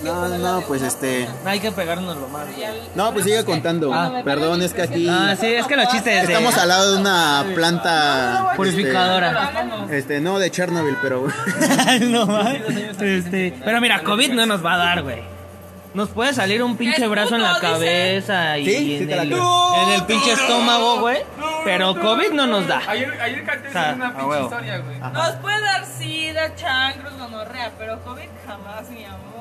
[0.03, 1.27] no no pues este...
[1.45, 2.47] Hay que pegarnos lo más.
[2.95, 3.93] No, pues sigue contando.
[3.95, 6.33] Ah, Perdón, es que aquí Ah, sí, es que los chistes de...
[6.35, 8.53] estamos al lado de una planta...
[8.57, 9.53] Purificadora.
[9.85, 11.27] Este, este, no, de Chernobyl, pero...
[12.03, 12.41] no.
[13.01, 15.34] Este, pero mira, COVID no nos va a dar, güey.
[15.95, 19.83] Nos puede salir un pinche Es brazo en la cabeza y Sí, en, el, creo.
[19.83, 21.19] en el pinche estómago, güey.
[21.65, 22.83] Pero COVID no nos da.
[22.87, 24.45] Ayer, ayer canté O sea, una pinche huevo.
[24.45, 24.99] historia, güey.
[24.99, 29.34] Nos puede dar sida, chancros, gonorrea, pero COVID jamás, mi amor.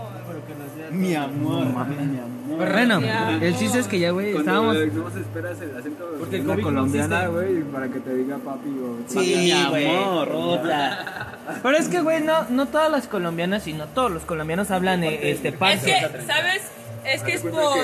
[0.91, 2.71] Mi amor, mi amor.
[2.71, 2.99] Bueno,
[3.41, 4.75] el chiste es que ya, güey, estábamos...
[4.75, 8.97] Esperas el acento Porque el no colombiana, güey, para que te diga papi o...
[9.07, 9.87] Sí, güey.
[9.87, 11.37] amor, puta.
[11.63, 15.31] Pero es que, güey, no, no todas las colombianas, sino todos los colombianos hablan eh,
[15.31, 15.85] este Es panza.
[15.85, 16.61] que, ¿sabes?
[17.05, 17.79] Es que es por.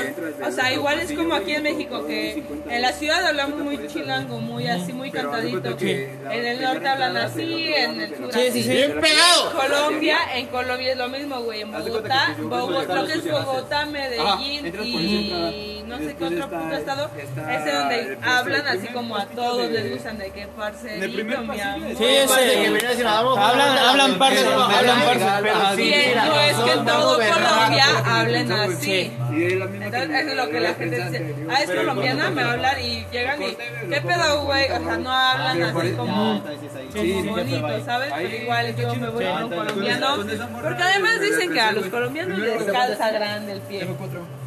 [0.45, 4.39] O sea, igual es como aquí en México, que en la ciudad hablan muy chilango,
[4.39, 5.77] muy así, muy cantadito.
[5.79, 8.29] En el norte hablan así, en el sur.
[8.29, 8.61] así.
[8.69, 9.51] Bien pegado.
[9.51, 11.61] En Colombia, en Colombia es lo mismo, güey.
[11.61, 17.65] En Bogotá, Bogotá, que es Bogotá, Medellín y no sé qué otro puto estado, es
[17.65, 21.95] de donde hablan así como a todos les gustan de que parcerito, mi amor.
[21.97, 23.05] Sí, ese.
[23.07, 25.93] Hablan, hablan parce, hablan parce, sí.
[26.15, 29.11] no es que en todo Colombia hablen así.
[29.31, 31.35] Entonces, eso es lo que la gente dice.
[31.49, 33.57] Ah, es colombiana, me va a hablar y llegan y.
[33.89, 34.65] ¿Qué pedo, güey?
[34.65, 36.43] O sea, no hablan así como.
[36.43, 38.13] como bonito, ¿sabes?
[38.15, 40.15] Pero igual yo me voy con un colombiano.
[40.61, 43.87] Porque además dicen que a los colombianos les calza grande el pie.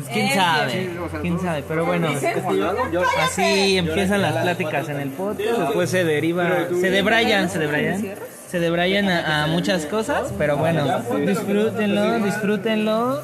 [0.03, 0.91] Pues quién sabe,
[1.23, 2.09] quién sabe, pero bueno.
[3.25, 8.05] Así empiezan las pláticas en el podcast, después se deriva, se debrayan, se debrayan,
[8.49, 10.85] se debrayan a, a muchas cosas, pero bueno,
[11.25, 13.23] disfrútenlo, disfrútenlo,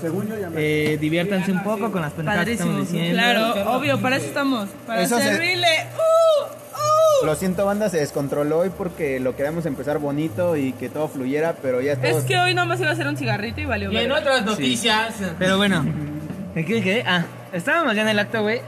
[0.56, 3.12] eh, diviértanse un poco con las pendejadas que estamos diciendo.
[3.14, 4.68] Claro, obvio, para eso estamos.
[4.86, 5.66] Para Eso se- servirle.
[5.96, 6.44] ¡Uh!
[6.44, 7.26] ¡Uh!
[7.26, 11.56] Lo siento, banda, se descontroló hoy porque lo queríamos empezar bonito y que todo fluyera,
[11.60, 12.24] pero ya Es estamos...
[12.24, 13.90] que hoy nomás iba a hacer un cigarrito y valió.
[13.92, 15.14] Y en otras noticias.
[15.38, 15.84] Pero bueno,
[16.54, 17.04] ¿en qué me quedé?
[17.06, 18.60] Ah, estábamos ya en el acto, güey,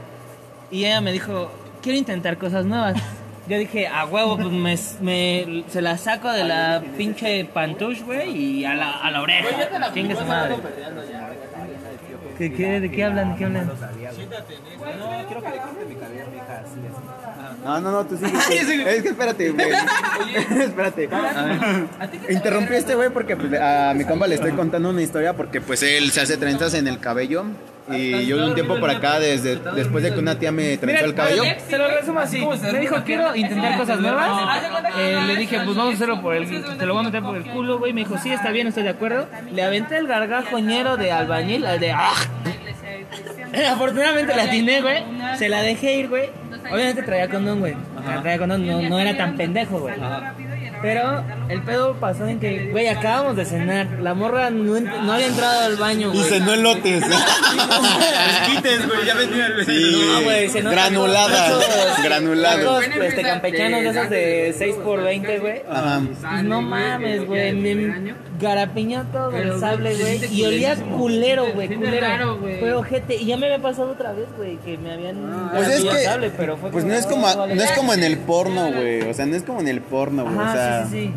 [0.71, 1.51] y ella me dijo,
[1.81, 2.95] quiero intentar cosas nuevas.
[3.47, 8.29] Yo dije, a huevo, pues me, me- se la saco de la pinche pantush, güey,
[8.35, 9.49] y a la, a la oreja.
[9.93, 10.55] Chingue su madre.
[12.37, 13.31] ¿Qué, qué, ¿De qué hablan?
[13.33, 13.71] ¿De qué hablan?
[17.63, 18.31] No, no, no, tú sigue.
[18.97, 19.67] Es que espérate, güey.
[20.61, 21.09] espérate.
[22.29, 25.61] Interrumpí a este güey porque pues, a mi compa le estoy contando una historia porque
[25.61, 27.45] pues él se hace trenzas en el cabello
[27.93, 31.05] Y yo de un tiempo por acá, desde después de que una tía me trenzó
[31.05, 31.43] el cabello.
[31.67, 32.45] Se lo resumo así.
[32.71, 34.61] Me dijo, quiero intentar cosas nuevas.
[34.97, 36.47] Eh, le dije, pues vamos a hacerlo por el...
[36.77, 37.93] Te lo voy a meter por el culo, güey.
[37.93, 39.27] Me dijo, sí, está bien, estoy de acuerdo.
[39.51, 41.91] Le aventé el gargajoñero de albañil, el de...
[41.91, 42.13] ¡ah!
[43.71, 45.03] Afortunadamente la atiné, güey.
[45.37, 46.29] Se la dejé ir, güey.
[46.71, 47.75] Obviamente traía condón, güey.
[48.21, 49.95] Traía condón, no, no era tan pendejo, güey.
[50.81, 53.87] Pero el pedo pasó en que, güey, acabamos de cenar.
[54.01, 57.03] La morra no, no había entrado al baño, Y cenó elotes.
[58.47, 60.75] Quites, güey, ya venía el Sí, No, güey, nota
[62.03, 62.83] granuladas.
[63.01, 65.61] este, campechanos de esos de 6 por 20 güey.
[66.43, 67.53] No mames, güey.
[68.41, 70.33] Me garapiñó todo el sable, güey.
[70.33, 71.67] Y olía culero, güey.
[71.75, 72.37] Culero.
[72.59, 73.15] Fue ojete.
[73.15, 74.57] Y ya me había pasado otra vez, güey.
[74.57, 75.17] Que me habían.
[75.53, 78.03] Pues es garapiñado que, sable, pero fue pues no es como, no es como en
[78.03, 79.01] el porno, güey.
[79.01, 80.37] O sea, no es como en el porno, güey.
[80.37, 81.13] O sea, sí, sí, sí.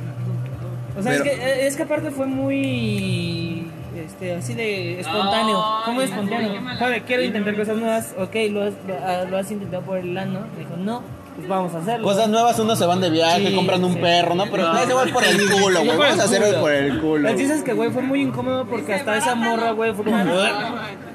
[0.98, 3.70] O sea, Pero- es, que, es que aparte fue muy.
[3.96, 5.64] Este, así de espontáneo.
[5.84, 6.60] Fue muy espontáneo.
[6.78, 8.14] Joder, quiero intentar cosas nuevas.
[8.18, 10.40] Ok, lo has, lo, ah, lo has intentado por el ano.
[10.54, 11.02] Me dijo, no,
[11.36, 12.06] pues vamos a hacerlo.
[12.06, 13.98] Cosas nuevas, unos se van de viaje, Sí, compran un sí.
[14.00, 14.44] perro, ¿no?
[14.50, 15.96] Pero ese güey por el culo, güey.
[15.98, 17.28] Vamos a hacerlo por el culo.
[17.28, 20.16] El chiste es que, güey, fue muy incómodo porque hasta esa morra, güey, fue como...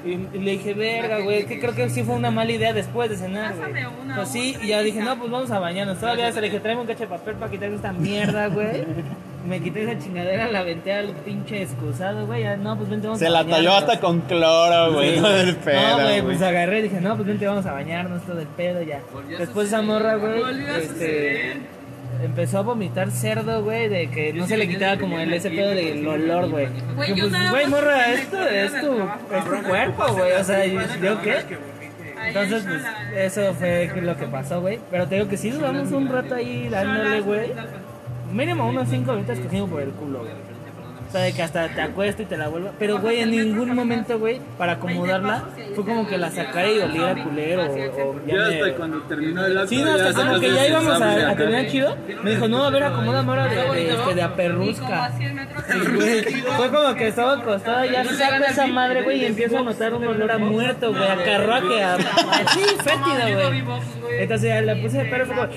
[0.04, 3.10] Y, y le dije, verga, güey, que creo que sí fue una mala idea después
[3.10, 3.72] de cenar, güey.
[4.14, 5.98] Pues sí, y ya dije, no, pues vamos a bañarnos.
[5.98, 8.84] Todavía se le dije, tráeme un cacho de papel para quitar esta mierda, güey.
[9.46, 12.42] Me quité esa chingadera, la aventé al pinche excusado, güey.
[12.42, 13.56] ya, No, pues vente, vamos Se a la bañarnos.
[13.64, 15.14] talló hasta con cloro, güey.
[15.14, 16.22] Sí, No del No, pedo, güey, güey.
[16.22, 19.00] pues agarré y dije, no, pues vente, vamos a bañarnos, todo el pedo ya.
[19.38, 20.42] Después esa morra, güey,
[20.78, 21.52] este,
[22.22, 25.70] empezó a vomitar cerdo, güey, de que no se le quitaba como el ese pedo
[25.70, 26.68] del olor, güey.
[26.94, 28.92] Güey, yo Pues, güey, morra, esto es tu,
[29.34, 31.36] es tu cuerpo, güey, o sea, ¿yo yo qué?
[32.26, 32.82] Entonces, pues,
[33.32, 34.78] eso fue lo que pasó, güey.
[34.90, 37.52] Pero te digo que sí duramos un rato ahí dándole, güey.
[38.32, 40.32] Mínimo unos 5 minutos cogiendo por el culo, güey.
[41.08, 42.70] O sea, de que hasta te acuesto y te la vuelva.
[42.78, 45.42] Pero, güey, en ningún momento, güey, para acomodarla,
[45.74, 47.62] fue como que la sacara y oliera culero.
[47.64, 49.70] O, o ya me- hasta cuando terminó el acto.
[49.70, 51.96] Sí, no, hasta ya como que ya íbamos a, terminar chido.
[52.22, 55.10] Me dijo, no, a ver, acomódame ahora de, de, este, de aperrusca.
[55.18, 56.42] Sí.
[56.56, 60.06] Fue como que estaba acostada, ya saco esa madre, güey, y empiezo a notar un
[60.06, 61.96] olor a muerto, güey, a carruaje, a...
[62.52, 63.64] Sí, fétido, güey.
[64.20, 65.48] Entonces ya la puse de perro, fue como...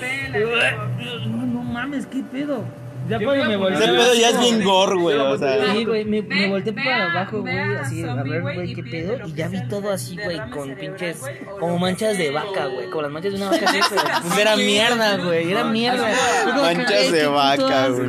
[1.74, 2.62] Mames, ¿qué pedo?
[3.08, 3.84] Ya cuando me volteé...
[3.84, 5.16] Ese pedo ya es bien gore, güey.
[5.16, 8.82] O sea, Sí, güey, me, me volteé para abajo, güey, así, a ver, güey, qué
[8.82, 9.26] pedo.
[9.26, 11.20] Y ya vi todo así, güey, derrame con pinches,
[11.60, 13.78] como manchas de vaca, güey, como las manchas de una vaca, así,
[14.22, 16.08] pues era mierda, güey, era mierda.
[16.56, 18.08] Manchas de vaca, güey.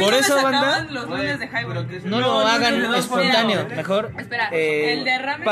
[0.00, 0.86] Por eso, banda.
[2.04, 5.44] No lo hagan espontáneo, mejor Espera, eh, el derrame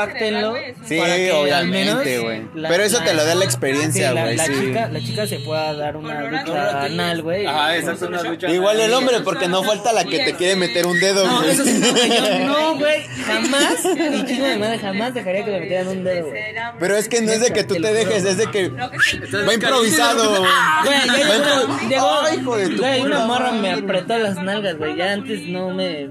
[0.51, 0.99] güey, es un- Sí,
[1.33, 2.41] obviamente, güey.
[2.53, 4.35] Pero eso te lo da la experiencia, güey.
[4.35, 4.53] la sí.
[4.53, 7.45] chica, la chica se pueda dar una ducha anal, güey.
[7.45, 8.49] Ajá, exacto, una ducha.
[8.49, 11.51] Igual el hombre, porque no falta la que te quiere meter un dedo, No, güey.
[11.51, 15.59] eso sí, no, yo no, güey, jamás, y chingo de madre, jamás dejaría que me
[15.61, 16.41] metieran un dedo, güey.
[16.79, 20.43] Pero es que no es de que tú te dejes, es de que va improvisado.
[20.85, 25.41] Güey, llegó, hijo de tu güey, una morra me apretó las nalgas, güey, ya antes
[25.47, 26.09] no me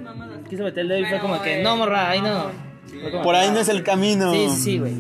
[0.48, 2.68] quiso meter el dedo y fue como que, no, morra, ahí no.
[3.23, 4.32] Por ahí no es el camino.
[4.32, 4.94] Sí, sí, güey.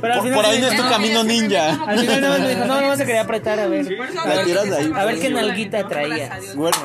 [0.00, 1.84] Pero al Por, final por ahí no es tu camino ninja.
[1.86, 3.86] Al final más me dijo, no, no se quería apretar, a ver.
[3.86, 4.92] A La ver, tiras de ahí.
[4.94, 6.54] a ver qué nalguita traías.
[6.56, 6.76] Bueno,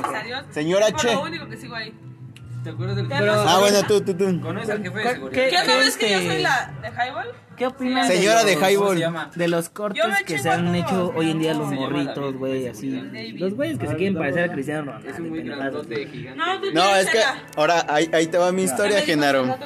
[0.51, 1.13] señora Che.
[1.13, 1.93] lo único que sigo ahí.
[2.63, 4.41] ¿Te acuerdas del Ah, bueno, tú, tú, tú.
[4.41, 5.49] Conoces al jefe de ¿Qué, seguridad.
[5.49, 7.27] ¿Qué no ves que yo este, soy la de Highball?
[7.57, 8.85] ¿Qué opinan Señora de los- Highball.
[8.85, 9.31] ¿Cómo se llama?
[9.33, 12.91] de los cortes que se han hecho hoy en día los morritos, güey, así.
[13.37, 15.09] Los güeyes que se quieren parecer a Cristiano Ronaldo.
[15.09, 15.71] Es un muy pendejadas.
[15.73, 16.71] grandote gigante.
[16.71, 17.19] No, es que
[17.55, 19.57] ahora ahí, ahí te va mi historia, Genaro.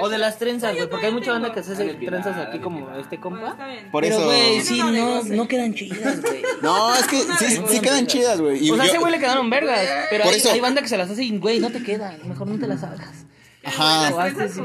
[0.00, 2.94] O de las trenzas, güey, porque hay mucha banda que se hace trenzas aquí como
[2.96, 3.56] este compa.
[3.90, 4.22] Por eso.
[4.24, 6.42] güey, sí, no, no quedan chidas, güey.
[6.60, 8.70] No, es que sí, sí quedan chidas, güey.
[8.70, 9.80] O sea, a ese güey le quedaron vergas,
[10.10, 12.66] pero hay, banda que se las hace y, güey, no te quedan, mejor no te
[12.66, 13.24] las hagas.
[13.64, 14.08] Ajá.
[14.22, 14.60] hazte sí.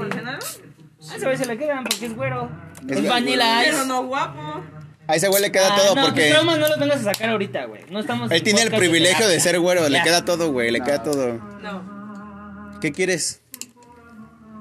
[1.11, 2.49] A ese güey se le quedan porque es güero.
[2.87, 3.71] Es vanilla ice.
[3.71, 4.61] Pero no guapo.
[5.07, 7.13] A ese güey le queda Ah, todo no, porque tus traumas no los vengas a
[7.13, 7.81] sacar ahorita, güey.
[7.91, 9.87] No estamos él en tiene el privilegio de ser güero.
[9.89, 10.03] Le Ya.
[10.03, 10.71] queda todo, güey.
[10.71, 11.33] Le queda todo.
[11.61, 12.73] No.
[12.79, 13.41] ¿Qué quieres?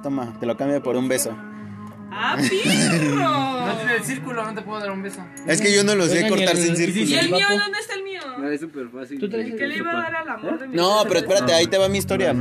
[0.03, 1.37] Toma, te lo cambio por un beso.
[2.15, 3.77] ¡Ah, No pirro!
[3.77, 5.25] tiene el círculo, no te puedo dar un beso.
[5.47, 7.21] Es que yo no lo sé Oigan, cortar sin si- ¿Y círculo.
[7.21, 7.47] el mío?
[7.59, 8.21] ¿Dónde está el mío?
[8.27, 9.19] Ah, Es súper fácil.
[9.21, 11.67] Tú el- ¿Qué le iba a dar al amor de mi No, pero espérate, ahí
[11.69, 12.35] te va mi historia.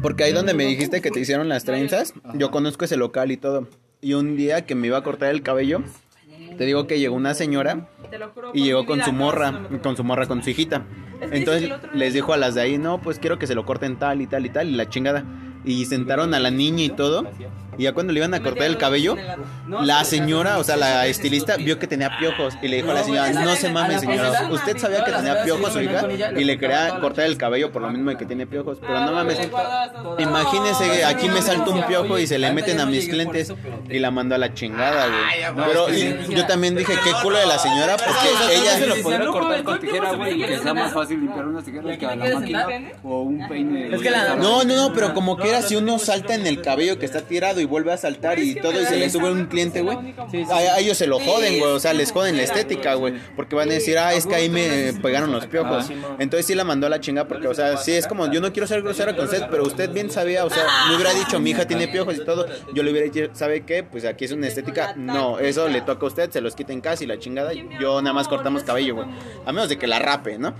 [0.00, 3.36] Porque ahí donde me dijiste que te hicieron las trenzas, yo conozco ese local y
[3.36, 3.68] todo.
[4.06, 5.82] Y un día que me iba a cortar el cabello,
[6.56, 7.88] te digo que llegó una señora
[8.32, 10.84] juro y llegó con su morra, con su morra, con su hijita.
[11.32, 14.22] Entonces les dijo a las de ahí, no, pues quiero que se lo corten tal
[14.22, 15.24] y tal y tal y la chingada.
[15.64, 17.28] y sentaron a la niña y todo.
[17.78, 19.16] Y ya cuando le iban a cortar el cabello,
[19.68, 23.04] la señora, o sea, la estilista, vio que tenía piojos y le dijo a la
[23.04, 27.26] señora, no se mames, señora, usted sabía que tenía piojos hija y le quería cortar
[27.26, 29.38] el cabello por lo mismo de que tiene piojos, pero no mames,
[30.18, 33.52] imagínese, aquí me salta un piojo y se le meten a mis clientes
[33.88, 35.66] y la mando a la chingada, güey.
[35.66, 38.78] Pero y yo también dije, qué culo de la señora, porque ella...
[38.78, 42.06] se lo podría cortar con tijera, güey, que sea más fácil limpiar unas tijeras que
[42.06, 42.66] a la máquina
[43.02, 43.90] o un peine.
[44.38, 47.22] No, no, no, pero como que era si uno salta en el cabello que está
[47.22, 49.98] tirado y vuelve a saltar y todo y se le sube un cliente, güey.
[50.50, 51.72] A, ellos se lo joden, güey.
[51.72, 53.14] O sea, les joden la estética, güey.
[53.34, 55.90] Porque van a decir, ah, es que ahí me pegaron los piojos.
[56.18, 58.52] Entonces sí la mandó a la chinga porque, o sea, sí es como, yo no
[58.52, 61.50] quiero ser grosera con usted, pero usted bien sabía, o sea, me hubiera dicho, mi
[61.50, 62.46] hija tiene piojos y todo.
[62.74, 63.82] Yo le hubiera dicho, ¿sabe qué?
[63.82, 64.94] Pues aquí es una estética.
[64.96, 67.52] No, eso le toca a usted, se los quiten casi la chingada.
[67.80, 69.08] Yo nada más cortamos cabello, güey.
[69.44, 70.54] A menos de que la rape, ¿no?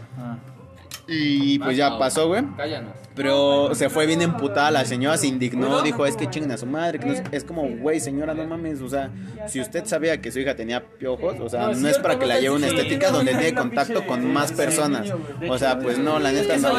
[1.09, 2.43] Y pues ya pasó, güey.
[2.57, 2.93] Cállanos.
[3.17, 6.67] Pero se fue bien emputada la señora, se indignó, dijo, es que chinguen a su
[6.67, 6.99] madre.
[6.99, 8.83] Que es, como, güey, señora, no mames.
[8.83, 9.11] O sea,
[9.47, 12.39] si usted sabía que su hija tenía piojos, o sea, no es para que la
[12.39, 15.11] lleve una estética donde tiene contacto con más personas.
[15.49, 16.77] O sea, pues no, la neta no.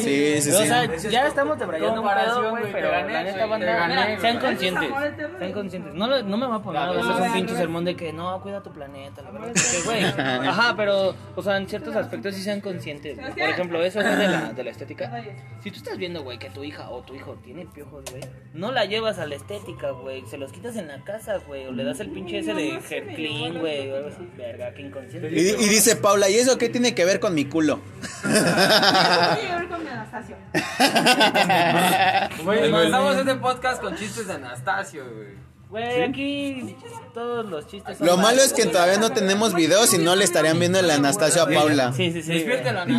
[0.00, 0.50] Sí, sí, sí.
[0.50, 4.90] O sea, ya estamos debrayando un pedo, güey, pero la neta, banda, sean conscientes.
[5.38, 5.94] Sean conscientes.
[5.94, 8.72] No, no me va a poner veces un pinche sermón de que no, cuida tu
[8.72, 9.52] planeta, la verdad.
[9.52, 13.18] Que, güey, ajá, pero, o sea, en ciertos aspectos sí sean conscientes.
[13.18, 15.10] Por ejemplo, eso de la, de la estética.
[15.62, 18.22] Si tú estás viendo, güey, que tu hija o tu hijo tiene piojos, güey,
[18.52, 20.26] no la llevas a la estética, güey.
[20.26, 21.66] Se los quitas en la casa, güey.
[21.66, 23.90] O le das el pinche ese de hair clean, güey.
[23.90, 24.28] O algo así.
[24.36, 25.30] Verga, qué inconsciente.
[25.32, 27.80] Y, y, dice Paula, ¿y eso qué tiene que ver con mi culo?
[28.22, 30.36] tiene que ver con mi Anastasio.
[32.44, 35.49] Güey, mandamos este podcast con chistes de Anastasio, güey.
[35.70, 36.76] Güey, aquí
[37.14, 40.24] todos los chistes son Lo malo es que todavía no tenemos videos y no le
[40.24, 41.92] estarían viendo el Anastasio a Paula.
[41.92, 42.44] Sí, sí, sí.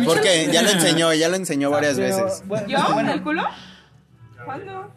[0.06, 2.42] Porque ya lo enseñó, ya lo enseñó varias veces.
[2.66, 2.78] ¿Yo?
[3.00, 3.42] ¿El culo?
[4.44, 4.92] ¿Cuándo?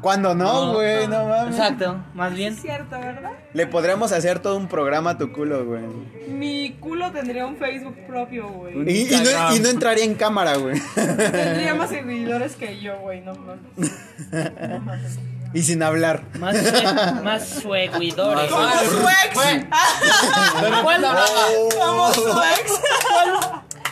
[0.00, 1.08] ¿Cuándo no, güey?
[1.08, 1.56] No, mames.
[1.56, 2.52] Exacto, más bien.
[2.52, 3.32] Es cierto, ¿verdad?
[3.54, 5.82] Le podríamos hacer todo un programa a tu culo, güey.
[6.28, 8.74] Mi culo tendría un Facebook propio, güey.
[8.86, 10.78] Y, y, no, y no entraría en cámara, güey.
[10.94, 13.60] Tendría más seguidores que yo, güey, no mames.
[15.54, 16.22] Y sin hablar.
[16.38, 16.56] Más,
[17.24, 18.50] más sueguidores.
[18.50, 19.34] Como su ex.
[20.82, 21.06] ¿Cuál?
[21.80, 22.72] Como su ex.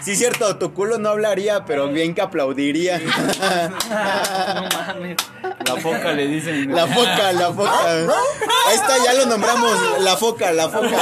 [0.03, 2.99] Sí, cierto, tu culo no hablaría, pero bien que aplaudiría.
[2.99, 5.17] No mames.
[5.65, 6.73] La foca le dicen.
[6.73, 7.91] La foca, la foca.
[7.93, 10.01] Ahí está, ya lo nombramos.
[10.01, 10.97] La foca, la foca.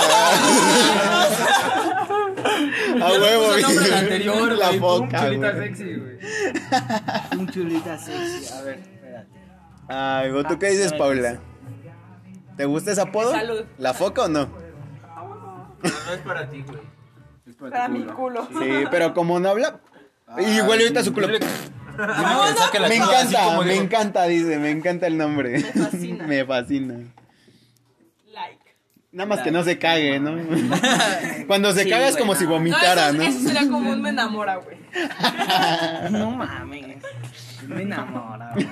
[3.02, 5.20] A huevo, anterior, La güey, foca.
[5.20, 5.68] Un chulita güey.
[5.68, 7.38] sexy, güey.
[7.40, 8.52] Un chulita sexy.
[8.54, 8.93] A ver.
[9.88, 11.38] Ay, ¿tú qué dices, Paula?
[12.56, 13.32] ¿Te gusta ese apodo?
[13.32, 13.64] Salud.
[13.78, 14.46] ¿La foca o no?
[14.46, 16.80] No, no es para ti, güey.
[17.46, 18.48] Es para, Para tu mi culo.
[18.58, 19.80] Sí, pero como no habla.
[20.38, 21.28] Igual ahorita su culo.
[21.28, 25.50] Me encanta, me digo, encanta, dice, me encanta el nombre.
[25.58, 26.26] Me fascina.
[26.28, 26.94] Me fascina.
[28.32, 28.76] Like.
[29.12, 30.36] Nada más que no se cague, ¿no?
[31.46, 34.56] Cuando se Sí, caga es como si vomitara, no, eso sería como un me enamora,
[34.56, 34.76] güey.
[36.10, 36.96] No mames.
[37.68, 38.52] Me enamora.
[38.54, 38.66] güey.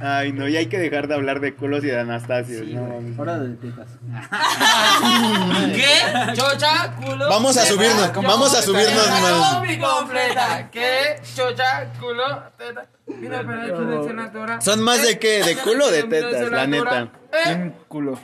[0.00, 2.62] Ay, no, y hay que dejar de hablar de culos y de Anastasio.
[2.64, 3.18] no mames.
[3.18, 3.88] Hora de tetas.
[5.74, 6.34] ¿Qué?
[6.34, 7.28] Chocha, culo.
[7.28, 9.62] Vamos a subirnos, vamos a subirnos más.
[9.62, 10.68] Mi completa.
[10.70, 11.16] ¿Qué?
[11.34, 12.24] Chocha, culo,
[12.58, 12.86] teta.
[13.06, 14.60] Mira, pero.
[14.60, 15.42] ¿Son más de qué?
[15.44, 16.50] ¿De culo o de tetas?
[16.50, 17.08] La neta.
[17.46, 18.18] Eh, Culo.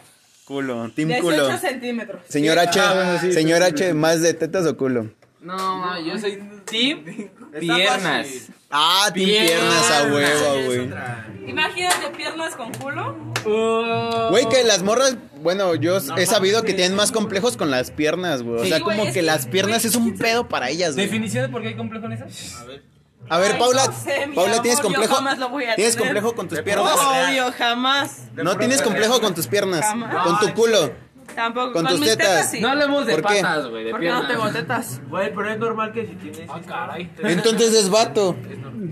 [0.44, 1.58] Culo, team 18 culo.
[1.58, 2.22] centímetros.
[2.28, 5.10] Señor H, Ah, sí, señor sí, H, ¿más de tetas o culo?
[5.42, 7.04] No, ma, yo soy team
[7.60, 8.26] piernas.
[8.70, 10.90] Ah, team piernas a huevo, güey.
[11.48, 13.16] Imagínate piernas con culo.
[14.30, 18.42] Güey, que las morras, bueno, yo he sabido que tienen más complejos con las piernas,
[18.42, 18.60] güey.
[18.60, 21.06] O sea, como que que- las piernas es un pedo para ellas, güey.
[21.06, 22.24] ¿Definición de por qué hay complejo en eso?
[23.28, 25.14] A ver, Ay, Paula, no sé, mi Paula, ¿tienes amor, yo complejo?
[25.14, 26.08] jamás lo voy a ¿Tienes tener.
[26.08, 26.98] complejo con tus piernas?
[26.98, 28.22] Obvio, jamás.
[28.34, 30.26] No tienes complejo con tus piernas, Jamás.
[30.26, 30.92] con tu culo.
[31.34, 31.72] Tampoco.
[31.72, 32.50] Con Con, tus mis tetas, tetas.
[32.50, 32.60] sí.
[32.60, 33.40] No hablemos de ¿Por qué?
[33.42, 34.28] patas, güey, de Porque no piernas.
[34.32, 35.00] tengo tetas.
[35.08, 36.48] Güey, pero es normal que si tienes.
[36.48, 37.10] Ah, caray.
[37.22, 38.36] Entonces es vato.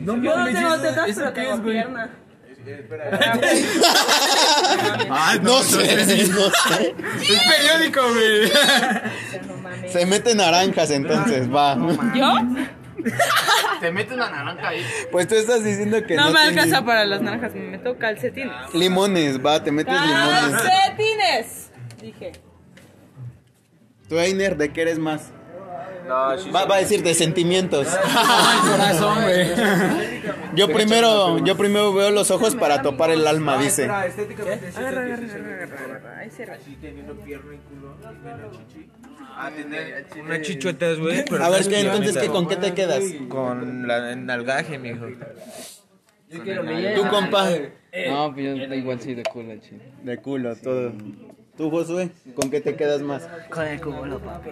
[0.05, 2.11] Yo no tengo tetas, pero tengo pierna.
[5.43, 5.97] No sé,
[6.29, 6.95] no sé.
[7.23, 8.53] Es periódico, güey.
[9.91, 11.77] Se mete naranjas entonces, va.
[12.15, 12.35] ¿Yo?
[13.81, 14.85] Te mete una naranja ahí.
[15.13, 18.53] Pues tú estás diciendo que No no me alcanza para las naranjas, me meto calcetines.
[18.75, 20.63] Limones, va, te metes limones.
[20.63, 21.68] ¡Calcetines!
[22.01, 22.33] Dije.
[24.09, 25.31] Tú, Einer, ¿de qué eres más?
[26.07, 27.87] No, sí, Va, va a decir de sentimientos.
[28.71, 29.49] corazón, güey.
[30.55, 33.87] Yo primero, yo primero veo los ojos para topar el alma, dice.
[33.87, 34.15] Menos
[38.69, 38.89] chichi.
[39.41, 41.25] Ah, tener unas chichotas, güey.
[41.41, 42.27] A ver, ¿qué, entonces, ¿qué.
[42.29, 43.05] ¿con qué te quedas?
[43.29, 45.07] Con la el nalgaje, mijo.
[46.31, 47.49] Tú, compa,
[48.09, 49.81] No, pues yo igual sí de culo, chido.
[50.03, 50.93] de culo, todo.
[51.59, 53.29] Tú, Josué, ¿con qué te quedas más?
[53.51, 54.51] Con el culo, papi.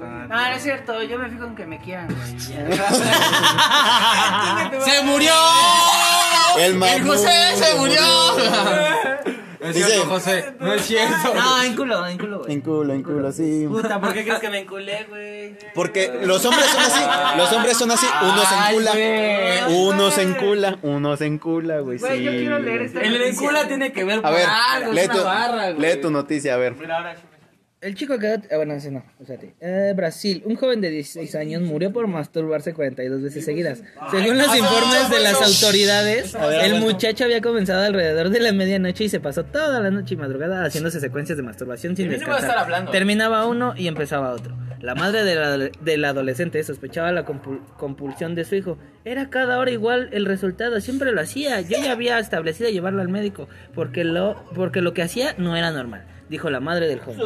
[0.00, 2.08] Ah, no es cierto, yo me fijo en que me quieran.
[4.80, 5.34] ¡Se murió!
[6.58, 7.06] El mamut.
[7.06, 8.00] José se murió!
[9.60, 11.32] Es Dice- cierto, José, no es cierto.
[11.34, 12.52] No, en culo, en culo, güey.
[12.52, 13.64] En culo, en culo, sí.
[13.66, 15.56] Puta, ¿por qué crees que me enculé, güey?
[15.74, 17.00] Porque los hombres son así,
[17.38, 22.04] los hombres son así, uno se encula, uno se encula, uno se encula, güey, sí.
[22.04, 23.30] Güey, yo quiero leer esta El noticia.
[23.30, 25.94] encula tiene que ver A por ver, algo, lee es una tu, barra, güey.
[25.94, 26.74] lee tu noticia, a ver.
[27.84, 28.36] El chico quedó...
[28.50, 29.54] ah, bueno, ese no, espérate.
[29.60, 33.82] Eh, Brasil, un joven de 16 años murió por masturbarse 42 veces seguidas.
[34.10, 39.08] Según los informes de las autoridades, el muchacho había comenzado alrededor de la medianoche y
[39.08, 42.90] se pasó toda la noche y madrugada haciéndose secuencias de masturbación sin descansar.
[42.90, 44.56] Terminaba uno y empezaba otro.
[44.80, 48.78] La madre del, ado- del adolescente sospechaba la compul- compulsión de su hijo.
[49.04, 51.60] Era cada hora igual el resultado, siempre lo hacía.
[51.62, 55.70] Yo ya había establecido llevarlo al médico porque lo, porque lo que hacía no era
[55.70, 56.04] normal.
[56.28, 57.20] Dijo la madre del joven.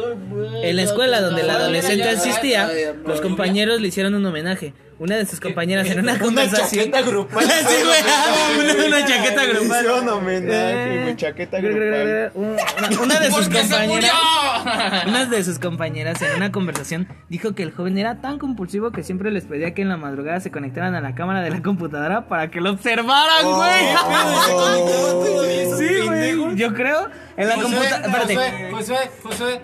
[0.63, 2.69] En la escuela donde el adolescente asistía,
[3.05, 4.73] los compañeros le hicieron un homenaje.
[4.99, 6.91] Una de sus compañeras en una conversación.
[6.91, 7.45] grupal.
[7.69, 8.01] Sí, güey,
[8.75, 9.65] una, una chaqueta grupal.
[9.79, 10.53] Hicieron homenaje,
[10.97, 12.31] Eh, güey, chaqueta grupal.
[12.35, 14.11] Una, una de sus ¡Porque se compañeras.
[15.07, 19.03] Una de sus compañeras en una conversación dijo que el joven era tan compulsivo que
[19.03, 22.27] siempre les pedía que en la madrugada se conectaran a la cámara de la computadora
[22.27, 23.85] para que lo observaran, güey.
[25.77, 26.55] Sí, güey.
[26.57, 27.07] Yo creo
[27.37, 27.97] en la computadora.
[28.05, 28.35] Espérate.
[28.35, 29.61] Josué, Josué, Josué.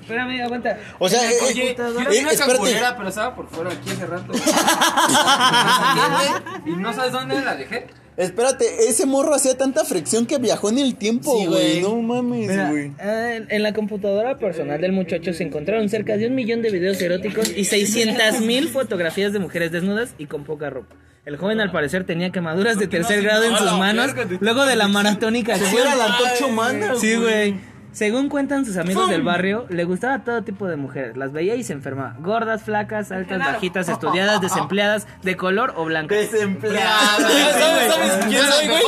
[0.00, 0.78] Espérame, aguanta.
[0.98, 4.32] O sea, eh, Oye, eh, yo eh, tenía pero estaba por fuera aquí hace rato.
[6.66, 7.86] y no sabes dónde la dejé.
[8.18, 11.80] Espérate, ese morro hacía tanta fricción que viajó en el tiempo, güey.
[11.80, 12.92] No mames, güey.
[13.00, 17.00] eh, en la computadora personal del muchacho se encontraron cerca de un millón de videos
[17.00, 20.94] eróticos y 600 mil fotografías de mujeres desnudas y con poca ropa.
[21.24, 24.88] El joven al parecer tenía quemaduras de tercer grado en sus manos luego de la
[24.88, 25.54] maratónica.
[25.54, 27.71] Era la antorcha humana, Sí, güey.
[27.92, 31.16] Según cuentan sus amigos del barrio, le gustaba todo tipo de mujeres.
[31.16, 32.16] Las veía y se enfermaba.
[32.20, 33.52] Gordas, flacas, altas, Claro.
[33.54, 36.16] bajitas, estudiadas, desempleadas, de color o blancas.
[36.30, 37.20] Desempleado.
[37.20, 38.82] ¿Sabes, sabes quién soy, güey?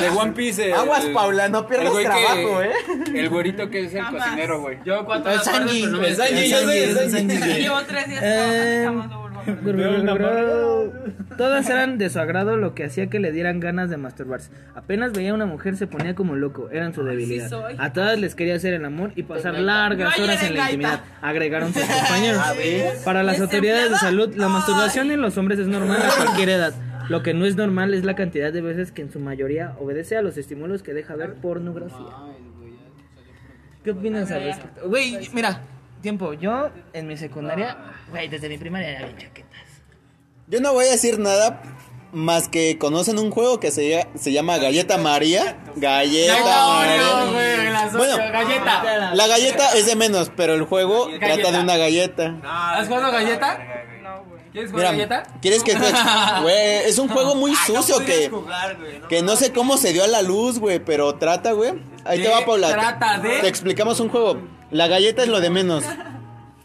[0.00, 0.66] De One Piece.
[0.68, 2.66] el- Aguas, el- Paula, no El pierdas güey trabajo, que.
[2.66, 3.20] eh.
[3.20, 4.22] El güerito que es el Jamás.
[4.24, 4.78] cocinero, güey.
[4.84, 7.36] Yo cuatro El Sanji, el Sanji, yo el Sanji.
[7.60, 8.88] Llevo tres días Eh,
[11.36, 14.50] Todas eran de su agrado, lo que hacía que le dieran ganas de masturbarse.
[14.74, 17.50] Apenas veía a una mujer se ponía como loco, eran su debilidad.
[17.78, 21.72] A todas les quería hacer el amor y pasar largas horas en la intimidad, agregaron
[21.72, 22.42] sus compañeros.
[23.04, 26.74] Para las autoridades de salud, la masturbación en los hombres es normal a cualquier edad.
[27.08, 30.16] Lo que no es normal es la cantidad de veces que en su mayoría obedece
[30.16, 32.14] a los estímulos que deja ver pornografía.
[33.84, 34.88] ¿Qué opinas al respecto?
[34.88, 35.60] Güey, mira,
[36.02, 37.76] tiempo, yo en mi secundaria,
[38.10, 39.60] güey, desde mi primaria era bien chaquetas.
[40.48, 41.60] Yo no voy a decir nada
[42.12, 45.58] más que conocen un juego que se, se llama Galleta María.
[45.76, 47.90] Galleta María.
[47.92, 49.14] Bueno, galleta.
[49.14, 52.36] la galleta es de menos, pero el juego trata de una galleta.
[52.42, 53.58] ¿Has jugado galleta?
[54.52, 55.40] ¿Quieres jugar Mira, galleta?
[55.42, 55.74] ¿quieres que
[56.42, 59.08] Güey, es un juego muy sucio que, jugar, güey, ¿no?
[59.08, 61.72] que no sé cómo se dio a la luz, güey, pero trata, güey.
[62.06, 62.68] Ahí te ¿Qué va, Paula.
[62.70, 63.40] trata de?
[63.40, 64.55] Te explicamos un juego.
[64.70, 65.84] La galleta es lo de menos.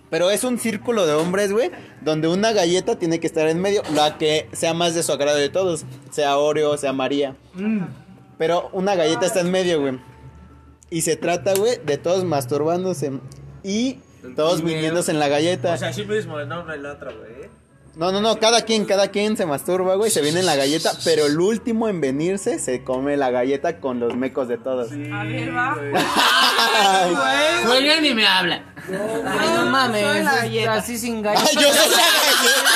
[0.10, 1.72] Pero es un círculo de hombres, güey,
[2.02, 5.38] donde una galleta tiene que estar en medio, la que sea más de su agrado
[5.38, 7.36] de todos, sea Oreo, sea María.
[7.54, 7.84] Mm.
[8.38, 10.00] Pero una galleta está en medio, güey.
[10.90, 13.14] Y se trata, güey, de todos masturbándose
[13.64, 14.00] y
[14.36, 15.74] todos viniéndose en la galleta.
[15.74, 17.50] O sea, así mismo el nombre del otro, güey.
[17.96, 20.92] No, no, no, cada quien, cada quien se masturba, güey, se viene en la galleta,
[21.04, 24.92] pero el último en venirse se come la galleta con los mecos de todos.
[24.92, 25.78] A ver, va.
[27.68, 28.71] Ay, y me hablan.
[28.88, 30.74] Ay, no mames, soy la es galleta.
[30.74, 31.46] así sin galleta.
[31.50, 32.72] Ay, yo soy la galleta.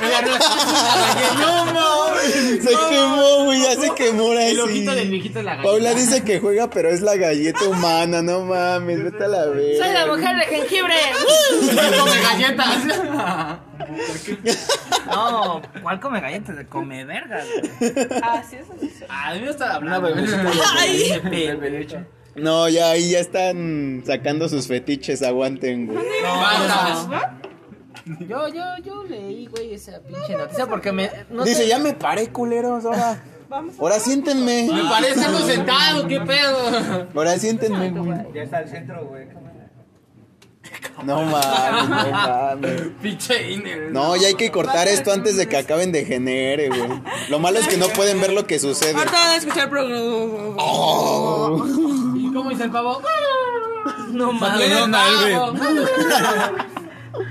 [1.40, 2.62] No mames.
[2.64, 5.68] Se quemó, güey, ya se quemó ahora El ojito del viejito es la galleta.
[5.70, 9.78] Paula dice que juega, pero es la galleta humana, no mames, vete a la vez.
[9.78, 10.94] Soy la mujer de jengibre.
[11.98, 12.78] come galletas.
[15.06, 16.54] No, ¿cuál come galletas?
[16.68, 17.44] Come vergas.
[18.22, 19.04] Ah, sí, eso sí.
[19.08, 20.08] Ah, debe estar hablando.
[22.36, 25.98] No, ya ahí ya están sacando sus fetiches, aguanten, güey.
[28.28, 31.10] Yo, yo, yo leí, güey, esa pinche noticia porque me.
[31.28, 33.22] No Dice, sé- ya me paré, culeros, ahora.
[33.78, 34.68] Ahora siéntenme.
[34.72, 37.08] Me parece algo sentado, qué pedo.
[37.14, 38.18] Ahora siéntenme, güey.
[38.34, 39.26] Ya está al centro, güey.
[41.04, 42.82] No mames, no mames.
[43.02, 43.90] Pinche Iner.
[43.90, 47.02] No, ya hay que cortar esto antes de que acaben de genere, güey.
[47.28, 48.92] Lo malo es que no pueden ver lo que sucede.
[48.94, 51.64] Ahorita van a escuchar pero Oh.
[52.30, 53.00] ¿Y cómo dice el pavo?
[54.12, 54.68] No mames.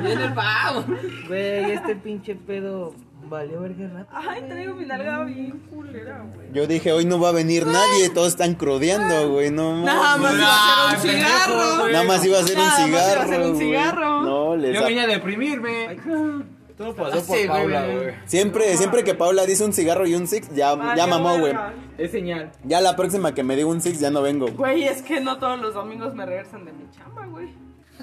[0.01, 0.83] Viene el pavo.
[1.27, 2.93] Güey, este pinche pedo
[3.29, 4.09] valió verga rato.
[4.13, 6.47] Ay, traigo mi nalga bien culera, güey.
[6.53, 10.33] Yo dije, hoy no va a venir nadie, todos están crudeando, güey, no Nada más
[10.33, 10.49] iba
[10.89, 11.87] a ser un cigarro.
[11.89, 13.29] Nada más iba a ser un Nada más iba a cigarro.
[13.29, 14.21] ser un cigarro.
[14.23, 15.97] No, les Yo da- vine a deprimirme.
[16.77, 18.13] Todo pasó por Sí, güey, Paula, güey.
[18.25, 21.37] Siempre, siempre que Paula dice un cigarro y un six, ya, Ah, ya qué mamó,
[21.37, 21.53] güey.
[21.99, 22.51] Es señal.
[22.63, 24.47] Ya la próxima que me diga un six ya no vengo.
[24.51, 27.47] Güey, es que no todos los domingos me regresan de mi chamba, güey.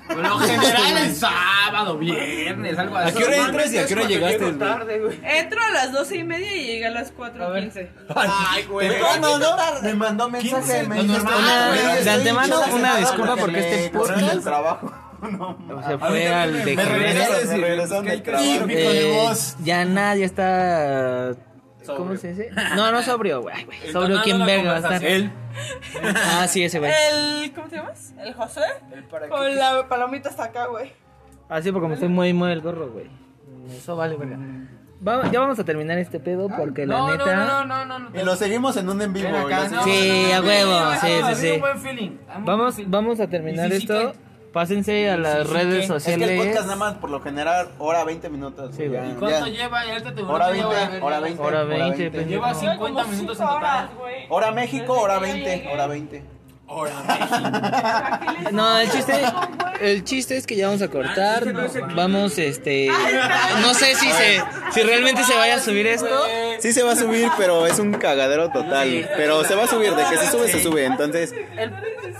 [0.06, 3.09] Por lo general es sábado, viernes, algo así.
[3.16, 5.18] ¿A qué hora entras y a qué hora llegaste, tarde, güey.
[5.24, 7.90] Entro a las doce y media y llegué a las cuatro quince.
[8.14, 8.89] Ay, güey.
[9.01, 9.56] No, no, no.
[9.82, 11.78] Me mandó mensaje, me dijo, normal, "Una- güey.
[11.81, 14.93] estoy De antemano, una disculpa porque este podcast- del trabajo.
[15.89, 17.48] Se fue al de me regresaron.
[17.48, 18.44] Me regresaron del trabajo.
[18.44, 19.56] Típico de voz.
[19.64, 21.35] ya nadie está.
[21.86, 22.50] ¿Cómo se dice?
[22.76, 23.64] No, no sobrio, güey.
[23.64, 23.78] güey.
[23.92, 24.92] Sobrio, Entonando ¿quién la verga va a estar?
[25.00, 25.32] conversación.
[26.40, 26.90] Ah, sí, ese güey.
[27.12, 27.52] El.
[27.54, 28.14] ¿Cómo te llamas?
[28.18, 28.60] ¿El José?
[29.28, 30.92] Con la palomita hasta acá, güey.
[31.48, 33.06] Así porque me estoy muy, muy el gorro, güey.
[33.76, 34.38] Eso vale, verga.
[35.06, 37.36] Va- ya vamos a terminar este pedo porque la No, no, neta.
[37.36, 38.20] no, no, no, no.
[38.20, 39.28] Y lo seguimos en un en vivo.
[39.36, 39.68] Acá.
[39.84, 41.50] Sí, a huevo, sí, sí, sí.
[41.52, 42.10] un buen feeling.
[42.16, 44.12] Tengo un Vamos, vamos a terminar ¿Y sí, sí esto.
[44.57, 45.81] Pásense a las sí, redes qué?
[45.81, 46.31] Es que sociales.
[46.31, 48.74] el podcast nada más por lo general hora 20 minutos.
[48.74, 49.11] Sí, ya, güey.
[49.11, 49.53] ¿Y cuánto ya.
[49.53, 49.83] lleva?
[49.83, 51.20] Ahorita te Hora ya voy a 20, ver, hora ya.
[51.20, 51.43] 20.
[51.43, 52.11] Hora hora 20, 20.
[52.11, 52.31] pendejo.
[52.31, 53.91] Lleva 50 minutos en total.
[53.99, 54.15] güey.
[54.31, 56.35] Hora México, hora 20, hora 20.
[58.52, 59.12] No, el chiste,
[59.80, 61.44] el chiste es que ya vamos a cortar.
[61.94, 62.88] Vamos, este,
[63.60, 66.09] no sé si se, si realmente se vaya a subir esto.
[66.59, 69.09] Sí se va a subir, pero es un cagadero total.
[69.16, 70.84] Pero se va a subir, de que se sube, se sube.
[70.86, 71.34] Entonces,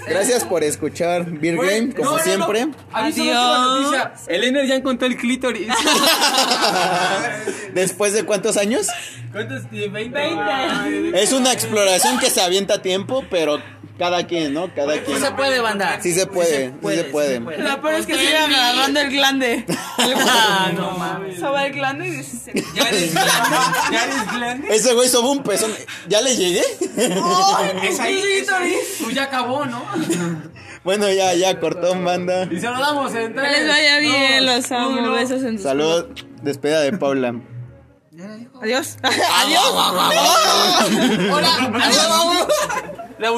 [0.07, 2.23] gracias por escuchar Beer Game, como No, no, no.
[2.23, 2.67] siempre.
[2.93, 4.13] Noticia.
[4.29, 5.69] El Ener ya encontró el clítoris.
[7.75, 8.89] Después de cuántos años?
[9.33, 9.89] ¿Cuántos tiene?
[9.89, 10.19] 20.
[10.19, 11.23] 20.
[11.23, 13.61] Es una exploración que se avienta a tiempo, pero
[13.99, 14.73] cada quien, ¿no?
[14.75, 15.17] Cada quien.
[15.19, 15.99] Sí se puede, banda.
[16.01, 17.41] Sí se puede, sí se puede.
[17.41, 19.65] Lo peor es que sigue agarrando el glande.
[19.99, 21.39] Ah, no mames.
[21.39, 22.43] Soba el glande y dices.
[22.75, 23.57] Ya eres grande.
[23.93, 24.69] Ya eres grande.
[24.75, 25.73] Ese güey soba un pezón.
[26.09, 26.63] ¿Ya le llegué?
[27.83, 28.23] Es ahí.
[28.41, 28.77] es ahí.
[28.99, 29.85] Tú ya acabó, ¿no?
[30.85, 32.47] Bueno, ya, ya, cortón, banda.
[32.49, 35.11] Y saludamos en Que les vaya bien, los amo.
[35.11, 36.07] Besos en sus Salud,
[36.43, 37.35] despedida de Paula.
[38.63, 38.97] Adiós.
[39.03, 39.63] Adiós.
[41.33, 41.81] Hola.
[43.19, 43.33] La